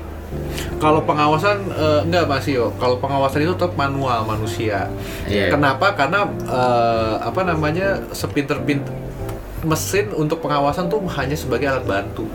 Kalau 0.78 1.00
pengawasan 1.06 1.62
eh, 1.70 2.00
enggak 2.06 2.26
Mas 2.26 2.46
Yo. 2.50 2.74
Kalau 2.76 2.98
pengawasan 2.98 3.46
itu 3.46 3.54
tetap 3.54 3.78
manual 3.78 4.26
manusia. 4.26 4.90
Iya. 5.30 5.54
Kenapa? 5.54 5.94
Karena 5.94 6.26
eh, 6.46 7.14
apa 7.22 7.40
namanya 7.46 8.02
sepinter-pinter 8.10 8.90
mesin 9.62 10.10
untuk 10.10 10.42
pengawasan 10.42 10.90
tuh 10.90 10.98
hanya 11.14 11.38
sebagai 11.38 11.70
alat 11.70 11.86
bantu 11.86 12.26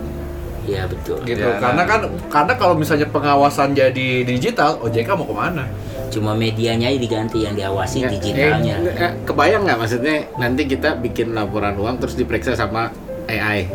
Iya 0.67 0.83
betul. 0.88 1.23
gitu. 1.23 1.47
Ya, 1.47 1.63
karena 1.63 1.83
nah. 1.83 1.88
kan 1.88 1.99
karena 2.27 2.53
kalau 2.60 2.75
misalnya 2.75 3.07
pengawasan 3.07 3.71
jadi 3.71 4.27
digital, 4.27 4.83
OJK 4.83 5.15
mau 5.15 5.23
ke 5.23 5.36
mana? 5.36 5.63
Cuma 6.12 6.36
medianya 6.36 6.91
diganti 6.91 7.47
yang 7.47 7.55
diawasi 7.55 8.03
Ya, 8.03 8.12
digitalnya. 8.12 8.75
eh, 8.83 8.95
eh, 8.99 9.12
kebayang 9.23 9.63
nggak 9.63 9.79
maksudnya 9.79 10.27
nanti 10.36 10.67
kita 10.67 10.99
bikin 10.99 11.31
laporan 11.31 11.75
uang 11.79 12.03
terus 12.03 12.19
diperiksa 12.19 12.51
sama 12.55 12.91
AI? 13.27 13.67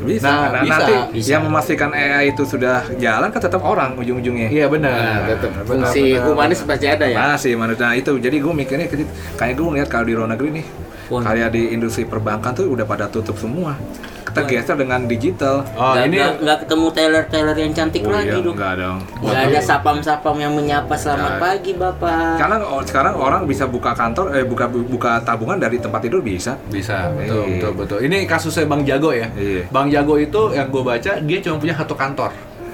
Bisa. 0.00 0.26
Nah, 0.26 0.48
Nah, 0.50 0.62
bisa. 0.64 0.74
nanti 0.76 0.94
Bisa. 1.16 1.28
yang 1.36 1.42
memastikan 1.46 1.90
AI 1.92 2.32
itu 2.32 2.42
sudah 2.44 2.88
jalan 2.96 3.28
kan 3.28 3.40
tetap 3.40 3.60
orang 3.60 3.96
ujung-ujungnya. 3.96 4.48
Iya 4.48 4.66
benar. 4.66 4.92
Nah, 4.92 5.18
tetap 5.28 5.50
fungsi 5.64 6.16
benar, 6.16 6.24
humanis 6.26 6.60
pasti 6.64 6.86
ada 6.88 7.06
ya. 7.06 7.16
Masih 7.32 7.52
manusia 7.54 7.84
nah, 7.84 7.94
itu. 7.94 8.12
Jadi 8.16 8.36
gue 8.38 8.52
mikirnya 8.52 8.86
kayak- 9.36 9.54
gue 9.56 9.66
ngeliat 9.66 9.88
kalau 9.88 10.04
di 10.08 10.14
luar 10.16 10.28
negeri 10.32 10.62
nih, 10.62 10.66
Wah. 11.08 11.22
kayak 11.22 11.48
di 11.52 11.62
industri 11.72 12.04
perbankan 12.04 12.52
tuh 12.52 12.66
udah 12.68 12.84
pada 12.84 13.06
tutup 13.06 13.36
semua. 13.36 13.76
Kita 14.30 14.42
geser 14.44 14.76
dengan 14.76 15.00
digital. 15.04 15.66
Oh, 15.74 15.90
Nggak- 15.90 16.06
ini 16.06 16.16
nggak- 16.16 16.36
nggak 16.40 16.58
ketemu 16.62 16.86
teller-teller 16.90 17.56
yang 17.56 17.72
cantik 17.72 18.02
Oh 18.02 18.10
lagi 18.10 18.28
iya, 18.28 18.38
dong. 18.38 18.54
enggak 18.54 18.74
dong. 18.76 18.98
Nggak 19.20 19.42
ada 19.44 19.60
sapam-sapam 19.60 20.36
yang 20.36 20.52
menyapa 20.52 20.94
selamat 20.94 21.18
Nggak. 21.28 21.42
pagi 21.42 21.72
bapak. 21.74 22.34
Karena 22.38 22.56
oh, 22.62 22.80
sekarang 22.80 23.14
orang 23.16 23.42
bisa 23.44 23.64
buka 23.66 23.90
kantor, 23.92 24.26
eh 24.32 24.44
buka 24.44 24.64
buka 24.66 25.18
tabungan 25.20 25.58
dari 25.58 25.76
tempat 25.76 26.00
tidur 26.00 26.20
bisa. 26.20 26.54
bisa 26.68 27.10
betul 27.12 27.42
Iya. 27.42 27.54
betul 27.56 27.72
betul. 27.74 27.98
Ini 28.00 28.22
kasusnya 28.24 28.64
Bang 28.64 28.82
Jago 28.82 29.10
ya. 29.10 29.26
Iya. 29.32 29.66
Bang 29.68 29.90
Jago 29.90 30.14
itu 30.14 30.40
yang 30.52 30.68
gue 30.68 30.80
baca 30.80 31.12
dia 31.18 31.38
cuma 31.40 31.56
punya 31.56 31.74
satu 31.74 31.92
kantor. 31.92 32.30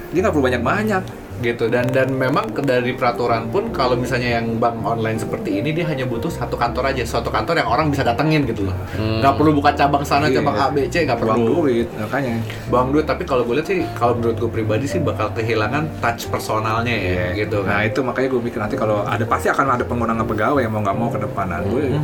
Dia 0.07 0.19
nggak 0.21 0.31
perlu 0.31 0.45
banyak 0.45 0.61
banyak. 0.61 1.03
Gitu. 1.43 1.69
Dan 1.69 1.89
dan 1.91 2.13
memang 2.13 2.49
dari 2.65 2.93
peraturan 2.93 3.49
pun 3.51 3.69
kalau 3.71 3.93
misalnya 3.93 4.41
yang 4.41 4.57
bank 4.57 4.81
online 4.83 5.19
seperti 5.21 5.61
ini 5.61 5.73
dia 5.73 5.85
hanya 5.87 6.07
butuh 6.07 6.29
satu 6.31 6.57
kantor 6.57 6.91
aja. 6.93 7.03
Suatu 7.07 7.29
kantor 7.29 7.61
yang 7.61 7.69
orang 7.69 7.87
bisa 7.93 8.01
datengin 8.05 8.43
gitu 8.47 8.67
loh. 8.69 8.75
Nggak 8.97 9.33
perlu 9.37 9.51
buka 9.57 9.73
cabang 9.73 10.03
sana 10.03 10.27
Iya. 10.27 10.41
cabang 10.41 10.57
A 10.57 10.67
B 10.73 10.87
C 10.91 11.05
nggak 11.07 11.19
perlu. 11.19 11.63
duit, 11.63 11.87
makanya. 11.95 12.39
Bang 12.67 12.91
duit 12.91 13.05
tapi 13.07 13.23
kalau 13.23 13.47
gue 13.47 13.61
lihat 13.61 13.67
sih 13.67 13.81
kalau 13.95 14.19
menurut 14.19 14.37
gue 14.37 14.51
pribadi 14.51 14.85
sih 14.89 14.99
bakal 14.99 15.31
kehilangan 15.31 15.87
touch 16.03 16.27
personalnya 16.27 16.91
ya 16.91 17.25
gitu 17.33 17.63
Nah 17.63 17.81
kan 17.81 17.87
itu 17.87 17.99
makanya 18.03 18.27
gue 18.33 18.41
mikir 18.41 18.59
nanti 18.59 18.75
kalau 18.75 19.07
ada 19.07 19.23
pasti 19.23 19.47
akan 19.47 19.79
ada 19.79 19.83
pengurangan 19.87 20.25
pegawai 20.27 20.61
yang 20.61 20.73
mau 20.73 20.81
nggak 20.83 20.97
mau 20.97 21.09
ke 21.09 21.19
depan. 21.23 21.45
Nah, 21.47 21.61
gue 21.63 21.95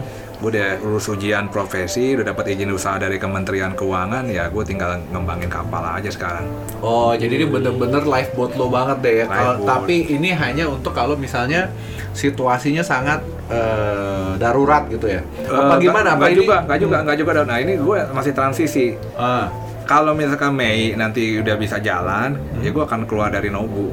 gue 0.44 0.52
udah 0.52 0.84
lulus 0.84 1.08
ujian 1.08 1.48
profesi, 1.48 2.20
udah 2.20 2.28
dapat 2.28 2.52
izin 2.52 2.68
usaha 2.70 3.00
dari 3.00 3.16
Kementerian 3.16 3.72
Keuangan, 3.72 4.28
ya 4.28 4.52
gue 4.52 4.60
tinggal 4.62 5.00
ngembangin 5.08 5.48
kapal 5.48 5.80
aja 5.80 6.12
sekarang. 6.12 6.44
oh 6.78 7.16
jadi 7.16 7.32
ini 7.34 7.46
bener-bener 7.48 8.04
lifeboat 8.04 8.52
lo 8.54 8.68
banget 8.68 9.00
deh 9.00 9.16
ya 9.16 9.26
Kalau- 9.26 9.40
Lifeboat. 9.56 9.70
tapi 9.72 9.96
ini 10.12 10.30
hanya 10.36 10.68
untuk 10.68 10.92
kalau 10.92 11.16
misalnya 11.16 11.72
situasinya 12.12 12.84
sangat 12.84 13.24
eh, 13.48 14.36
darurat 14.36 14.84
gitu 14.88 15.08
ya 15.08 15.24
apa 15.46 15.76
Eh, 15.76 15.82
gimana 15.82 16.08
apa 16.14 16.28
ini 16.28 16.44
juga, 16.44 16.58
nggak 16.62 16.80
juga, 16.80 16.98
nggak 17.02 17.18
juga. 17.18 17.32
Nah 17.44 17.58
ini 17.60 17.74
gue 17.76 17.98
masih 18.12 18.32
transisi. 18.32 18.86
Ah. 19.16 19.48
Kalau 19.84 20.12
misalkan 20.12 20.52
Mei 20.52 20.92
nanti 20.94 21.40
udah 21.40 21.56
bisa 21.56 21.76
jalan, 21.78 22.36
ya 22.60 22.70
gue 22.70 22.84
akan 22.84 23.04
keluar 23.04 23.28
dari 23.30 23.48
Nobu. 23.48 23.92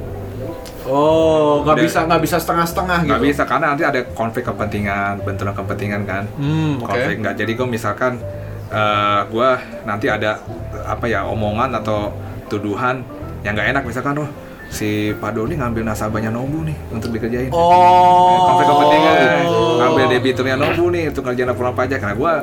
Oh 0.91 1.63
nggak 1.63 1.77
bisa 1.87 1.99
nggak 2.03 2.21
bisa 2.21 2.37
setengah-setengah 2.43 2.99
gitu? 3.07 3.11
Nggak 3.15 3.23
bisa 3.23 3.41
karena 3.47 3.65
nanti 3.71 3.83
ada 3.87 3.99
konflik 4.11 4.43
kepentingan, 4.43 5.23
benturan 5.23 5.55
kepentingan 5.55 6.01
kan. 6.03 6.23
hmm, 6.35 6.83
konflik 6.83 7.15
nggak. 7.23 7.35
Jadi 7.39 7.51
gue 7.55 7.67
misalkan 7.67 8.19
eh 8.71 9.21
gue 9.31 9.49
nanti 9.87 10.11
ada 10.11 10.43
apa 10.83 11.07
ya 11.07 11.23
omongan 11.27 11.71
atau 11.79 12.11
tuduhan 12.51 12.99
yang 13.47 13.55
nggak 13.55 13.67
enak. 13.71 13.83
Misalkan 13.87 14.19
oh 14.19 14.29
si 14.71 15.11
Pak 15.15 15.35
Doni 15.35 15.55
ngambil 15.59 15.83
nasabahnya 15.87 16.31
Nobu 16.31 16.67
nih 16.67 16.75
untuk 16.91 17.11
dikerjain. 17.15 17.51
Oh. 17.51 18.51
Konflik 18.51 18.67
kepentingan. 18.67 19.15
Ngambil 19.79 20.05
debiturnya 20.19 20.55
Nobu 20.59 20.91
nih 20.91 21.03
untuk 21.11 21.23
ngerjain 21.27 21.47
laporan 21.47 21.73
pajak. 21.75 21.99
Karena 22.03 22.15
gue 22.15 22.33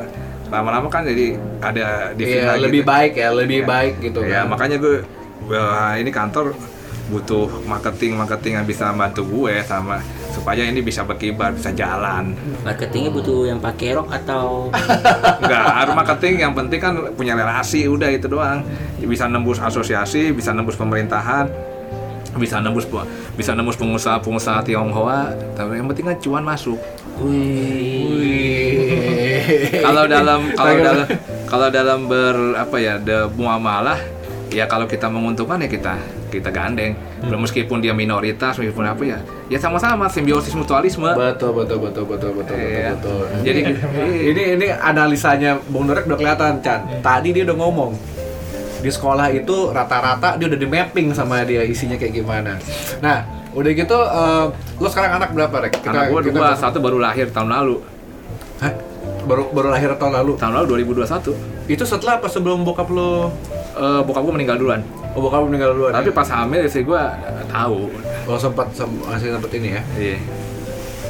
lama-lama 0.48 0.88
kan 0.88 1.04
jadi 1.04 1.36
ada 1.60 2.16
di 2.16 2.24
Iya, 2.24 2.56
lebih 2.56 2.82
baik 2.84 3.12
ya 3.20 3.28
lebih 3.36 3.68
baik 3.68 4.00
gitu 4.00 4.24
ya 4.24 4.44
kan. 4.44 4.56
makanya 4.56 4.76
gue 4.80 5.04
wah, 5.44 5.92
ini 6.00 6.08
kantor 6.08 6.56
butuh 7.08 7.64
marketing 7.64 8.20
marketing 8.20 8.60
yang 8.60 8.66
bisa 8.68 8.92
bantu 8.92 9.24
gue 9.24 9.64
sama 9.64 10.00
supaya 10.28 10.62
ini 10.62 10.84
bisa 10.84 11.02
berkibar 11.02 11.56
bisa 11.56 11.72
jalan. 11.72 12.36
Marketingnya 12.62 13.10
butuh 13.10 13.48
yang 13.48 13.58
pakai 13.58 13.96
rok 13.96 14.12
atau? 14.12 14.68
Enggak, 15.42 15.66
harus 15.66 15.94
marketing. 15.96 16.34
Yang 16.44 16.52
penting 16.54 16.80
kan 16.80 16.92
punya 17.16 17.32
relasi 17.34 17.88
udah 17.88 18.12
itu 18.12 18.28
doang. 18.28 18.62
Bisa 19.00 19.24
nembus 19.26 19.58
asosiasi, 19.58 20.36
bisa 20.36 20.52
nembus 20.52 20.76
pemerintahan, 20.76 21.48
bisa 22.36 22.60
nembus 22.60 22.84
bisa 23.34 23.56
nembus 23.56 23.80
pengusaha-pengusaha 23.80 24.62
Tionghoa, 24.68 25.32
tapi 25.56 25.80
yang 25.80 25.88
penting 25.88 26.12
kan 26.12 26.16
cuan 26.20 26.44
masuk. 26.44 26.78
Kalau 29.80 30.04
dalam 30.06 30.40
kalau 30.54 30.74
dalam 30.76 31.06
kalau 31.48 31.68
dalam 31.72 32.00
ber 32.06 32.36
apa 32.60 32.76
ya, 32.78 33.00
de 33.00 33.26
muamalah 33.32 34.17
ya 34.48 34.64
kalau 34.64 34.84
kita 34.84 35.06
menguntungkan 35.06 35.58
ya 35.58 35.68
kita 35.68 35.94
kita 36.28 36.48
gandeng. 36.48 36.92
Hmm. 37.18 37.36
Meskipun 37.38 37.78
dia 37.78 37.92
minoritas, 37.92 38.54
meskipun 38.54 38.84
apa 38.84 39.02
ya, 39.02 39.18
ya 39.46 39.56
sama-sama 39.56 40.06
simbiosis 40.06 40.52
mutualisme. 40.52 41.08
betul 41.08 41.52
betul 41.52 41.78
betul 41.80 42.04
betul 42.04 42.32
betul 42.32 42.54
betul, 42.54 42.56
Iya. 42.56 42.92
betul. 42.94 43.22
Jadi 43.42 43.60
ini 44.28 44.42
ini 44.54 44.66
analisanya 44.70 45.56
Bung 45.64 45.84
Nurek 45.84 46.04
udah 46.04 46.16
kelihatan 46.16 46.60
Chan 46.60 46.80
tadi 47.00 47.32
dia 47.32 47.42
udah 47.42 47.56
ngomong 47.56 47.92
di 48.78 48.86
sekolah 48.88 49.32
itu 49.32 49.70
rata-rata 49.70 50.38
dia 50.38 50.46
udah 50.46 50.54
di 50.54 50.66
mapping 50.66 51.10
sama 51.10 51.42
dia 51.42 51.66
isinya 51.66 51.98
kayak 51.98 52.14
gimana 52.14 52.54
nah 53.02 53.26
udah 53.50 53.70
gitu 53.74 53.98
eh, 53.98 54.44
lo 54.78 54.86
sekarang 54.86 55.18
anak 55.18 55.34
berapa 55.34 55.56
Rek? 55.60 55.82
anak 55.82 56.04
gue 56.08 56.30
dua, 56.30 56.54
satu 56.54 56.78
baru 56.78 57.02
lahir 57.02 57.26
tahun 57.28 57.50
lalu. 57.50 57.82
Hah? 58.60 58.70
baru 59.26 59.50
baru 59.50 59.68
lahir 59.68 59.90
tahun 59.92 60.14
lalu 60.14 60.38
Tahun 60.38 60.54
lalu 60.54 60.66
2021. 60.86 61.34
itu 61.68 61.82
setelah 61.82 62.16
apa 62.16 62.30
sebelum 62.30 62.62
bokap 62.62 62.86
lo 62.88 63.34
Eh, 63.78 64.00
bokap 64.02 64.20
gue 64.20 64.34
meninggal 64.34 64.56
duluan. 64.56 64.82
oh 65.08 65.20
bokap 65.20 65.40
meninggal 65.44 65.70
duluan 65.70 65.92
Tapi 65.92 66.10
ya? 66.10 66.14
pas 66.14 66.28
hamil 66.28 66.60
istri 66.62 66.82
gue 66.82 67.02
tahu. 67.46 67.86
oh 68.26 68.34
sempat 68.36 68.66
sem- 68.72 68.98
masih 69.00 69.30
sempet 69.30 69.50
ini 69.54 69.68
ya 69.70 69.82
Iya. 69.94 70.18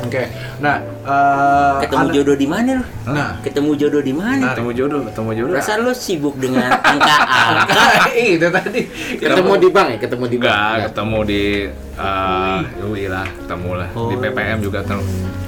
Oke 0.01 0.22
nah 0.59 0.76
eh, 1.03 1.74
ketemu 1.82 2.05
anak- 2.05 2.14
jodoh 2.14 2.36
di 2.36 2.46
mana 2.46 2.70
lu? 2.74 2.84
nah 3.09 3.30
Ketemu 3.40 3.70
jodoh 3.74 4.03
di 4.03 4.12
mana? 4.12 4.44
Ketemu 4.53 4.70
jodoh, 4.74 5.01
ketemu 5.09 5.30
jodoh. 5.34 5.55
Perasaan 5.57 5.80
lu 5.80 5.92
sibuk 5.92 6.34
dengan 6.36 6.68
angka-angka. 6.68 7.84
itu 8.28 8.49
tadi 8.49 8.80
Ketemu 9.16 9.53
di 9.57 9.68
bank 9.70 9.88
ya, 9.88 9.99
ketemu 9.99 10.24
di 10.26 10.36
bank. 10.36 10.53
Enggak, 10.53 10.74
ketemu 10.86 11.18
di 11.24 11.42
eh 11.96 12.61
UI 12.78 13.05
lah, 13.09 13.26
ketemu 13.26 13.70
lah. 13.74 13.88
Di 13.88 13.96
Oh. 13.96 14.20
PPM 14.20 14.59
juga 14.61 14.78
ketemu. 14.84 15.03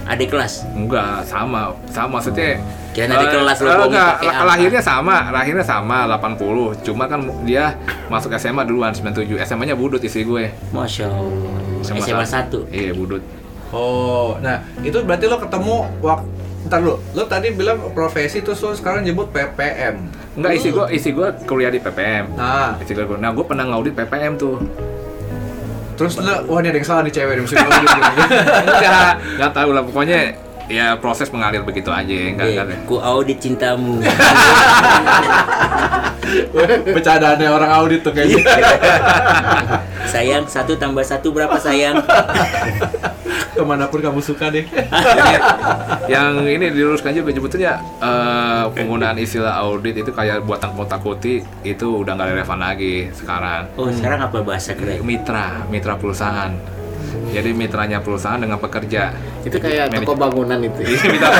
Adik 0.09 0.29
kelas. 0.33 0.53
Enggak, 0.73 1.23
sama. 1.23 1.71
Sama 1.87 2.19
maksudnya 2.19 2.57
Kirain 2.91 3.13
adik 3.13 3.29
eh, 3.29 3.33
kelas 3.37 3.57
lu 3.61 3.69
eh, 3.69 3.77
enggak, 3.87 4.15
lahirnya 4.25 4.83
sama, 4.83 5.17
lahirnya 5.31 5.63
sama 5.63 6.09
80. 6.09 6.83
Cuma 6.83 7.05
kan 7.07 7.21
dia 7.45 7.77
masuk 8.09 8.33
SMA 8.35 8.65
duluan 8.65 8.91
97. 8.91 9.37
SMA-nya 9.39 9.77
budut 9.77 10.01
istri 10.01 10.25
gue. 10.25 10.49
Masya 10.73 11.07
Allah. 11.07 11.55
SMA 11.85 12.25
1. 12.25 12.73
Iya, 12.73 12.93
budut. 12.97 13.23
Oh, 13.71 14.35
nah 14.43 14.67
itu 14.83 14.99
berarti 15.07 15.31
lo 15.31 15.39
ketemu 15.39 15.77
waktu 16.03 16.27
Ntar 16.61 16.85
lu, 16.85 17.01
lo 17.17 17.25
tadi 17.25 17.57
bilang 17.57 17.81
profesi 17.97 18.45
terus 18.45 18.61
lo 18.61 18.77
sekarang 18.77 19.01
nyebut 19.01 19.33
PPM 19.33 20.13
Enggak, 20.37 20.53
isi 20.61 20.69
gue 20.71 20.87
isi 20.93 21.11
gue 21.11 21.29
kuliah 21.43 21.73
di 21.75 21.83
PPM. 21.83 22.39
Nah, 22.39 22.79
Isi 22.79 22.95
gue, 22.95 23.03
nah 23.19 23.35
gue 23.35 23.43
pernah 23.43 23.67
ngaudit 23.67 23.99
PPM 23.99 24.39
tuh. 24.39 24.63
terus 25.99 26.17
lo, 26.17 26.49
wah 26.49 26.65
ini 26.65 26.73
ada 26.73 26.79
yang 26.81 26.89
salah 26.89 27.03
nih 27.05 27.13
cewek 27.13 27.45
mesti 27.45 27.61
ngaudit 27.61 27.89
gitu. 27.93 28.01
enggak 28.73 29.11
enggak 29.37 29.53
tahu 29.53 29.71
lah 29.77 29.83
pokoknya 29.85 30.33
ya 30.71 30.95
proses 31.03 31.27
mengalir 31.35 31.67
begitu 31.67 31.91
aja 31.91 32.07
enggak 32.15 32.47
Eh, 32.47 32.55
enggak 32.55 32.87
ku 32.87 33.03
audit 33.03 33.43
cintamu. 33.43 33.99
Bercandaannya 36.95 37.49
orang 37.51 37.71
audit 37.75 38.07
tuh 38.07 38.15
kayaknya. 38.15 38.39
Sayang, 40.13 40.47
satu 40.47 40.79
tambah 40.79 41.03
satu 41.03 41.35
berapa 41.35 41.55
sayang? 41.59 41.99
Ke 43.55 43.63
mana 43.67 43.91
pun 43.91 43.99
kamu 44.03 44.23
suka 44.23 44.51
deh. 44.51 44.63
Jadi, 44.67 45.35
yang 46.11 46.47
ini 46.47 46.71
diluruskan 46.71 47.15
juga 47.15 47.35
sebetulnya 47.35 47.79
eh, 47.99 48.65
penggunaan 48.71 49.19
istilah 49.19 49.59
audit 49.63 50.03
itu 50.03 50.11
kayak 50.15 50.47
buatan 50.47 50.71
kotak-kotik 50.75 51.43
itu 51.67 51.87
udah 52.03 52.15
nggak 52.15 52.31
relevan 52.31 52.59
lagi 52.63 53.11
sekarang. 53.11 53.67
Oh, 53.75 53.91
sekarang 53.91 54.23
apa 54.23 54.39
bahasa 54.43 54.75
keren? 54.75 55.03
mitra 55.03 55.67
mitra 55.67 55.99
perusahaan 55.99 56.55
jadi 57.31 57.51
mitranya 57.51 57.99
perusahaan 57.99 58.37
dengan 58.37 58.57
pekerja 58.57 59.15
Itu 59.41 59.57
kayak 59.57 59.95
toko 59.95 60.13
bangunan 60.15 60.59
itu. 60.59 60.81
ya. 60.81 60.89
Iya, 60.91 61.01
mitra. 61.07 61.31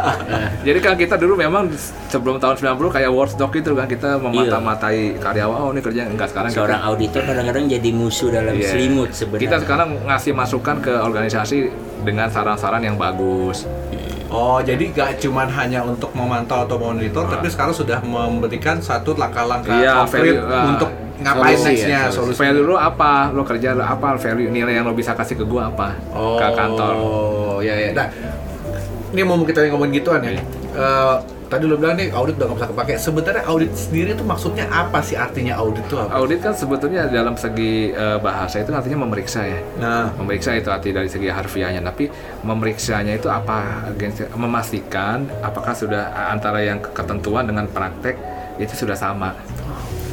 jadi 0.66 0.78
kan 0.80 0.94
kita 0.94 1.14
dulu 1.16 1.34
memang 1.36 1.68
sebelum 2.08 2.38
tahun 2.38 2.56
90 2.56 2.88
kayak 2.90 3.10
watchdog 3.10 3.50
gitu 3.50 3.72
kan 3.72 3.84
kita 3.84 4.16
memata-matai 4.16 5.18
karyawan 5.18 5.58
oh 5.60 5.70
ini 5.70 5.80
kerja 5.80 6.06
enggak 6.06 6.28
sekarang 6.30 6.50
kita- 6.50 6.60
Seorang 6.60 6.80
auditor 6.84 7.22
kadang-kadang 7.22 7.64
jadi 7.68 7.88
musuh 7.90 8.28
dalam 8.30 8.54
Iya. 8.54 8.70
selimut 8.70 9.10
sebenarnya. 9.10 9.42
Kita 9.42 9.56
sekarang 9.60 9.88
ngasih 10.04 10.32
masukan 10.32 10.76
ke 10.80 10.92
organisasi 10.94 11.58
dengan 12.00 12.28
saran-saran 12.28 12.80
yang 12.80 12.96
bagus. 12.96 13.68
Oh, 14.26 14.58
jadi 14.58 14.90
gak 14.90 15.20
cuman 15.20 15.46
hanya 15.48 15.86
untuk 15.86 16.10
memantau 16.10 16.66
atau 16.66 16.74
memonitor 16.74 17.22
Tapi 17.22 17.46
sekarang 17.46 17.70
sudah 17.70 18.02
memberikan 18.02 18.82
satu 18.82 19.14
langkah-langkah 19.14 19.78
Iya, 19.78 20.02
konkret 20.02 20.20
value, 20.26 20.42
ah, 20.42 20.64
Untuk 20.74 20.90
ngapain 21.24 21.56
solusi 21.56 21.68
nextnya, 21.74 21.98
ya, 21.98 22.12
solusi 22.12 22.36
Value 22.38 22.62
lo 22.62 22.76
apa? 22.76 23.32
Lo 23.32 23.42
kerja 23.42 23.72
lo 23.72 23.82
apa? 23.82 24.14
Value 24.14 24.48
nilai 24.48 24.74
yang 24.74 24.84
lo 24.84 24.92
bisa 24.92 25.12
kasih 25.12 25.34
ke 25.34 25.44
gua 25.44 25.66
apa? 25.66 25.96
Oh, 26.10 26.36
Ke 26.36 26.46
kantor. 26.52 26.92
ya 27.60 27.74
ya. 27.74 27.90
Nah, 27.92 28.08
ini 29.10 29.22
mau 29.22 29.40
kita 29.40 29.64
ngomongin 29.66 29.96
gituan 29.96 30.20
ya. 30.20 30.30
Iya. 30.30 30.42
Eh, 30.74 31.16
tadi 31.44 31.64
lo 31.64 31.76
bilang 31.76 31.94
nih 31.94 32.10
audit 32.10 32.34
udah 32.34 32.46
gak 32.46 32.56
bisa 32.56 32.68
kepake. 32.68 32.92
Sebenarnya 32.98 33.42
audit 33.44 33.70
sendiri 33.70 34.10
itu 34.10 34.20
maksudnya 34.20 34.66
apa 34.66 34.98
sih 34.98 35.14
artinya 35.14 35.54
audit 35.54 35.80
itu 35.82 35.94
apa? 35.94 36.10
Audit 36.12 36.38
kan 36.40 36.50
sebetulnya 36.50 37.06
dalam 37.06 37.34
segi 37.34 37.88
eh, 37.88 38.18
bahasa 38.18 38.58
itu 38.58 38.68
artinya 38.68 39.00
memeriksa 39.00 39.46
ya. 39.46 39.60
Nah, 39.78 40.10
Memeriksa 40.14 40.50
itu 40.52 40.66
arti 40.66 40.90
dari 40.90 41.06
segi 41.06 41.30
harfiahnya, 41.30 41.78
tapi 41.80 42.10
memeriksanya 42.42 43.14
itu 43.14 43.28
apa? 43.28 43.86
Agensi- 43.86 44.26
Memastikan 44.34 45.24
apakah 45.40 45.72
sudah 45.72 46.02
antara 46.28 46.58
yang 46.58 46.82
ketentuan 46.82 47.46
dengan 47.46 47.64
praktek 47.66 48.18
itu 48.56 48.74
sudah 48.76 48.94
sama. 48.94 49.34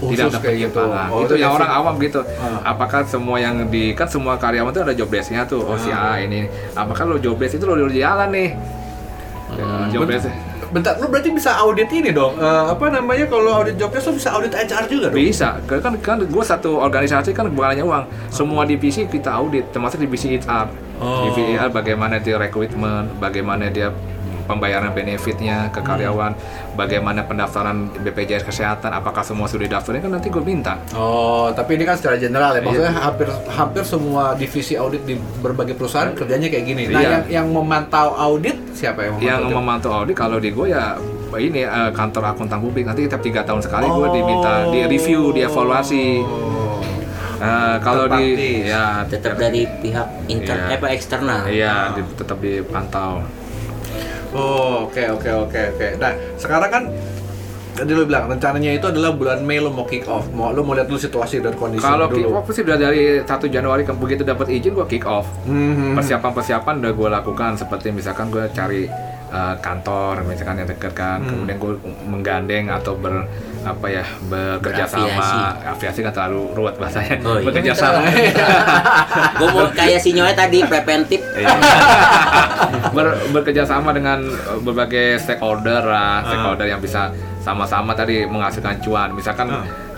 Khusus 0.01 0.17
tidak 0.17 0.33
ada 0.33 0.39
kayak 0.41 0.57
gitu. 0.57 0.81
penyimpangan. 0.81 1.07
Oh, 1.13 1.19
itu 1.21 1.35
yang 1.37 1.51
basic. 1.53 1.59
orang 1.61 1.71
awam 1.77 1.93
gitu. 2.01 2.21
Ah. 2.41 2.73
Apakah 2.73 2.99
semua 3.05 3.37
yang 3.37 3.55
di 3.69 3.83
kan 3.93 4.07
semua 4.09 4.33
karyawan 4.41 4.73
itu 4.73 4.81
ada 4.81 4.93
job 4.97 5.09
desk-nya 5.13 5.45
tuh. 5.45 5.61
Oh 5.61 5.77
si 5.77 5.93
A 5.93 6.17
ini. 6.17 6.49
Apakah 6.73 7.05
lo 7.05 7.21
job 7.21 7.37
desk 7.37 7.61
itu 7.61 7.65
lo 7.69 7.77
di 7.77 8.01
jalan 8.01 8.33
nih? 8.33 8.49
Ya, 9.51 9.93
job 9.93 10.09
desk 10.09 10.31
bentar, 10.71 10.95
lu 10.97 11.11
berarti 11.11 11.29
bisa 11.35 11.51
audit 11.59 11.91
ini 11.91 12.15
dong. 12.15 12.39
Eh, 12.39 12.63
apa 12.71 12.87
namanya 12.87 13.27
kalau 13.27 13.51
audit 13.61 13.75
jobdesk 13.75 14.07
lu 14.09 14.13
bisa 14.17 14.31
audit 14.31 14.55
HR 14.55 14.87
juga 14.87 15.05
dong? 15.11 15.19
bisa. 15.19 15.59
Kan 15.67 15.99
kan 15.99 16.17
gue 16.23 16.43
satu 16.47 16.79
organisasi 16.79 17.35
kan 17.35 17.51
bukan 17.51 17.75
hanya 17.75 17.83
uang. 17.83 18.03
Semua 18.31 18.63
divisi 18.63 19.03
kita 19.05 19.35
audit, 19.35 19.69
termasuk 19.75 19.99
divisi 19.99 20.39
HR. 20.39 20.71
Oh. 21.03 21.27
Divisi 21.27 21.59
HR 21.59 21.69
bagaimana 21.75 22.23
dia 22.23 22.39
rekrutmen, 22.39 23.19
bagaimana 23.19 23.67
dia 23.67 23.91
pembayaran 24.51 24.91
benefitnya 24.91 25.71
ke 25.71 25.79
karyawan, 25.79 26.35
bagaimana 26.73 27.23
pendaftaran 27.23 27.87
BPJS 27.95 28.43
kesehatan, 28.43 28.91
apakah 28.91 29.21
semua 29.21 29.47
sudah 29.47 29.63
didaftarin 29.65 29.99
kan 29.99 30.11
nanti 30.11 30.27
gue 30.27 30.41
minta. 30.41 30.75
Oh, 30.91 31.47
tapi 31.49 31.75
ini 31.75 31.83
kan 31.83 31.95
secara 31.95 32.15
general 32.15 32.51
ya. 32.51 32.61
Maksudnya 32.61 32.91
Iya. 32.91 33.01
hampir 33.01 33.27
hampir 33.47 33.83
semua 33.83 34.33
divisi 34.33 34.75
audit 34.75 35.01
di 35.01 35.15
berbagai 35.15 35.73
perusahaan 35.73 36.11
kerjanya 36.11 36.47
kayak 36.47 36.65
gini. 36.65 36.83
Nah, 36.85 36.99
Iya. 36.99 37.09
yang 37.09 37.23
yang 37.31 37.47
memantau 37.49 38.11
audit 38.11 38.59
siapa 38.71 39.01
yang 39.01 39.15
memantau? 39.15 39.29
Yang 39.29 39.39
audit? 39.41 39.55
memantau 39.55 39.91
audit 39.93 40.15
kalau 40.15 40.37
di 40.37 40.49
gue 40.49 40.67
ya 40.69 40.99
ini 41.31 41.61
eh, 41.61 41.91
kantor 41.91 42.23
akuntan 42.29 42.59
publik 42.59 42.83
nanti 42.83 43.07
tiap 43.07 43.21
tiga 43.21 43.41
tahun 43.41 43.61
sekali 43.61 43.87
gue 43.87 44.07
diminta 44.11 44.67
di 44.67 44.79
review, 44.85 45.31
dievaluasi. 45.31 46.05
Oh. 46.19 46.83
Eh, 47.37 47.75
kalau 47.79 48.05
di 48.11 48.35
ya 48.63 49.01
tetap 49.03 49.33
dari 49.33 49.65
pihak 49.65 50.07
inter 50.27 50.53
Iya. 50.59 50.67
eh, 50.67 50.77
apa 50.77 50.87
eksternal 50.89 51.39
Iya, 51.47 51.73
di- 51.91 52.13
tetap 52.13 52.37
dipantau. 52.37 53.23
Oh, 54.31 54.87
oke 54.87 55.03
oke 55.19 55.29
oke 55.47 55.59
oke. 55.75 55.87
Nah, 55.99 56.11
sekarang 56.39 56.69
kan 56.71 56.83
tadi 57.71 57.91
lu 57.95 58.03
bilang 58.03 58.27
rencananya 58.27 58.75
itu 58.75 58.85
adalah 58.87 59.15
bulan 59.15 59.43
Mei 59.47 59.59
lo 59.59 59.71
mau 59.71 59.87
kick 59.87 60.07
off. 60.07 60.27
Mau 60.31 60.51
lu 60.51 60.63
mau 60.63 60.75
lihat 60.75 60.87
dulu 60.87 60.99
situasi 60.99 61.39
dan 61.39 61.55
kondisi 61.55 61.83
Kalau 61.83 62.07
dulu. 62.07 62.15
kick 62.15 62.27
off 62.31 62.45
sih 62.51 62.63
udah 62.63 62.77
dari 62.79 63.19
1 63.23 63.27
Januari 63.47 63.83
ke 63.87 63.91
begitu 63.95 64.23
dapat 64.23 64.47
izin 64.51 64.75
gue 64.75 64.87
kick 64.87 65.03
off. 65.07 65.27
Mhm. 65.47 65.95
Persiapan-persiapan 65.99 66.73
udah 66.83 66.91
gue 66.95 67.09
lakukan 67.11 67.51
seperti 67.59 67.91
misalkan 67.91 68.27
gue 68.31 68.43
cari 68.51 68.87
uh, 69.31 69.55
kantor 69.57 70.21
misalkan 70.23 70.59
yang 70.59 70.67
dekat 70.67 70.91
kan, 70.91 71.17
Hmm. 71.17 71.29
kemudian 71.43 71.57
gue 71.57 71.73
menggandeng 72.05 72.65
atau 72.67 72.93
ber 72.93 73.25
apa 73.61 73.85
ya 73.87 74.01
bekerja 74.25 74.83
sama 74.83 75.53
aviasi 75.61 76.01
kan 76.01 76.09
terlalu 76.11 76.49
ruwet 76.51 76.75
bahasanya. 76.75 77.21
Oh, 77.21 77.37
iya. 77.37 77.45
bekerja 77.45 77.73
sama 77.73 78.01
gue 79.37 79.47
mau 79.47 79.69
kayak 79.69 79.99
si 79.99 80.11
Nyoy 80.11 80.33
tadi 80.33 80.59
preventif. 80.63 81.21
Iya. 81.31 81.49
Ber- 82.91 83.21
bekerja 83.31 83.63
sama 83.63 83.91
dengan 83.91 84.17
uh, 84.23 84.57
berbagai 84.59 85.19
stakeholder 85.19 85.81
lah, 85.83 86.23
stakeholder 86.23 86.67
yang 86.67 86.79
bisa 86.79 87.13
sama-sama 87.37 87.93
tadi 87.93 88.25
menghasilkan 88.25 88.81
cuan. 88.81 89.13
Misalkan 89.13 89.47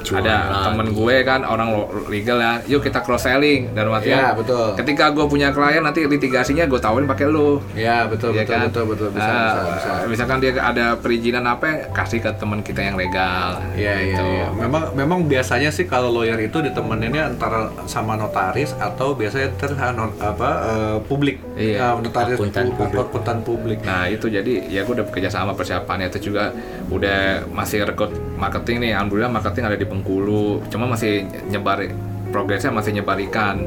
Cuan 0.03 0.19
ada 0.19 0.35
lagi. 0.45 0.63
temen 0.65 0.87
gue 0.91 1.15
kan 1.23 1.41
orang 1.41 1.67
lo- 1.69 1.89
legal 2.07 2.37
ya, 2.37 2.51
yuk 2.67 2.81
kita 2.81 2.99
cross 2.99 3.23
selling 3.23 3.71
dan 3.71 3.85
Iya, 3.85 3.93
artian 3.93 4.23
betul. 4.35 4.67
ketika 4.75 5.05
gue 5.09 5.25
punya 5.25 5.49
klien 5.49 5.79
nanti 5.79 6.03
litigasinya 6.03 6.65
gue 6.65 6.77
tawarin 6.77 7.05
pakai 7.05 7.25
lu. 7.25 7.63
Ya, 7.73 8.03
betul 8.05 8.31
Iya 8.31 8.43
betul 8.43 8.53
kan? 8.53 8.63
betul 8.67 8.83
betul 8.85 9.07
bisa 9.09 9.23
Nah, 9.23 9.39
bisa 9.47 9.61
bisa. 9.73 9.89
Misalkan 10.05 10.37
dia 10.37 10.51
ada 10.55 10.85
perizinan 10.95 11.43
apa, 11.45 11.63
kasih 11.89 12.19
ke 12.19 12.31
teman 12.33 12.59
kita 12.59 12.81
yang 12.81 12.95
legal. 12.95 13.63
Iya 13.73 13.93
iya 13.97 14.11
gitu. 14.11 14.23
iya. 14.25 14.47
Memang 14.53 14.83
memang 14.93 15.19
biasanya 15.23 15.69
sih 15.69 15.85
kalau 15.85 16.11
lawyer 16.11 16.37
itu 16.37 16.59
ditemeninnya 16.59 17.23
antara 17.29 17.59
sama 17.85 18.13
notaris 18.13 18.75
atau 18.75 19.13
biasanya 19.13 19.49
ter 19.55 19.71
non- 19.89 20.15
apa 20.17 20.49
eh, 20.65 20.97
publik. 21.01 21.39
Iya, 21.53 21.93
Eh, 21.93 22.01
notaris 22.01 22.35
akuntan 22.35 22.65
pu- 22.69 22.83
publik. 22.83 22.99
akuntan 23.01 23.37
publik. 23.41 23.79
Nah 23.81 24.05
itu 24.05 24.27
jadi 24.27 24.53
ya 24.65 24.83
gue 24.83 24.93
udah 24.93 25.05
bekerja 25.05 25.29
sama 25.29 25.53
persiapannya 25.53 26.09
itu 26.09 26.27
juga 26.27 26.51
udah 26.89 27.21
masih 27.49 27.83
rekrut 27.83 28.11
marketing 28.43 28.83
nih 28.83 28.91
alhamdulillah 28.91 29.31
marketing 29.31 29.63
ada 29.71 29.77
di 29.79 29.87
Bengkulu. 29.87 30.67
Cuma 30.67 30.91
masih 30.91 31.23
nyebar 31.47 31.87
progresnya 32.33 32.73
masih 32.75 32.91
nyebar 32.97 33.15
ikan 33.29 33.63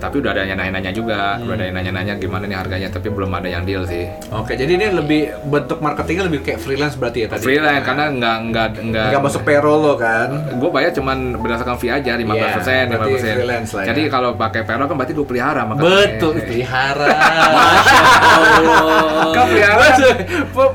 tapi 0.00 0.18
udah 0.18 0.32
ada 0.32 0.42
yang 0.42 0.56
nanya-nanya 0.56 0.90
juga 0.90 1.18
udah 1.38 1.54
ada 1.54 1.64
yang 1.64 1.76
nanya-nanya 1.76 2.14
gimana 2.16 2.44
nih 2.44 2.56
harganya 2.56 2.88
tapi 2.88 3.08
belum 3.08 3.28
ada 3.30 3.46
yang 3.46 3.62
deal 3.62 3.84
sih 3.84 4.08
Oke, 4.32 4.54
jadi 4.54 4.72
ini 4.72 4.86
lebih 4.90 5.20
bentuk 5.44 5.78
marketingnya 5.78 6.24
lebih 6.24 6.40
kayak 6.40 6.58
freelance 6.58 6.94
berarti 6.94 7.18
ya 7.20 7.28
tadi. 7.28 7.42
freelance 7.42 7.84
karena 7.84 8.04
nggak 8.08 8.36
nggak 8.46 8.66
nggak 8.82 9.06
Nggak 9.10 9.22
masuk 9.22 9.42
payroll 9.42 9.78
lo 9.78 9.94
kan? 9.94 10.28
gue 10.50 10.70
bayar 10.70 10.90
cuman 10.90 11.18
berdasarkan 11.36 11.76
fee 11.76 11.90
aja 11.90 12.12
15 12.14 12.24
persen 12.56 12.72
Iya, 12.82 12.96
berarti 12.96 13.12
freelance 13.20 13.70
lah 13.70 13.82
ya. 13.82 13.86
jadi 13.92 14.02
kalau 14.08 14.30
pakai 14.34 14.60
payroll 14.62 14.86
kan 14.86 14.96
berarti 14.96 15.12
gue 15.12 15.26
pelihara 15.26 15.62
marketingnya. 15.62 15.98
Betul, 16.08 16.32
pelihara. 16.40 17.06
Allah 18.30 19.30
Kau 19.30 19.44
pelihara. 19.44 19.86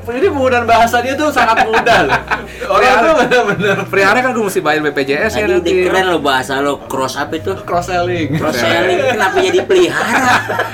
Ini 0.07 0.27
penggunaan 0.27 0.65
bahasanya 0.65 1.13
tuh 1.15 1.29
sangat 1.29 1.57
mudah 1.63 1.99
loh. 2.03 2.19
Orang 2.67 2.93
tuh 2.99 3.13
benar-benar 3.19 3.77
pelihara 3.85 4.19
kan 4.19 4.31
gue 4.31 4.43
mesti 4.43 4.59
bayar 4.59 4.81
BPJS 4.83 5.31
ya 5.35 5.45
nanti 5.47 5.71
keren 5.81 6.05
lo 6.07 6.19
bahasa 6.19 6.59
lo 6.59 6.83
cross 6.83 7.15
apa 7.15 7.35
itu 7.35 7.51
cross 7.59 7.87
selling. 7.87 8.35
cross 8.35 8.55
selling 8.55 9.14
kenapa 9.15 9.37
jadi 9.39 9.59
pelihara 9.63 10.27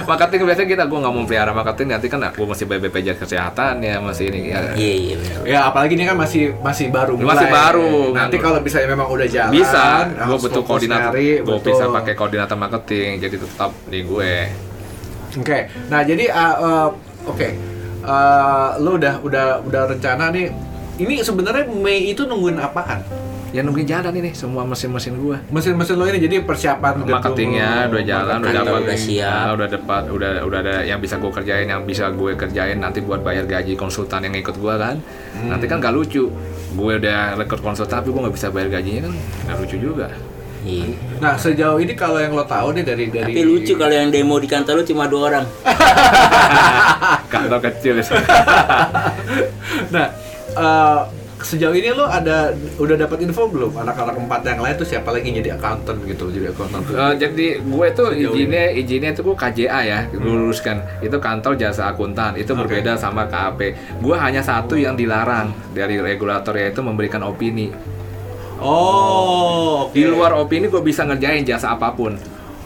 marketing 0.09 0.39
biasanya 0.49 0.69
kita 0.73 0.83
gue 0.89 0.99
nggak 0.99 1.13
mau 1.13 1.23
pelihara 1.23 1.51
marketing 1.53 1.87
nanti 1.93 2.07
kan 2.09 2.19
aku 2.25 2.43
masih 2.49 2.65
bayar 2.65 2.81
BPJS 2.89 3.17
kesehatan 3.21 3.73
ya 3.79 3.95
masih 4.01 4.33
ini 4.33 4.51
ya 4.51 4.59
iya 4.75 4.93
iya. 4.97 5.17
Ya 5.41 5.59
apalagi 5.69 5.97
ini 5.97 6.05
kan 6.05 6.17
masih 6.17 6.53
masih 6.61 6.93
baru 6.93 7.17
Masih 7.17 7.49
baru. 7.49 8.13
Nanti 8.13 8.37
kalau 8.37 8.61
misalnya 8.61 8.93
memang 8.93 9.09
udah 9.09 9.27
jalan 9.29 9.51
bisa 9.53 10.09
gue 10.09 10.37
butuh 10.37 10.63
koordinator 10.65 11.13
gue 11.17 11.57
bisa 11.61 11.85
pakai 11.89 12.13
koordinator 12.13 12.57
marketing 12.57 13.21
jadi 13.21 13.35
tetap 13.37 13.71
di 13.89 13.99
gue 14.05 14.33
Oke. 15.31 15.71
Nah, 15.87 16.03
jadi 16.03 16.27
uh, 16.27 16.55
uh, 16.59 16.87
oke. 17.23 17.49
Uh, 18.01 18.69
lu 18.81 18.97
udah 18.97 19.21
udah 19.23 19.45
udah 19.63 19.81
rencana 19.93 20.33
nih 20.33 20.51
ini 20.99 21.21
sebenarnya 21.21 21.69
Mei 21.69 22.11
itu 22.11 22.25
nungguin 22.25 22.57
apaan? 22.59 22.99
Ya 23.51 23.59
nungguin 23.67 23.83
jalan 23.83 24.15
ini 24.15 24.31
semua 24.31 24.63
mesin-mesin 24.63 25.19
gue 25.19 25.37
Mesin-mesin 25.51 25.99
lo 25.99 26.07
ini 26.07 26.23
jadi 26.23 26.39
persiapan 26.39 27.03
marketingnya 27.03 27.91
lo, 27.91 27.99
udah 27.99 28.03
jalan 28.07 28.37
udah 28.39 28.53
dapat 28.63 28.81
udah 28.87 28.97
siap. 28.97 29.27
Ah, 29.27 29.49
udah 29.51 29.67
dapat 29.67 30.03
udah 30.07 30.31
udah 30.47 30.59
ada 30.63 30.75
yang 30.87 30.99
bisa 31.03 31.19
gue 31.19 31.31
kerjain 31.31 31.67
yang 31.67 31.83
bisa 31.83 32.07
gue 32.15 32.31
kerjain 32.39 32.79
nanti 32.79 33.03
buat 33.03 33.19
bayar 33.19 33.43
gaji 33.43 33.75
konsultan 33.75 34.31
yang 34.31 34.35
ikut 34.39 34.55
gue 34.55 34.73
kan? 34.79 35.03
Nanti 35.51 35.67
kan 35.67 35.83
gak 35.83 35.91
lucu. 35.91 36.31
Gue 36.71 36.93
udah 36.95 37.35
rekrut 37.35 37.59
konsultan 37.59 37.99
tapi 37.99 38.15
gue 38.15 38.21
nggak 38.23 38.35
bisa 38.39 38.47
bayar 38.55 38.79
gajinya 38.79 39.11
kan? 39.11 39.13
Gak 39.51 39.57
lucu 39.59 39.77
juga. 39.77 40.07
Iya. 40.61 40.93
Nah, 41.17 41.33
sejauh 41.41 41.81
ini 41.81 41.97
kalau 41.97 42.21
yang 42.21 42.37
lo 42.37 42.45
tahu 42.45 42.77
nih 42.77 42.85
dari 42.85 43.09
dari 43.09 43.33
Tapi 43.33 43.41
lucu 43.43 43.73
kalau 43.73 43.93
yang 43.97 44.13
demo 44.13 44.37
di 44.37 44.45
kantor 44.45 44.81
lu 44.81 44.83
cuma 44.85 45.09
dua 45.09 45.21
orang. 45.33 45.45
kantor 47.33 47.59
kecil. 47.67 47.99
Nah, 49.91 50.07
eh, 50.55 50.99
sejauh 51.41 51.73
ini 51.73 51.89
lo 51.89 52.05
ada 52.05 52.53
udah 52.77 52.95
dapat 52.95 53.25
info 53.25 53.49
belum 53.49 53.73
anak-anak 53.73 54.13
empat 54.15 54.41
yang 54.45 54.61
lain 54.61 54.75
tuh 54.75 54.85
siapa 54.85 55.09
lagi 55.09 55.29
yang 55.29 55.41
jadi 55.41 55.57
accountant 55.57 55.99
gitu, 56.05 56.29
jadi 56.29 56.53
accountant. 56.53 56.85
Eh, 56.85 57.13
jadi 57.17 57.45
gue 57.59 57.87
tuh 57.91 58.07
Sejauh 58.13 58.33
izinnya 58.33 58.63
izinnya 58.71 59.09
itu 59.11 59.21
gue 59.21 59.33
KJA 59.33 59.79
ya 59.81 59.99
luruskan 60.13 60.77
itu 60.99 61.17
kantor 61.17 61.57
jasa 61.57 61.89
akuntan 61.89 62.37
itu 62.37 62.53
Oke. 62.53 62.65
berbeda 62.65 62.95
sama 62.95 63.25
KAP 63.25 63.59
gue 63.99 64.15
hanya 64.15 64.39
satu 64.39 64.77
yang 64.77 64.93
dilarang 64.93 65.49
dari 65.71 65.97
regulator 65.97 66.53
yaitu 66.53 66.79
memberikan 66.79 67.21
opini 67.21 67.73
Oh, 68.61 69.89
oke. 69.89 69.97
di 69.97 70.05
luar 70.05 70.37
opini 70.37 70.69
gue 70.69 70.81
bisa 70.81 71.01
ngerjain 71.01 71.41
jasa 71.41 71.73
apa 71.73 71.89
pun 71.91 72.13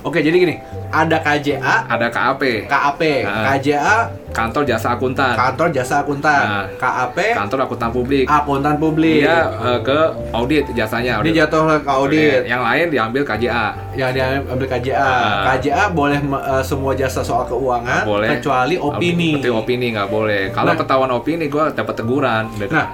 Oke, 0.06 0.22
jadi 0.22 0.38
gini, 0.38 0.56
ada 0.96 1.18
KJA, 1.20 1.76
ada 1.86 2.08
KAP 2.08 2.42
KAP, 2.66 3.02
Ah. 3.22 3.52
KJA 3.52 3.96
kantor 4.32 4.64
jasa 4.64 4.88
akuntan 4.92 5.32
kantor 5.34 5.68
jasa 5.70 5.96
akuntan, 6.00 6.40
Nah. 6.42 6.66
KAP 6.76 7.18
kantor 7.34 7.60
akuntan 7.64 7.90
publik 7.90 8.24
akuntan 8.26 8.76
publik. 8.76 9.20
dia 9.22 9.52
eh, 9.52 9.80
ke 9.82 10.00
audit 10.32 10.64
jasanya 10.72 11.20
Ini 11.20 11.22
audit. 11.22 11.34
jatuh 11.38 11.62
ke 11.78 11.90
audit. 11.90 12.42
yang 12.46 12.62
lain 12.62 12.88
diambil 12.88 13.24
KJA 13.24 13.76
Yang 13.94 14.12
diambil 14.14 14.68
KJA. 14.70 14.96
Ah. 14.96 15.44
KJA 15.52 15.84
boleh 15.92 16.20
eh, 16.20 16.64
semua 16.64 16.92
jasa 16.94 17.20
soal 17.20 17.44
keuangan 17.44 18.04
boleh 18.04 18.28
kecuali 18.32 18.76
opini. 18.78 19.36
Seperti 19.36 19.52
opini 19.52 19.86
nggak 19.92 20.08
boleh 20.08 20.42
kalau 20.50 20.72
Nah. 20.72 20.78
ketahuan 20.78 21.12
opini 21.12 21.46
gue 21.46 21.64
dapat 21.70 21.94
teguran 21.94 22.44
Nah, 22.68 22.88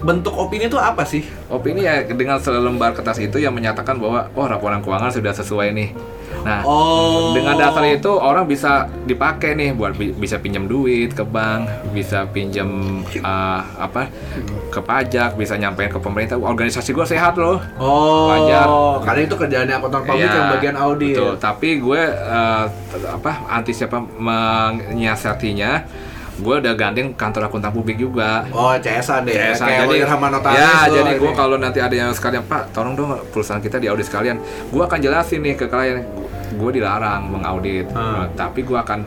bentuk 0.00 0.34
opini 0.34 0.66
itu 0.66 0.76
apa 0.76 1.00
sih? 1.02 1.24
Opini 1.48 1.80
ya 1.80 2.04
dengan 2.04 2.36
selembar 2.36 2.92
kertas 2.92 3.16
itu 3.18 3.38
yang 3.38 3.50
menyatakan 3.50 3.96
bahwa 3.96 4.28
oh 4.28 4.46
laporan 4.46 4.78
keuangan 4.78 5.08
sudah 5.08 5.32
sesuai 5.32 5.72
nih. 5.72 5.88
Nah, 6.40 6.60
Oh. 6.60 7.30
dengan 7.32 7.54
dasar 7.54 7.86
itu 7.86 8.10
orang 8.10 8.44
bisa 8.44 8.84
dipakai 9.02 9.52
nih 9.52 9.70
buat 9.70 9.92
bi- 9.92 10.12
bisa 10.12 10.36
pinjam 10.36 10.64
duit 10.64 11.10
ke 11.10 11.22
bank, 11.22 11.64
bisa 11.90 12.26
pinjam 12.26 12.68
eh, 13.06 13.20
apa 13.86 14.10
ke 14.68 14.80
pajak, 14.80 15.34
bisa 15.34 15.54
nyampein 15.54 15.86
ke 15.86 15.96
pemerintah. 15.96 16.34
Organisasi 16.34 16.90
gua 16.90 17.04
sehat 17.04 17.34
loh. 17.34 17.62
Oh, 17.76 18.28
Wajar. 18.28 18.66
karena 19.02 19.20
itu 19.22 19.34
kerjaannya 19.34 19.74
akuntan 19.74 20.02
publik 20.02 20.24
Iya, 20.24 20.34
yang 20.34 20.50
bagian 20.50 20.76
audit. 20.76 21.14
Betul. 21.14 21.34
Tapi 21.38 21.68
gue 21.76 22.02
t- 22.90 23.06
apa 23.06 23.30
anti 23.46 23.70
siapa 23.70 24.00
menyiasatinya. 24.00 25.72
Gue 26.34 26.58
udah 26.58 26.74
gandeng 26.74 27.14
kantor 27.14 27.46
akuntan 27.46 27.70
publik 27.70 27.94
juga. 27.96 28.42
Oh, 28.50 28.74
CS-an 28.74 29.22
deh. 29.22 29.38
CSA. 29.54 29.70
Kayak 29.70 29.86
lawyer 29.86 30.08
sama 30.08 30.26
notaris 30.28 30.58
ya 30.58 30.90
jadi 30.92 31.12
gue 31.14 31.30
kalau 31.32 31.54
nanti 31.54 31.78
ada 31.78 31.94
yang 31.94 32.10
sekalian 32.10 32.42
pak 32.42 32.74
tolong 32.74 32.92
dong 32.92 33.14
perusahaan 33.30 33.62
kita 33.62 33.78
diaudit 33.78 34.02
sekalian 34.02 34.42
gue 34.66 34.82
akan 34.82 34.98
jelasin 34.98 35.38
nih 35.40 35.54
ke 35.54 35.70
klien 35.70 36.02
gue 36.54 36.70
dilarang 36.72 37.28
mengaudit 37.28 37.86
Hmm. 37.88 38.30
tapi 38.32 38.62
gue 38.62 38.76
akan 38.76 39.00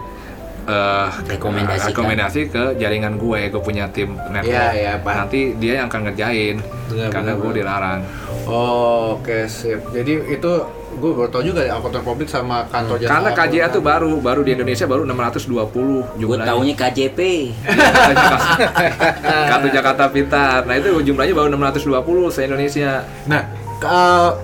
Rekomendasikan. 1.26 1.88
rekomendasi 1.90 2.42
ke 2.48 2.76
jaringan 2.76 3.16
gue 3.16 3.48
gue 3.48 3.62
punya 3.62 3.88
tim 3.88 4.20
network 4.26 4.52
Iya, 4.52 4.68
iya, 4.74 4.94
Pak. 4.98 5.14
nanti 5.18 5.56
dia 5.56 5.80
yang 5.80 5.88
akan 5.88 6.02
ngerjain 6.06 6.60
Benar, 6.88 7.08
karena 7.10 7.32
gue 7.34 7.52
dilarang 7.54 8.00
Oh, 8.44 9.16
oke 9.18 9.44
sip. 9.46 9.80
Jadi 9.92 10.24
itu 10.30 10.52
gue 10.94 11.12
baru 11.14 11.28
tau 11.28 11.40
juga 11.42 11.60
ya 11.62 11.76
akuntan 11.76 12.00
publik 12.00 12.26
sama 12.26 12.64
kantor 12.66 12.96
jasa 12.98 13.12
karena 13.14 13.30
KJA 13.34 13.68
tuh 13.70 13.80
baru 13.82 14.12
baru 14.18 14.40
di 14.42 14.52
Indonesia 14.54 14.84
baru 14.84 15.04
620 15.04 15.48
Gue 15.48 16.04
jumlahnya 16.18 16.48
taunya 16.48 16.74
KJP. 16.74 17.20
kartu 19.50 19.68
Jakarta 19.70 20.04
Pintar 20.08 20.64
nah 20.64 20.76
itu 20.76 20.90
jumlahnya 21.02 21.34
baru 21.34 21.48
620 21.50 21.96
se 22.30 22.40
Indonesia 22.42 22.92
Nah, 23.26 23.42
ke- 23.78 24.36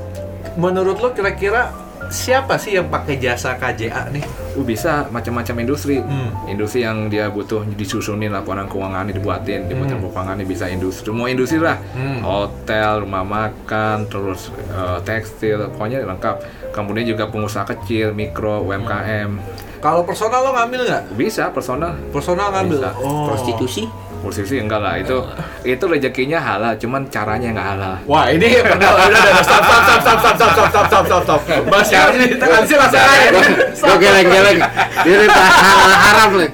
menurut 0.55 0.97
lo 0.97 1.09
kira-kira 1.11 1.71
siapa 2.09 2.57
sih 2.57 2.75
yang 2.75 2.87
pakai 2.89 3.19
jasa 3.19 3.55
KJA 3.55 4.09
nih? 4.11 4.23
Uh, 4.55 4.65
bisa 4.65 5.07
macam-macam 5.11 5.63
industri. 5.63 6.01
Hmm. 6.01 6.33
Industri 6.49 6.83
yang 6.83 7.07
dia 7.07 7.29
butuh 7.29 7.63
disusunin 7.75 8.31
laporan 8.31 8.65
keuangan 8.67 9.07
dibuatin, 9.07 9.67
dibuatin 9.69 9.99
Hmm. 10.01 10.09
keuangan 10.09 10.35
bisa 10.43 10.65
industri, 10.67 11.11
semua 11.11 11.27
industri 11.29 11.59
lah. 11.61 11.77
Hmm. 11.93 12.19
Hotel, 12.23 13.05
rumah 13.05 13.23
makan, 13.23 14.09
terus 14.09 14.49
eh, 14.73 14.99
tekstil, 15.05 15.69
pokoknya 15.75 16.03
lengkap. 16.03 16.35
Kemudian 16.73 17.05
juga 17.05 17.29
pengusaha 17.29 17.63
kecil, 17.69 18.17
mikro, 18.17 18.65
UMKM. 18.65 19.37
Kalau 19.77 20.07
personal 20.07 20.47
lo 20.47 20.51
ngambil 20.55 20.79
nggak? 20.87 21.03
Bisa 21.13 21.51
personal. 21.51 21.93
Personal 22.09 22.49
ngambil. 22.55 22.87
Bisa. 22.87 22.91
Oh. 23.03 23.27
Prostitusi? 23.29 23.83
Posisi 24.23 24.55
enggak 24.55 24.79
lah, 24.79 24.95
itu 24.95 25.19
itu 25.67 25.83
rezekinya 25.83 26.39
halal, 26.39 26.79
cuman 26.79 27.03
caranya 27.11 27.51
nggak 27.51 27.67
halal. 27.75 27.93
Wah 28.07 28.31
ini 28.31 28.55
pernah 28.63 28.95
udah 28.95 29.19
udah 29.19 29.43
stop 29.43 29.63
stop 29.67 29.81
stop 29.83 29.99
stop 29.99 30.17
stop 30.23 30.31
stop 30.31 30.49
stop 30.55 30.67
stop 30.71 30.85
stop 30.87 31.03
stop 31.03 31.41
stop. 31.43 31.63
Mas 31.67 31.91
ini 31.91 32.25
tekan 32.39 32.63
sih 32.63 32.79
langsung 32.79 33.03
aja. 33.03 33.29
Gue 33.75 33.95
geleng-geleng. 33.99 34.59
Dia 35.03 35.15
haram 35.27 35.91
haram 35.91 36.29
nih. 36.39 36.49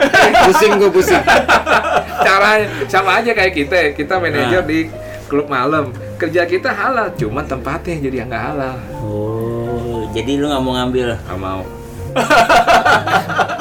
Pusing 0.49 0.71
gue 0.81 0.89
pusing. 0.89 1.21
Caranya 2.25 2.65
sama 2.89 3.21
aja 3.21 3.31
kayak 3.37 3.53
kita, 3.53 3.77
kita 3.93 4.17
manajer 4.17 4.65
Nah. 4.65 4.67
di 4.67 4.79
klub 5.29 5.45
malam. 5.45 5.93
Kerja 6.17 6.43
kita 6.49 6.73
halal, 6.73 7.13
cuman 7.15 7.45
tempatnya 7.45 7.95
jadi 8.01 8.25
nggak 8.27 8.43
halal. 8.49 8.75
Oh, 8.99 10.09
jadi 10.11 10.41
lu 10.41 10.49
nggak 10.49 10.63
mau 10.65 10.73
ngambil? 10.73 11.15
Nggak 11.15 11.39
mau. 11.39 11.61
Nah, 12.11 12.25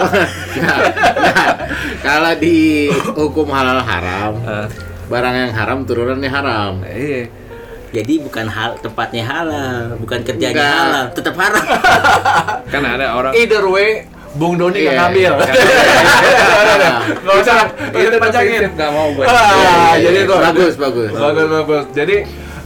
nah, 0.59 0.79
kalau 2.01 2.33
di 2.37 2.89
hukum 3.11 3.49
halal 3.49 3.81
haram, 3.81 4.33
Eh, 4.41 4.67
barang 5.07 5.35
yang 5.37 5.53
haram 5.53 5.79
turunannya 5.83 6.29
haram. 6.29 6.73
iya. 6.85 7.29
Jadi 7.89 8.21
bukan 8.21 8.45
hal 8.47 8.77
tempatnya 8.79 9.25
halal, 9.25 9.97
bukan 9.97 10.21
kerjanya 10.21 10.53
Enggak. 10.55 10.77
halal, 10.79 11.05
tetap 11.11 11.35
haram. 11.35 11.65
Kan 12.73 12.83
ada 12.85 13.07
orang 13.15 13.33
Either 13.33 13.65
way, 13.65 14.05
Bung 14.35 14.55
Doni 14.55 14.77
nggak 14.79 14.93
Iya. 14.93 15.01
ngambil. 15.03 15.33
Nah, 15.33 15.49
Nggak 17.25 17.37
usah, 17.41 17.59
itu 17.91 18.09
dipajangin. 18.11 18.63
nggak 18.71 18.91
mau 18.93 19.09
gue. 19.11 19.25
Ah, 19.25 19.97
jadi 19.97 20.19
itu 20.21 20.35
bagus 20.35 20.75
bagus. 20.77 21.11
bagus 21.11 21.47
bagus. 21.51 21.85
Jadi 21.93 22.17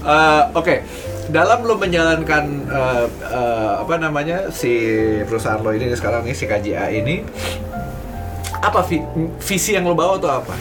eh, 0.03 0.43
oke. 0.53 0.75
Dalam 1.25 1.63
lo 1.63 1.75
menjalankan 1.75 2.45
eh, 2.67 3.07
eh, 3.25 3.73
apa 3.79 3.95
namanya 3.97 4.51
si 4.51 4.73
perusahaan 5.23 5.59
lo 5.59 5.71
ini 5.71 5.93
sekarang 5.93 6.23
ini 6.23 6.35
si 6.35 6.45
KJA 6.45 6.91
ini 6.91 7.23
apa 8.55 8.81
vi- 8.83 9.07
visi 9.39 9.73
yang 9.73 9.85
lo 9.85 9.95
bawa 9.95 10.19
tuh 10.19 10.33
apa? 10.33 10.55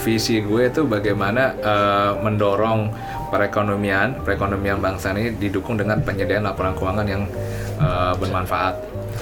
Visi 0.00 0.38
gue 0.38 0.62
itu 0.64 0.82
bagaimana 0.82 1.52
eh, 1.54 2.10
mendorong 2.18 2.90
perekonomian 3.26 4.22
perekonomian 4.22 4.78
bangsa 4.78 5.10
ini 5.10 5.30
didukung 5.32 5.74
dengan 5.74 5.98
penyediaan 6.00 6.44
laporan 6.44 6.72
keuangan 6.72 7.04
yang 7.04 7.22
eh, 7.76 8.12
bermanfaat 8.16 8.74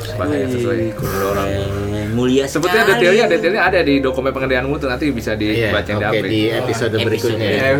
sebagai 0.04 0.46
sesuai 0.48 0.78
mendorong. 0.94 1.48
Eh, 1.48 1.66
mulia 2.10 2.44
Sebetulnya 2.44 2.84
detailnya 2.86 3.26
detailnya 3.26 3.62
ada 3.64 3.80
di 3.80 3.98
dokumen 3.98 4.30
pengendalian 4.30 4.68
mutu 4.68 4.84
nanti 4.84 5.10
bisa 5.10 5.34
Iya, 5.34 5.72
dibaca 5.72 5.84
di 5.84 5.94
oke 5.96 6.06
aplik. 6.06 6.28
di 6.28 6.40
episode 6.48 6.92
Episode 6.92 7.04
berikutnya. 7.04 7.48
ya. 7.48 7.62
ya. 7.66 7.72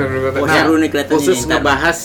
Kelihatannya 0.65 1.05
khusus 1.09 1.45
ngebahas 1.45 1.99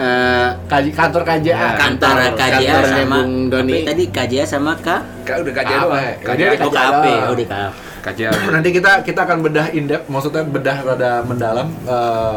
eh, 0.00 0.48
Kaji 0.64 0.90
kantor 0.90 1.22
KJA. 1.22 1.52
Ya. 1.52 1.68
kantor 1.76 2.16
KJA 2.32 2.76
sama 2.82 3.18
Bung 3.20 3.32
Doni. 3.46 3.72
apa 3.72 3.86
tadi 3.86 4.04
KJA 4.08 4.44
sama 4.44 4.72
K 4.76 4.88
Kan 5.22 5.36
udah 5.44 5.54
kajian 5.54 5.78
Apa? 5.78 5.86
doang. 5.86 6.00
Dia 6.00 6.26
Kajian 6.26 6.48
di 6.50 6.56
oh 6.56 6.60
KJA. 6.66 6.80
KAP 6.80 7.04
oh 7.28 7.36
di 7.36 7.46
KAP 7.46 7.72
kajian. 8.00 8.32
Nanti 8.48 8.68
kita 8.72 9.04
kita 9.04 9.20
akan 9.22 9.38
bedah 9.44 9.66
in 9.70 9.84
depth, 9.84 10.08
maksudnya 10.08 10.40
bedah 10.40 10.78
rada 10.80 11.20
mendalam. 11.20 11.68
eh, 11.84 12.36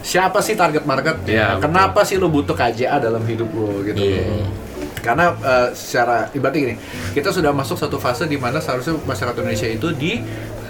siapa 0.00 0.38
sih 0.38 0.54
target 0.54 0.84
market? 0.84 1.18
Iya, 1.26 1.58
Kenapa 1.58 2.06
sih 2.06 2.14
lo 2.14 2.30
butuh 2.30 2.54
KJA 2.54 3.02
dalam 3.02 3.26
hidup 3.26 3.50
lo 3.50 3.82
gitu? 3.82 3.98
Iya. 3.98 4.46
Karena 5.02 5.34
eh, 5.34 5.68
secara 5.74 6.30
ibaratnya 6.30 6.60
gini, 6.62 6.74
kita 7.10 7.28
sudah 7.28 7.50
masuk 7.50 7.74
satu 7.74 7.98
fase 7.98 8.24
di 8.24 8.38
mana 8.38 8.56
seharusnya 8.56 8.94
masyarakat 8.96 9.34
Indonesia 9.36 9.66
itu 9.66 9.88
di 9.92 10.22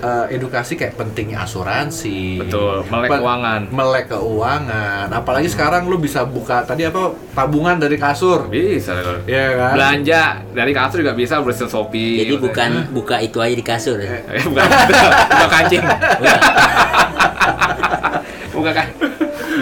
eh, 0.05 0.27
edukasi 0.31 0.73
kayak 0.75 0.95
pentingnya 0.95 1.41
asuransi. 1.41 2.39
Betul, 2.39 2.85
melek 2.85 3.09
Pen- 3.09 3.19
keuangan. 3.19 3.61
Melek 3.69 4.07
keuangan. 4.11 5.07
Apalagi 5.11 5.49
sekarang 5.49 5.87
lu 5.87 5.97
bisa 5.97 6.23
buka 6.23 6.61
tadi 6.63 6.85
apa 6.85 7.03
tabungan 7.33 7.77
dari 7.77 7.97
kasur. 7.97 8.47
Bisa 8.47 8.93
kalau 8.95 9.25
Iya 9.25 9.47
kan? 9.55 9.73
belanja 9.75 10.23
dari 10.53 10.73
kasur 10.73 11.01
juga 11.01 11.15
bisa 11.15 11.41
bersin 11.41 11.67
Shopee. 11.67 12.21
jadi 12.21 12.37
bukan 12.37 12.71
buka 12.91 13.17
itu 13.19 13.39
aja 13.39 13.55
di 13.55 13.65
kasur 13.65 13.97
ya 13.97 14.21
Eh, 14.29 14.45
bukan 14.45 14.65
bukan 15.33 15.49
kancing. 15.51 15.83
bukan 18.53 18.73
kan. 18.73 18.87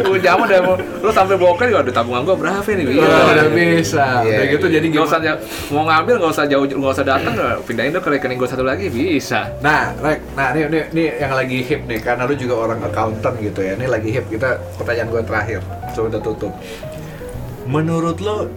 Udah 0.00 0.20
jamu 0.20 0.42
udah 0.48 0.60
mau 0.64 0.74
lu 0.78 1.10
sampai 1.12 1.36
boker 1.36 1.66
juga 1.68 1.80
ada 1.84 1.92
tabungan 1.92 2.22
gua 2.24 2.36
berapa 2.38 2.64
nih? 2.64 2.84
Iya, 2.88 3.04
udah 3.04 3.48
bisa. 3.52 4.06
Iya, 4.24 4.36
Udah 4.38 4.46
gitu 4.56 4.66
jadi 4.72 4.86
Nggak 4.92 5.04
usah 5.08 5.18
mau 5.72 5.84
ngambil 5.88 6.14
nggak 6.20 6.32
usah 6.32 6.44
jauh 6.48 6.64
nggak 6.64 6.92
usah 6.96 7.06
datang 7.06 7.34
pindahin 7.64 7.92
dong 7.92 8.04
ke 8.04 8.10
rekening 8.12 8.38
gua 8.40 8.48
satu 8.48 8.64
lagi 8.64 8.88
bisa. 8.92 9.52
Nah, 9.64 9.92
Rek, 9.98 10.20
nah 10.36 10.52
ini, 10.52 10.68
ini, 10.68 10.80
ini 10.92 11.04
yang 11.20 11.32
lagi 11.32 11.58
hip 11.62 11.80
nih, 11.86 12.00
karena 12.00 12.24
lu 12.26 12.34
juga 12.36 12.54
orang 12.68 12.80
accountant 12.84 13.36
gitu 13.38 13.60
ya. 13.62 13.74
Ini 13.76 13.86
lagi 13.88 14.10
hip 14.12 14.26
kita 14.28 14.58
pertanyaan 14.78 15.08
gue 15.10 15.22
terakhir, 15.24 15.60
coba 15.94 16.06
udah 16.12 16.22
tutup. 16.22 16.52
Menurut 17.68 18.18
lo, 18.18 18.50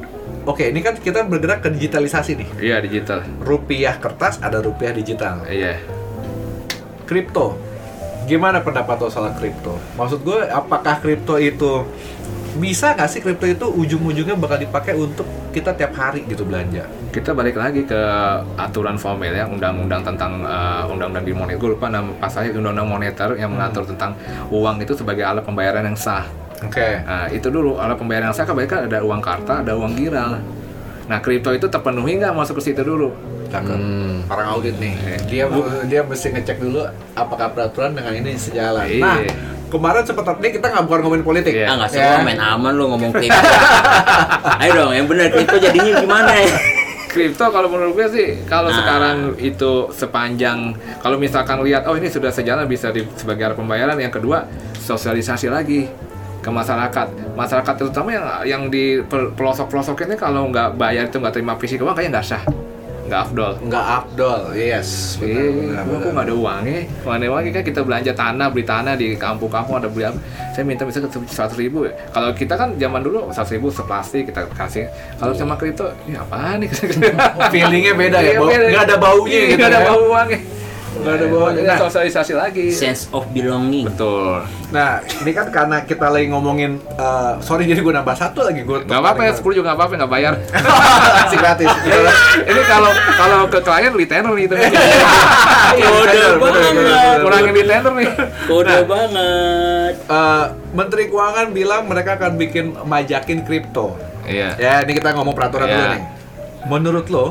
oke 0.49 0.63
ini 0.65 0.81
kan 0.81 0.97
kita 0.97 1.23
bergerak 1.25 1.61
ke 1.65 1.69
digitalisasi 1.71 2.31
nih. 2.39 2.49
Iya 2.61 2.77
digital. 2.81 3.23
Rupiah 3.41 3.97
kertas 4.01 4.41
ada 4.41 4.61
rupiah 4.61 4.91
digital. 4.91 5.45
Iya. 5.45 5.79
Kripto, 7.05 7.53
gimana 8.25 8.59
pendapat 8.59 8.97
lo 8.99 9.07
soal 9.07 9.31
kripto? 9.37 9.77
Maksud 9.95 10.25
gue, 10.25 10.49
apakah 10.49 10.99
kripto 10.99 11.37
itu 11.37 11.85
bisa 12.55 12.95
nggak 12.95 13.09
sih 13.11 13.19
kripto 13.19 13.45
itu 13.45 13.65
ujung-ujungnya 13.67 14.39
bakal 14.39 14.55
dipakai 14.55 14.95
untuk 14.95 15.27
kita 15.53 15.77
tiap 15.77 15.93
hari 15.95 16.25
gitu 16.25 16.43
belanja? 16.43 16.89
Kita 17.13 17.31
balik 17.31 17.55
lagi 17.55 17.85
ke 17.87 18.01
aturan 18.59 18.99
formil 18.99 19.31
ya, 19.31 19.47
undang-undang 19.47 20.03
tentang 20.03 20.43
eh, 20.43 20.83
undang-undang 20.91 21.23
di 21.23 21.33
moneter. 21.37 21.59
Gue 21.61 21.69
lupa 21.77 21.87
nama 21.87 22.11
pasalnya 22.17 22.57
undang-undang 22.57 22.89
moneter 22.89 23.29
yang 23.39 23.53
mengatur 23.53 23.87
tentang 23.87 24.17
uang 24.51 24.81
itu 24.83 24.97
sebagai 24.97 25.23
alat 25.23 25.45
pembayaran 25.45 25.85
yang 25.85 25.95
sah. 25.95 26.25
Oke. 26.65 27.03
Nah, 27.05 27.29
itu 27.29 27.47
dulu 27.53 27.77
alat 27.77 27.95
pembayaran 27.95 28.31
yang 28.31 28.35
sah 28.35 28.43
kan 28.47 28.57
kan 28.65 28.89
ada 28.89 28.99
uang 29.05 29.21
karta, 29.21 29.61
ada 29.61 29.77
uang 29.77 29.93
giral. 29.95 30.41
Nah, 31.05 31.21
kripto 31.21 31.53
itu 31.53 31.69
terpenuhi 31.69 32.17
nggak 32.17 32.33
masuk 32.33 32.57
ke 32.57 32.71
situ 32.71 32.81
dulu? 32.81 33.13
Cakep. 33.47 33.73
Hmm. 33.73 34.25
Orang 34.25 34.47
audit 34.51 34.75
nih. 34.75 34.93
Dia 35.25 35.45
dia 35.85 36.01
mesti 36.01 36.27
ngecek 36.29 36.57
dulu 36.57 36.81
apakah 37.13 37.49
peraturan 37.49 37.91
dengan 37.91 38.13
ini 38.13 38.35
sejalan. 38.35 38.85
Iya. 38.85 39.01
Nah, 39.01 39.17
kemarin 39.67 40.01
sempat 40.01 40.25
ini 40.35 40.49
kita 40.51 40.65
nggak 40.67 40.83
bukan 40.83 40.99
ngomongin 41.01 41.23
politik. 41.23 41.53
Iya. 41.53 41.67
ah 41.67 41.75
nggak 41.77 41.89
Ya. 41.89 41.97
semua 42.11 42.19
main 42.23 42.39
aman 42.39 42.71
lu 42.71 42.85
ngomong 42.87 43.11
kripto 43.11 43.41
ayo 44.61 44.71
dong 44.77 44.93
yang 44.93 45.05
benar 45.05 45.27
kripto 45.29 45.57
jadinya 45.57 45.91
gimana 45.97 46.31
ya 46.33 46.47
Kripto 47.07 47.47
kalau 47.47 47.67
menurut 47.67 47.95
gue 47.95 48.07
sih 48.09 48.27
kalau 48.45 48.67
Nah. 48.67 48.75
sekarang 48.75 49.17
itu 49.37 49.71
sepanjang 49.89 50.71
kalau 50.99 51.15
misalkan 51.15 51.59
lihat 51.61 51.83
oh 51.85 51.95
ini 51.95 52.07
sudah 52.07 52.27
sejalan 52.27 52.63
bisa 52.65 52.89
di, 52.89 53.07
sebagai 53.13 53.41
alat 53.45 53.57
pembayaran 53.57 53.95
yang 53.95 54.11
kedua 54.11 54.43
sosialisasi 54.77 55.47
lagi 55.47 55.87
ke 56.37 56.49
masyarakat 56.49 57.07
masyarakat 57.33 57.73
terutama 57.73 58.09
yang 58.11 58.25
yang 58.45 58.63
di 58.67 58.99
pel- 59.01 59.31
pelosok-pelosok 59.31 60.05
ini 60.05 60.15
kalau 60.15 60.45
nggak 60.45 60.75
bayar 60.75 61.07
itu 61.07 61.17
nggak 61.17 61.33
terima 61.33 61.55
fisik 61.55 61.79
uang 61.79 61.95
kayaknya 61.95 62.11
nggak 62.13 62.27
sah 62.27 62.43
nggak 63.05 63.19
afdol 63.21 63.51
Nggak 63.61 63.85
abdol, 63.95 64.41
yes. 64.51 64.89
Benar, 65.15 65.29
Iya, 65.31 65.49
benar, 65.51 65.81
kok 65.81 65.89
benar. 65.91 66.11
nggak 66.11 66.25
ada 66.25 66.35
uangnya? 66.35 66.79
Ada 67.05 67.25
uangnya 67.27 67.51
kan 67.51 67.63
kita 67.63 67.79
belanja 67.81 68.11
tanah, 68.13 68.47
beli 68.49 68.63
tanah 68.63 68.93
di 68.93 69.07
kampung-kampung 69.15 69.75
ada 69.75 69.85
beli 69.85 70.05
apa? 70.05 70.19
Saya 70.51 70.63
minta 70.63 70.83
misalnya 70.83 71.07
seratus 71.25 71.55
ribu. 71.55 71.85
ya. 71.85 71.93
Kalau 72.09 72.29
kita 72.31 72.53
kan 72.53 72.73
zaman 72.75 73.01
dulu 73.01 73.29
seratus 73.29 73.51
ribu 73.51 73.67
seplastik 73.69 74.25
kita 74.25 74.49
kasih. 74.49 74.89
Kalau 75.15 75.31
sama 75.31 75.53
kripto, 75.53 75.85
ini 76.03 76.15
apaan 76.15 76.59
nih? 76.59 76.69
Feelingnya 77.53 77.93
beda 77.93 78.17
ya, 78.19 78.31
Iya, 78.35 78.57
nggak 78.71 78.83
ada 78.85 78.97
baunya 78.97 79.29
Iya, 79.31 79.45
gitu 79.45 79.57
nggak 79.57 79.69
ada 79.69 79.79
ya. 79.79 79.87
bau 79.87 80.01
uangnya. 80.07 80.39
Nggak 80.95 81.13
ada 81.13 81.25
baunya. 81.27 81.61
Nah. 81.65 81.77
sosialisasi 81.81 82.33
lagi. 82.33 82.67
sense 82.71 83.07
of 83.09 83.27
belonging 83.29 83.85
Betul. 83.85 84.41
Nah, 84.69 84.89
ini 85.01 85.31
kan 85.31 85.47
karena 85.49 85.81
kita 85.81 86.07
lagi 86.07 86.27
ngomongin, 86.27 86.77
eh, 86.81 87.33
sorry 87.39 87.63
jadi 87.63 87.79
gue 87.79 87.93
nambah 87.93 88.13
satu 88.13 88.43
lagi 88.43 88.61
gue. 88.61 88.83
Nggak 88.83 88.99
apa-apa 88.99 89.21
ya, 89.23 89.31
10 89.33 89.53
juga 89.53 89.65
nggak 89.67 89.77
apa-apa, 89.77 89.93
nggak 89.95 90.11
bayar. 90.11 90.33
Masih 91.21 91.37
gratis. 91.37 91.71
ini 92.43 92.61
kalau 92.65 92.89
kalau 93.15 93.39
ke 93.45 93.59
klien 93.59 93.91
retainer 93.91 94.31
nih 94.31 94.45
itu. 94.45 94.55
kode 95.75 96.19
banget 96.37 96.73
Kurangin 97.19 97.53
retainer 97.53 97.93
nih. 97.93 98.09
kode 98.45 98.77
banget 98.85 99.93
Eh, 100.05 100.45
Menteri 100.71 101.03
Keuangan 101.07 101.47
bilang 101.49 101.81
mereka 101.85 102.15
akan 102.15 102.35
bikin 102.35 102.65
majakin 102.83 103.41
kripto. 103.41 103.95
Iya. 104.25 104.57
Ya, 104.57 104.73
ini 104.81 104.93
kita 104.93 105.13
ngomong 105.13 105.33
peraturan 105.33 105.65
Iya. 105.65 105.75
dulu 105.75 105.85
nih. 105.89 106.03
Menurut 106.65 107.05
lo, 107.07 107.25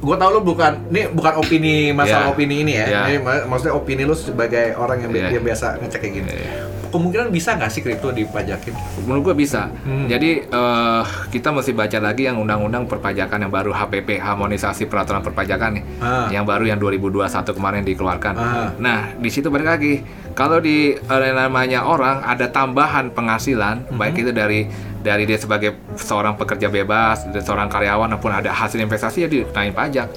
gue 0.00 0.16
tau 0.16 0.30
lo 0.30 0.40
bukan, 0.40 0.88
ini 0.88 1.08
bukan 1.08 1.32
opini 1.36 1.74
masalah 1.92 2.26
Iya. 2.26 2.32
opini 2.32 2.54
ini 2.58 2.72
ya. 2.72 2.86
Iya. 2.86 3.00
Ini 3.04 3.16
ma- 3.20 3.44
maksudnya 3.46 3.74
opini 3.74 4.02
lo 4.02 4.12
sebagai 4.12 4.72
orang 4.74 4.98
yang, 4.98 5.12
Iya. 5.12 5.28
yang 5.30 5.44
biasa 5.44 5.76
ngecek 5.76 6.00
kayak 6.00 6.14
gini. 6.14 6.30
Iya. 6.30 6.64
Kemungkinan 6.90 7.28
bisa 7.28 7.54
nggak 7.54 7.70
sih 7.70 7.80
kripto 7.80 8.10
dipajakin? 8.10 8.74
Menurut 9.04 9.30
gue 9.30 9.36
bisa. 9.38 9.70
Hmm. 9.84 10.08
Jadi 10.08 10.42
eh, 10.42 11.02
kita 11.28 11.48
mesti 11.50 11.70
baca 11.70 11.98
lagi 12.00 12.26
yang 12.26 12.34
undang-undang 12.36 12.82
perpajakan 12.84 13.38
yang 13.40 13.52
baru 13.52 13.70
HPP, 13.70 14.18
harmonisasi 14.18 14.84
peraturan 14.84 15.22
perpajakan 15.22 15.78
nih. 15.78 15.84
Ah. 15.98 16.26
Yang 16.28 16.44
baru 16.48 16.64
yang 16.66 16.78
2021 16.80 17.52
kemarin 17.52 17.84
dikeluarkan. 17.84 18.34
Ah. 18.34 18.68
Nah, 18.74 19.14
di 19.14 19.28
situ 19.28 19.46
balik 19.48 19.68
lagi. 19.68 20.02
Kalau 20.32 20.58
di 20.58 20.96
eh, 20.96 21.32
namanya 21.32 21.84
orang 21.84 22.24
ada 22.24 22.48
tambahan 22.48 23.12
penghasilan, 23.12 23.86
Mhm. 23.86 23.94
baik 23.94 24.14
itu 24.16 24.32
dari 24.32 24.66
dari 25.00 25.24
dia 25.24 25.36
sebagai 25.36 25.74
seorang 25.96 26.36
pekerja 26.36 26.68
bebas, 26.68 27.24
dan 27.26 27.40
seorang 27.40 27.66
karyawan 27.66 28.08
maupun 28.10 28.30
ada 28.30 28.52
hasil 28.52 28.76
investasi 28.78 29.24
ya 29.24 29.28
dikenain 29.28 29.72
pajak. 29.72 30.08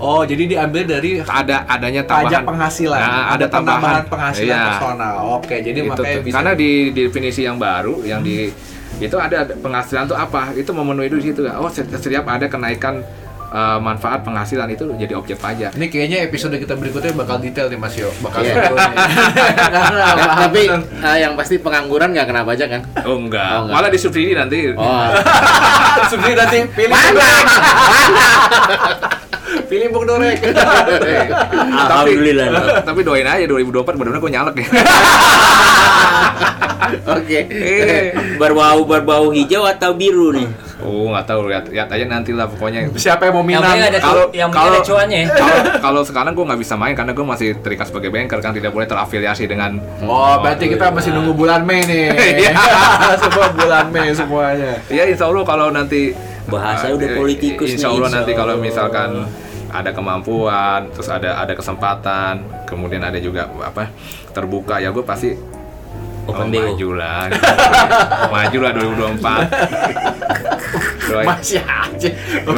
Oh, 0.00 0.24
jadi 0.24 0.48
diambil 0.48 0.88
dari 0.88 1.20
Ada 1.20 1.68
adanya 1.68 2.00
pajak 2.00 2.40
tambahan 2.40 2.44
penghasilan. 2.48 2.98
Nah, 2.98 3.36
ada 3.36 3.44
penambahan 3.44 3.52
tambahan 3.52 4.04
penghasilan 4.08 4.48
Iya. 4.48 4.64
personal. 4.72 5.14
Oke, 5.36 5.56
jadi 5.60 5.78
Itu 5.78 5.88
makanya 5.92 6.16
tuh. 6.16 6.24
bisa 6.24 6.34
karena 6.34 6.52
di, 6.56 6.70
di 6.88 7.00
definisi 7.04 7.40
yang 7.44 7.60
baru 7.60 7.94
yang 8.00 8.20
di 8.24 8.48
itu 8.96 9.16
ada 9.16 9.44
penghasilan 9.44 10.08
tuh 10.08 10.16
apa? 10.16 10.56
Itu 10.56 10.72
memenuhi 10.72 11.12
di 11.12 11.20
situ. 11.20 11.44
Oh, 11.52 11.68
seti- 11.68 11.92
setiap 11.92 12.24
ada 12.26 12.48
kenaikan 12.48 13.04
eh, 13.50 13.78
manfaat 13.78 14.20
penghasilan 14.20 14.68
itu 14.68 14.82
jadi 14.96 15.12
objek 15.12 15.36
pajak. 15.36 15.68
Ini 15.72 15.86
kayaknya 15.86 16.16
episode 16.24 16.54
kita 16.54 16.72
berikutnya 16.72 17.12
bakal 17.12 17.36
detail 17.36 17.66
nih 17.66 17.76
Mas 17.76 17.92
Yo. 17.94 18.08
Bakal. 18.18 18.40
Karena 18.50 19.98
Ya, 20.00 20.16
paham 20.16 20.38
tapi 20.44 20.60
eh, 20.80 21.16
yang 21.18 21.32
pasti 21.34 21.54
pengangguran 21.56 22.10
nggak 22.10 22.24
kena 22.24 22.42
pajak 22.42 22.66
kan? 22.70 22.80
Oh 23.02 23.16
enggak, 23.16 23.48
Oh, 23.52 23.58
enggak. 23.64 23.74
malah 23.74 23.88
disubsidi 23.88 24.32
nanti. 24.32 24.70
Oh, 24.72 25.04
Subsidi 26.08 26.34
nanti 26.34 26.58
pilih 26.70 26.94
pilih 29.70 29.86
Bung 29.94 30.02
Dorek. 30.02 30.42
Alhamdulillah. 31.86 32.46
loh. 32.50 32.64
Tapi 32.82 33.06
doain 33.06 33.22
aja 33.22 33.46
2024 33.46 33.94
benar-benar 33.94 34.18
gue 34.18 34.32
nyalek 34.34 34.54
ya. 34.58 34.66
oke. 37.14 37.40
Eh. 37.46 38.10
Berbau 38.34 38.82
berbau 38.82 39.30
hijau 39.30 39.62
atau 39.62 39.94
biru 39.94 40.34
nih? 40.34 40.50
Oh 40.80 41.12
nggak 41.12 41.28
tahu 41.28 41.52
lihat 41.52 41.68
lihat 41.68 41.88
aja 41.92 42.04
nanti 42.08 42.32
lah 42.34 42.48
pokoknya. 42.48 42.88
Siapa 42.96 43.30
yang 43.30 43.34
mau 43.38 43.44
minang? 43.46 43.78
Kalau 44.00 44.32
yang 44.34 44.50
kalau 44.50 44.74
ada 44.74 44.82
cuannya. 44.82 45.28
kalau 45.28 45.56
kalau 45.78 46.02
sekarang 46.02 46.32
gue 46.34 46.42
nggak 46.42 46.60
bisa 46.60 46.74
main 46.74 46.96
karena 46.96 47.12
gue 47.14 47.22
masih 47.22 47.54
terikat 47.60 47.86
sebagai 47.92 48.10
banker 48.10 48.40
kan 48.42 48.56
tidak 48.56 48.74
boleh 48.74 48.88
terafiliasi 48.88 49.46
dengan 49.46 49.78
Oh, 50.02 50.40
berarti 50.40 50.66
kita 50.66 50.90
masih 50.90 51.14
nunggu 51.14 51.36
bulan 51.36 51.62
Mei 51.62 51.84
nih. 51.86 52.10
Iya. 52.40 52.52
Semua 53.20 53.46
bulan 53.54 53.86
Mei 53.92 54.10
semuanya. 54.16 54.80
Ya 54.88 55.04
insya 55.06 55.28
Allah 55.28 55.44
kalau 55.46 55.68
nanti 55.70 56.16
Bahasa 56.50 56.90
udah 56.90 57.06
eh, 57.06 57.14
politikus 57.14 57.70
nih, 57.70 57.78
Insya 57.78 57.94
Allah 57.94 58.10
insya 58.10 58.18
nanti 58.24 58.32
kalau 58.34 58.58
Allah. 58.58 58.64
misalkan 58.64 59.10
ada 59.70 59.90
kemampuan, 59.94 60.90
terus 60.90 61.08
ada 61.08 61.38
ada 61.38 61.54
kesempatan, 61.54 62.42
kemudian 62.66 63.02
ada 63.02 63.18
juga 63.22 63.46
apa 63.62 63.86
terbuka 64.34 64.82
ya 64.82 64.90
gue 64.90 65.04
pasti 65.06 65.30
Open 66.28 66.46
oh, 66.46 66.48
maju 66.52 66.88
lah, 67.00 67.32
maju 68.28 68.58
lah 68.60 68.72
2024. 68.76 71.10
Doain. 71.10 71.26
Masih 71.32 71.60
aja. 71.64 72.10
Tuh. 72.44 72.54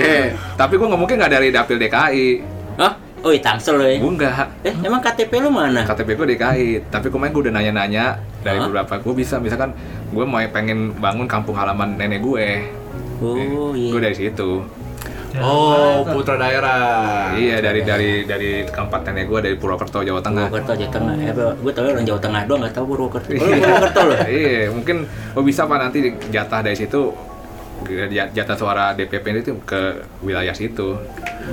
Eh. 0.00 0.30
Tapi 0.54 0.72
gue 0.78 0.86
nggak 0.86 1.00
mungkin 1.02 1.18
nggak 1.18 1.32
dari 1.34 1.50
dapil 1.50 1.76
DKI. 1.76 2.28
Hah? 2.78 2.92
Oh, 3.22 3.30
iya, 3.30 3.42
Tangsel 3.42 3.78
loh 3.78 3.86
ya. 3.86 3.98
Gue 4.00 4.12
nggak. 4.18 4.46
Eh, 4.64 4.74
emang 4.82 5.00
KTP 5.02 5.32
lu 5.44 5.50
mana? 5.50 5.84
KTP 5.86 6.08
gue 6.14 6.26
DKI, 6.34 6.68
tapi 6.90 7.10
kemarin 7.10 7.32
gue 7.34 7.42
udah 7.50 7.54
nanya-nanya 7.54 8.18
dari 8.42 8.58
Hah? 8.58 8.66
beberapa 8.66 8.98
gue 8.98 9.14
bisa 9.14 9.38
misalkan 9.38 9.74
gue 10.10 10.24
mau 10.24 10.42
pengen 10.50 10.94
bangun 10.98 11.28
kampung 11.30 11.54
halaman 11.58 11.94
nenek 11.94 12.22
gue, 12.22 12.48
Oh, 13.22 13.70
iya. 13.74 13.90
gue 13.94 14.00
dari 14.02 14.16
situ. 14.16 14.66
Oh, 15.34 16.04
putra 16.04 16.36
daerah. 16.36 17.32
Iya 17.32 17.56
dari 17.58 17.80
dari 17.80 18.10
dari 18.22 18.50
tempat 18.64 19.00
nenek 19.02 19.24
gue 19.26 19.40
dari 19.40 19.56
Purwokerto 19.56 20.00
Jawa 20.00 20.18
Tengah. 20.18 20.46
Purwokerto 20.46 20.74
Jawa 20.74 20.90
Tengah. 20.90 21.14
Eh, 21.18 21.32
gue 21.32 21.72
tau 21.72 21.82
orang 21.86 22.04
Jawa 22.04 22.20
Tengah 22.20 22.42
doang, 22.44 22.60
nggak 22.60 22.74
tahu 22.74 22.84
Purwokerto. 22.86 23.30
Oh, 23.30 23.46
lu 23.46 23.54
Purwokerto 23.56 24.00
loh. 24.02 24.18
Iya 24.30 24.68
mungkin 24.68 24.96
oh 25.32 25.42
bisa 25.42 25.64
pak 25.64 25.78
nanti 25.78 25.98
jatah 26.28 26.60
dari 26.60 26.74
situ 26.74 27.12
jat- 28.08 28.30
jatah 28.30 28.54
suara 28.54 28.84
DPP 28.92 29.24
itu 29.40 29.52
ke 29.62 29.80
wilayah 30.20 30.52
situ. 30.52 30.94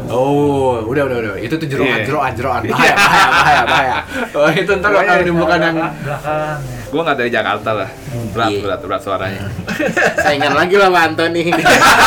Oh, 0.06 0.84
udah 0.84 1.04
udah 1.06 1.18
udah. 1.20 1.34
Itu 1.38 1.56
tuh 1.56 1.66
jeroan 1.66 1.90
Iya. 1.90 2.06
jeroan 2.06 2.32
jeroan. 2.34 2.62
Bahaya 2.66 2.94
bahaya 2.94 3.30
bahaya 3.32 3.62
bahaya. 3.66 3.96
Oh, 4.32 4.50
itu 4.52 4.72
ntar 4.76 4.92
bakal 4.92 5.16
menimbulkan 5.20 5.60
yang 5.60 5.78
Gue 6.90 7.02
nggak 7.06 7.18
dari 7.18 7.30
Jakarta 7.30 7.70
lah, 7.78 7.90
berat 8.34 8.50
Iya. 8.50 8.62
berat 8.66 8.80
berat 8.82 9.02
suaranya. 9.06 9.42
Saingan 10.26 10.58
lagi 10.58 10.74
lah 10.74 10.90
Pak 10.90 11.04
Antoni. 11.06 11.44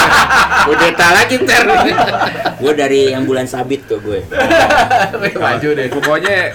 Udeta 0.70 1.07
lagi 1.14 1.35
ntar. 1.39 1.62
Gue 2.59 2.72
dari 2.74 3.14
yang 3.14 3.22
bulan 3.22 3.47
sabit 3.47 3.87
tuh 3.87 4.03
gue. 4.03 4.26
maju 5.39 5.68
deh. 5.72 5.87
Pokoknya 5.87 6.51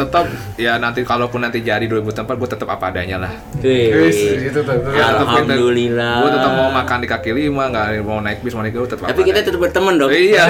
tetap 0.00 0.24
ya 0.56 0.80
nanti 0.80 1.04
kalaupun 1.04 1.44
nanti 1.44 1.60
jadi 1.60 1.84
2004 1.84 2.24
gue 2.24 2.48
tetap 2.48 2.68
apa 2.72 2.88
adanya 2.88 3.28
lah. 3.28 3.32
Tuh. 3.60 4.08
tuh. 4.48 4.64
Alhamdulillah. 4.96 6.24
Gue 6.24 6.30
tetap 6.32 6.52
mau 6.56 6.68
makan 6.72 6.98
di 7.04 7.08
kaki 7.08 7.30
lima, 7.36 7.68
nggak 7.68 7.86
mau 8.00 8.24
naik 8.24 8.40
bis, 8.40 8.56
mau 8.56 8.64
naik 8.64 8.72
gue 8.72 8.88
tetap. 8.88 9.04
Tapi 9.04 9.20
apa 9.20 9.28
kita 9.28 9.38
tetap 9.44 9.60
berteman 9.60 9.94
dong. 10.00 10.08
Iya. 10.08 10.44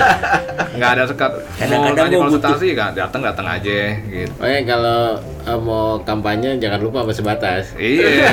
nggak 0.80 0.90
ada 0.96 1.02
sekat. 1.04 1.30
Mau 1.68 2.28
konsultasi 2.28 2.72
kan 2.72 2.96
datang 2.96 3.20
datang 3.20 3.46
aja 3.46 4.00
gitu. 4.08 4.32
Oke, 4.40 4.58
kalau 4.64 5.20
eh, 5.44 5.60
mau 5.60 6.00
kampanye 6.00 6.56
jangan 6.56 6.80
lupa 6.80 7.04
sama 7.04 7.12
sebatas. 7.12 7.76
Iya. 7.76 8.32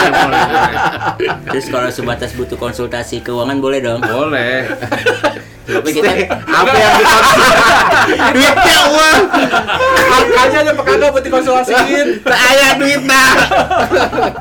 Terus 1.50 1.66
kalau 1.70 1.90
sebatas 1.90 2.30
butuh 2.38 2.58
konsultasi 2.58 3.20
keuangan 3.26 3.58
boleh 3.58 3.78
dong. 3.82 4.00
Boleh. 4.00 4.70
Tapi 5.64 5.88
kita 5.90 6.10
Apa 6.44 6.70
yang 6.70 6.92
dikonsultasiin? 6.94 7.52
Duitnya 8.34 8.78
uang. 8.86 9.20
Angkanya 10.04 10.58
aja 10.60 10.72
pakai 10.72 10.92
kagak 10.94 11.08
buat 11.10 11.24
dikonsultasiin. 11.24 12.06
Tak 12.20 12.36
ada 12.38 12.66
duitnya. 12.76 13.24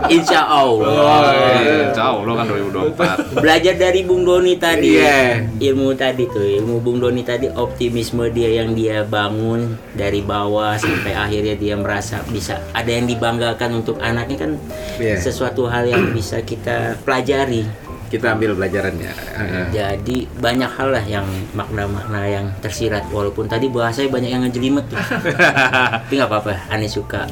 insya 0.10 0.42
Allah. 0.44 0.84
Oh, 0.86 1.24
iya. 1.32 1.90
Insya 1.90 2.04
Allah 2.12 2.34
kan 2.36 2.46
2024. 2.46 3.40
Belajar 3.40 3.74
dari 3.74 4.02
Bung 4.04 4.24
Doni 4.24 4.54
tadi. 4.56 5.00
Iya. 5.00 5.48
Ilmu 5.64 5.96
tadi 5.96 6.28
tuh, 6.28 6.44
ilmu 6.44 6.80
Bung 6.80 7.00
Doni 7.00 7.24
tadi 7.24 7.48
optimisme 7.48 8.28
dia 8.30 8.60
yang 8.60 8.76
dia 8.76 9.02
bangun 9.04 9.80
dari 9.94 10.20
bawah 10.20 10.76
sampai 10.76 11.16
akhirnya 11.16 11.56
dia 11.56 11.76
merasa 11.76 12.20
bisa 12.28 12.60
ada 12.72 12.90
yang 12.90 13.08
dibanggakan 13.08 13.80
untuk 13.80 13.98
anaknya 14.00 14.38
kan 14.40 14.52
Iya. 14.94 15.18
sesuatu 15.18 15.66
hal 15.66 15.88
yang 15.88 16.12
bisa 16.12 16.40
kita 16.40 17.00
pelajari. 17.02 17.66
Kita 18.14 18.38
ambil 18.38 18.54
pelajarannya. 18.54 19.10
Heeh. 19.10 19.66
Jadi 19.74 20.30
banyak 20.30 20.70
hal 20.70 20.94
lah 20.94 21.02
yang 21.02 21.26
makna-makna 21.52 22.22
yang 22.24 22.46
tersirat 22.62 23.10
walaupun 23.10 23.50
tadi 23.50 23.66
bahasanya 23.68 24.14
banyak 24.14 24.30
yang 24.30 24.42
ngejelimet 24.46 24.86
tuh. 24.86 25.02
Tapi 26.06 26.14
nggak 26.14 26.30
apa-apa, 26.30 26.70
aneh 26.70 26.86
suka. 26.86 27.26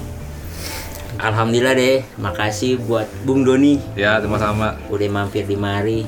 Alhamdulillah 1.21 1.77
deh, 1.77 2.01
makasih 2.17 2.81
buat 2.81 3.05
Bung 3.21 3.45
Doni 3.45 3.77
Ya, 3.93 4.17
sama-sama. 4.17 4.73
udah 4.89 5.05
mampir 5.07 5.45
di 5.45 5.53
mari. 5.53 6.01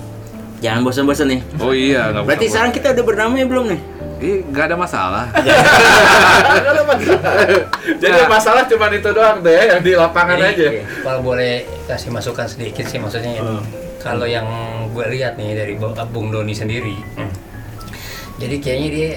Jangan 0.58 0.82
bosan-bosan 0.82 1.28
nih. 1.30 1.42
Oh 1.62 1.70
iya, 1.70 2.10
nggak 2.10 2.26
Berarti 2.26 2.46
usah- 2.48 2.54
sekarang 2.58 2.72
kita 2.74 2.88
udah 2.98 3.06
bernama 3.06 3.34
ya 3.38 3.46
belum 3.46 3.66
nih? 3.70 3.82
Ih, 4.24 4.40
nggak 4.48 4.66
ada 4.66 4.78
masalah. 4.80 5.26
Jadi 8.00 8.20
masalah 8.26 8.64
cuma 8.66 8.88
itu 8.90 9.10
doang 9.12 9.44
deh 9.44 9.64
yang 9.70 9.82
di 9.84 9.94
lapangan 9.94 10.40
Jadi, 10.40 10.50
aja. 10.50 10.68
Kalau 11.04 11.20
boleh 11.22 11.62
kasih 11.86 12.10
masukan 12.10 12.48
sedikit 12.48 12.88
sih 12.88 12.98
maksudnya 12.98 13.38
ya. 13.38 13.44
Kalau 14.04 14.28
yang 14.28 14.46
gue 14.92 15.06
lihat 15.16 15.40
nih 15.40 15.56
dari 15.56 15.74
Bung 15.80 16.28
Doni 16.28 16.52
sendiri. 16.52 17.00
Jadi 18.36 18.56
kayaknya 18.60 18.90
dia 18.92 19.12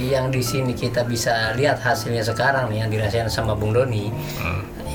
yang 0.00 0.32
di 0.32 0.40
sini 0.40 0.72
kita 0.72 1.04
bisa 1.04 1.52
lihat 1.60 1.84
hasilnya 1.84 2.24
sekarang 2.24 2.72
nih 2.72 2.86
yang 2.86 2.90
dirasain 2.90 3.28
sama 3.28 3.52
Bung 3.52 3.76
Doni. 3.76 4.08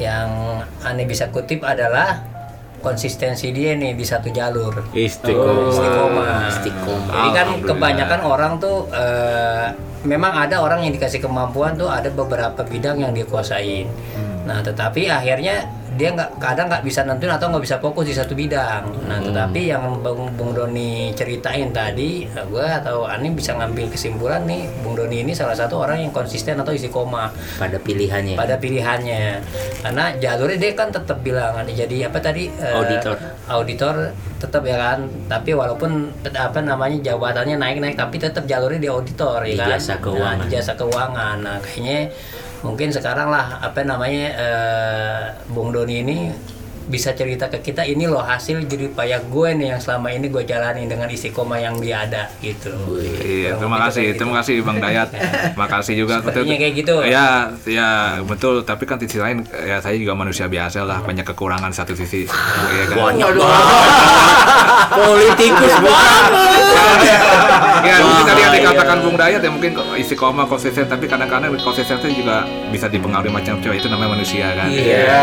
Yang 0.02 0.30
aneh 0.82 1.06
bisa 1.06 1.30
kutip 1.30 1.62
adalah 1.62 2.26
konsistensi 2.82 3.54
dia 3.54 3.78
nih 3.78 3.94
di 3.94 4.02
satu 4.02 4.34
jalur. 4.34 4.82
Istiqomah. 4.98 5.70
Istiqomah. 5.70 6.30
Istiqomah. 6.50 7.14
Jadi 7.14 7.30
kan 7.38 7.48
kebanyakan 7.70 8.22
orang 8.26 8.54
tuh 8.58 8.90
eh, 8.94 9.68
memang 10.06 10.34
ada 10.38 10.62
orang 10.62 10.86
yang 10.86 10.94
dikasih 10.94 11.22
kemampuan 11.22 11.78
tuh 11.78 11.90
ada 11.90 12.10
beberapa 12.10 12.62
bidang 12.66 13.02
yang 13.02 13.14
dia 13.14 13.26
kuasain. 13.30 13.90
Nah, 14.46 14.62
tetapi 14.62 15.10
akhirnya 15.10 15.66
dia 15.96 16.12
nggak 16.12 16.38
kadang 16.38 16.68
nggak 16.68 16.84
bisa 16.84 17.02
nentuin 17.02 17.32
atau 17.32 17.48
nggak 17.48 17.64
bisa 17.64 17.78
fokus 17.78 18.06
di 18.06 18.14
satu 18.14 18.32
bidang. 18.32 18.84
Nah, 19.06 19.18
tetapi 19.18 19.62
yang 19.66 20.00
Bung, 20.00 20.28
Bung 20.34 20.52
Doni 20.52 20.86
ceritain 21.12 21.72
tadi, 21.72 22.24
eh, 22.26 22.46
gue 22.46 22.62
atau 22.62 23.04
Ani 23.04 23.32
bisa 23.32 23.54
ngambil 23.54 23.88
kesimpulan 23.88 24.44
nih, 24.44 24.68
Bung 24.80 24.94
Doni 24.94 25.22
ini 25.22 25.32
salah 25.32 25.54
satu 25.54 25.80
orang 25.80 26.00
yang 26.00 26.12
konsisten 26.12 26.56
atau 26.56 26.72
istiqomah 26.72 27.32
Pada 27.56 27.78
pilihannya. 27.78 28.36
pada 28.36 28.56
pilihannya 28.56 29.40
karena 29.82 30.06
jalurnya 30.16 30.58
dia 30.58 30.72
kan 30.74 30.90
tetap 30.90 31.20
bilang 31.20 31.56
jadi 31.66 32.08
apa 32.08 32.20
tadi 32.20 32.52
eh, 32.52 32.76
Auditor. 32.76 33.16
auditor 33.48 33.96
tetap 34.36 34.62
ya 34.62 34.76
kan 34.76 35.00
tapi 35.26 35.54
walaupun 35.54 36.12
apa 36.28 36.60
namanya 36.60 37.00
jabatannya 37.02 37.56
naik 37.56 37.78
naik 37.80 37.96
tapi 37.96 38.18
tetap 38.18 38.44
jalurnya 38.44 38.78
di 38.78 38.90
auditor 38.90 39.42
ya 39.42 39.54
Di 39.54 39.58
kan 39.58 39.70
jasa 39.72 39.94
Nah, 39.96 40.02
keuangan. 40.02 40.38
di 40.38 40.48
jasa 40.52 40.72
keuangan 40.76 41.38
nah 41.40 41.58
kayaknya 41.58 42.00
mungkin 42.64 42.94
sekarang 42.94 43.28
lah 43.28 43.60
apa 43.60 43.82
namanya 43.84 44.26
eh, 44.38 45.22
Bung 45.52 45.76
Doni 45.76 46.06
ini 46.06 46.18
bisa 46.86 47.18
cerita 47.18 47.50
ke 47.50 47.60
kita 47.62 47.82
ini 47.86 48.06
loh 48.06 48.22
hasil 48.22 48.66
jerih 48.70 48.94
payah 48.94 49.22
gue 49.26 49.50
nih 49.58 49.68
yang 49.76 49.82
selama 49.82 50.14
ini 50.14 50.30
gue 50.30 50.44
jalani 50.46 50.86
dengan 50.86 51.10
istiqomah 51.10 51.58
yang 51.58 51.76
dia 51.82 52.06
ada 52.06 52.30
gitu 52.40 52.72
Iya, 53.26 53.58
Kurang 53.58 53.60
terima 53.62 53.78
kasih, 53.90 54.06
terima 54.16 54.34
kasih 54.42 54.54
Bang 54.62 54.78
Dayat. 54.80 55.10
Makasih 55.60 55.94
juga. 55.98 56.22
Sepertinya 56.22 56.58
kayak 56.58 56.74
gitu. 56.78 56.96
Ya, 57.06 57.52
ya 57.66 57.90
betul. 58.22 58.62
Tapi 58.62 58.84
kan 58.86 58.98
sisi 59.02 59.18
lain, 59.18 59.46
ya 59.50 59.82
saya 59.82 59.96
juga 59.98 60.14
manusia 60.14 60.46
biasa 60.46 60.86
lah. 60.86 61.02
Banyak 61.02 61.26
kekurangan 61.34 61.72
satu 61.74 61.98
sisi. 61.98 62.26
Iya 62.26 62.84
kan? 62.90 62.98
Banyak 63.02 63.30
Politikus 64.96 65.74
banget. 65.82 66.32
Ya, 67.86 68.02
mungkin 68.02 68.26
tadi 68.26 68.42
yang 68.42 68.54
dikatakan 68.56 68.98
Bung 69.06 69.18
Dayat 69.18 69.42
ya 69.46 69.52
mungkin 69.52 69.78
istiqomah 69.98 70.46
konsisten, 70.50 70.90
tapi 70.90 71.06
kadang-kadang 71.06 71.54
konsistensi 71.62 72.10
juga 72.18 72.46
bisa 72.74 72.90
dipengaruhi 72.90 73.30
macam-macam. 73.34 73.72
Itu 73.76 73.88
namanya 73.92 74.12
manusia 74.18 74.48
kan. 74.58 74.70
Iya. 74.70 75.22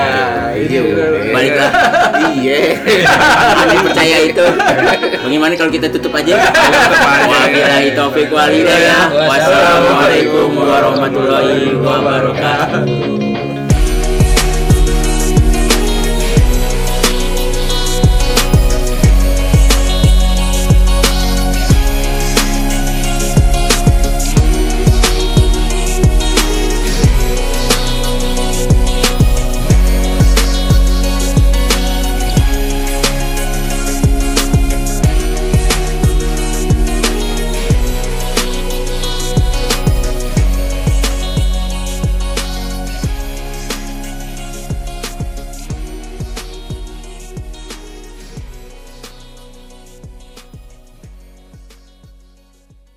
Iya. 0.59 0.81
Balik 1.53 1.53
baiklah. 1.53 2.33
Iya. 2.33 2.81
Percaya 3.85 4.17
itu. 4.25 4.41
Bagaimana 5.23 5.55
kalau 5.57 5.71
kita 5.71 5.89
tutup 5.93 6.15
aja? 6.17 6.37
Wabillahi 7.29 7.93
taufiq. 7.95 8.33
Wassalamualaikum 8.33 10.57
warahmatullahi 10.57 11.77
wabarakatuh. 11.77 13.22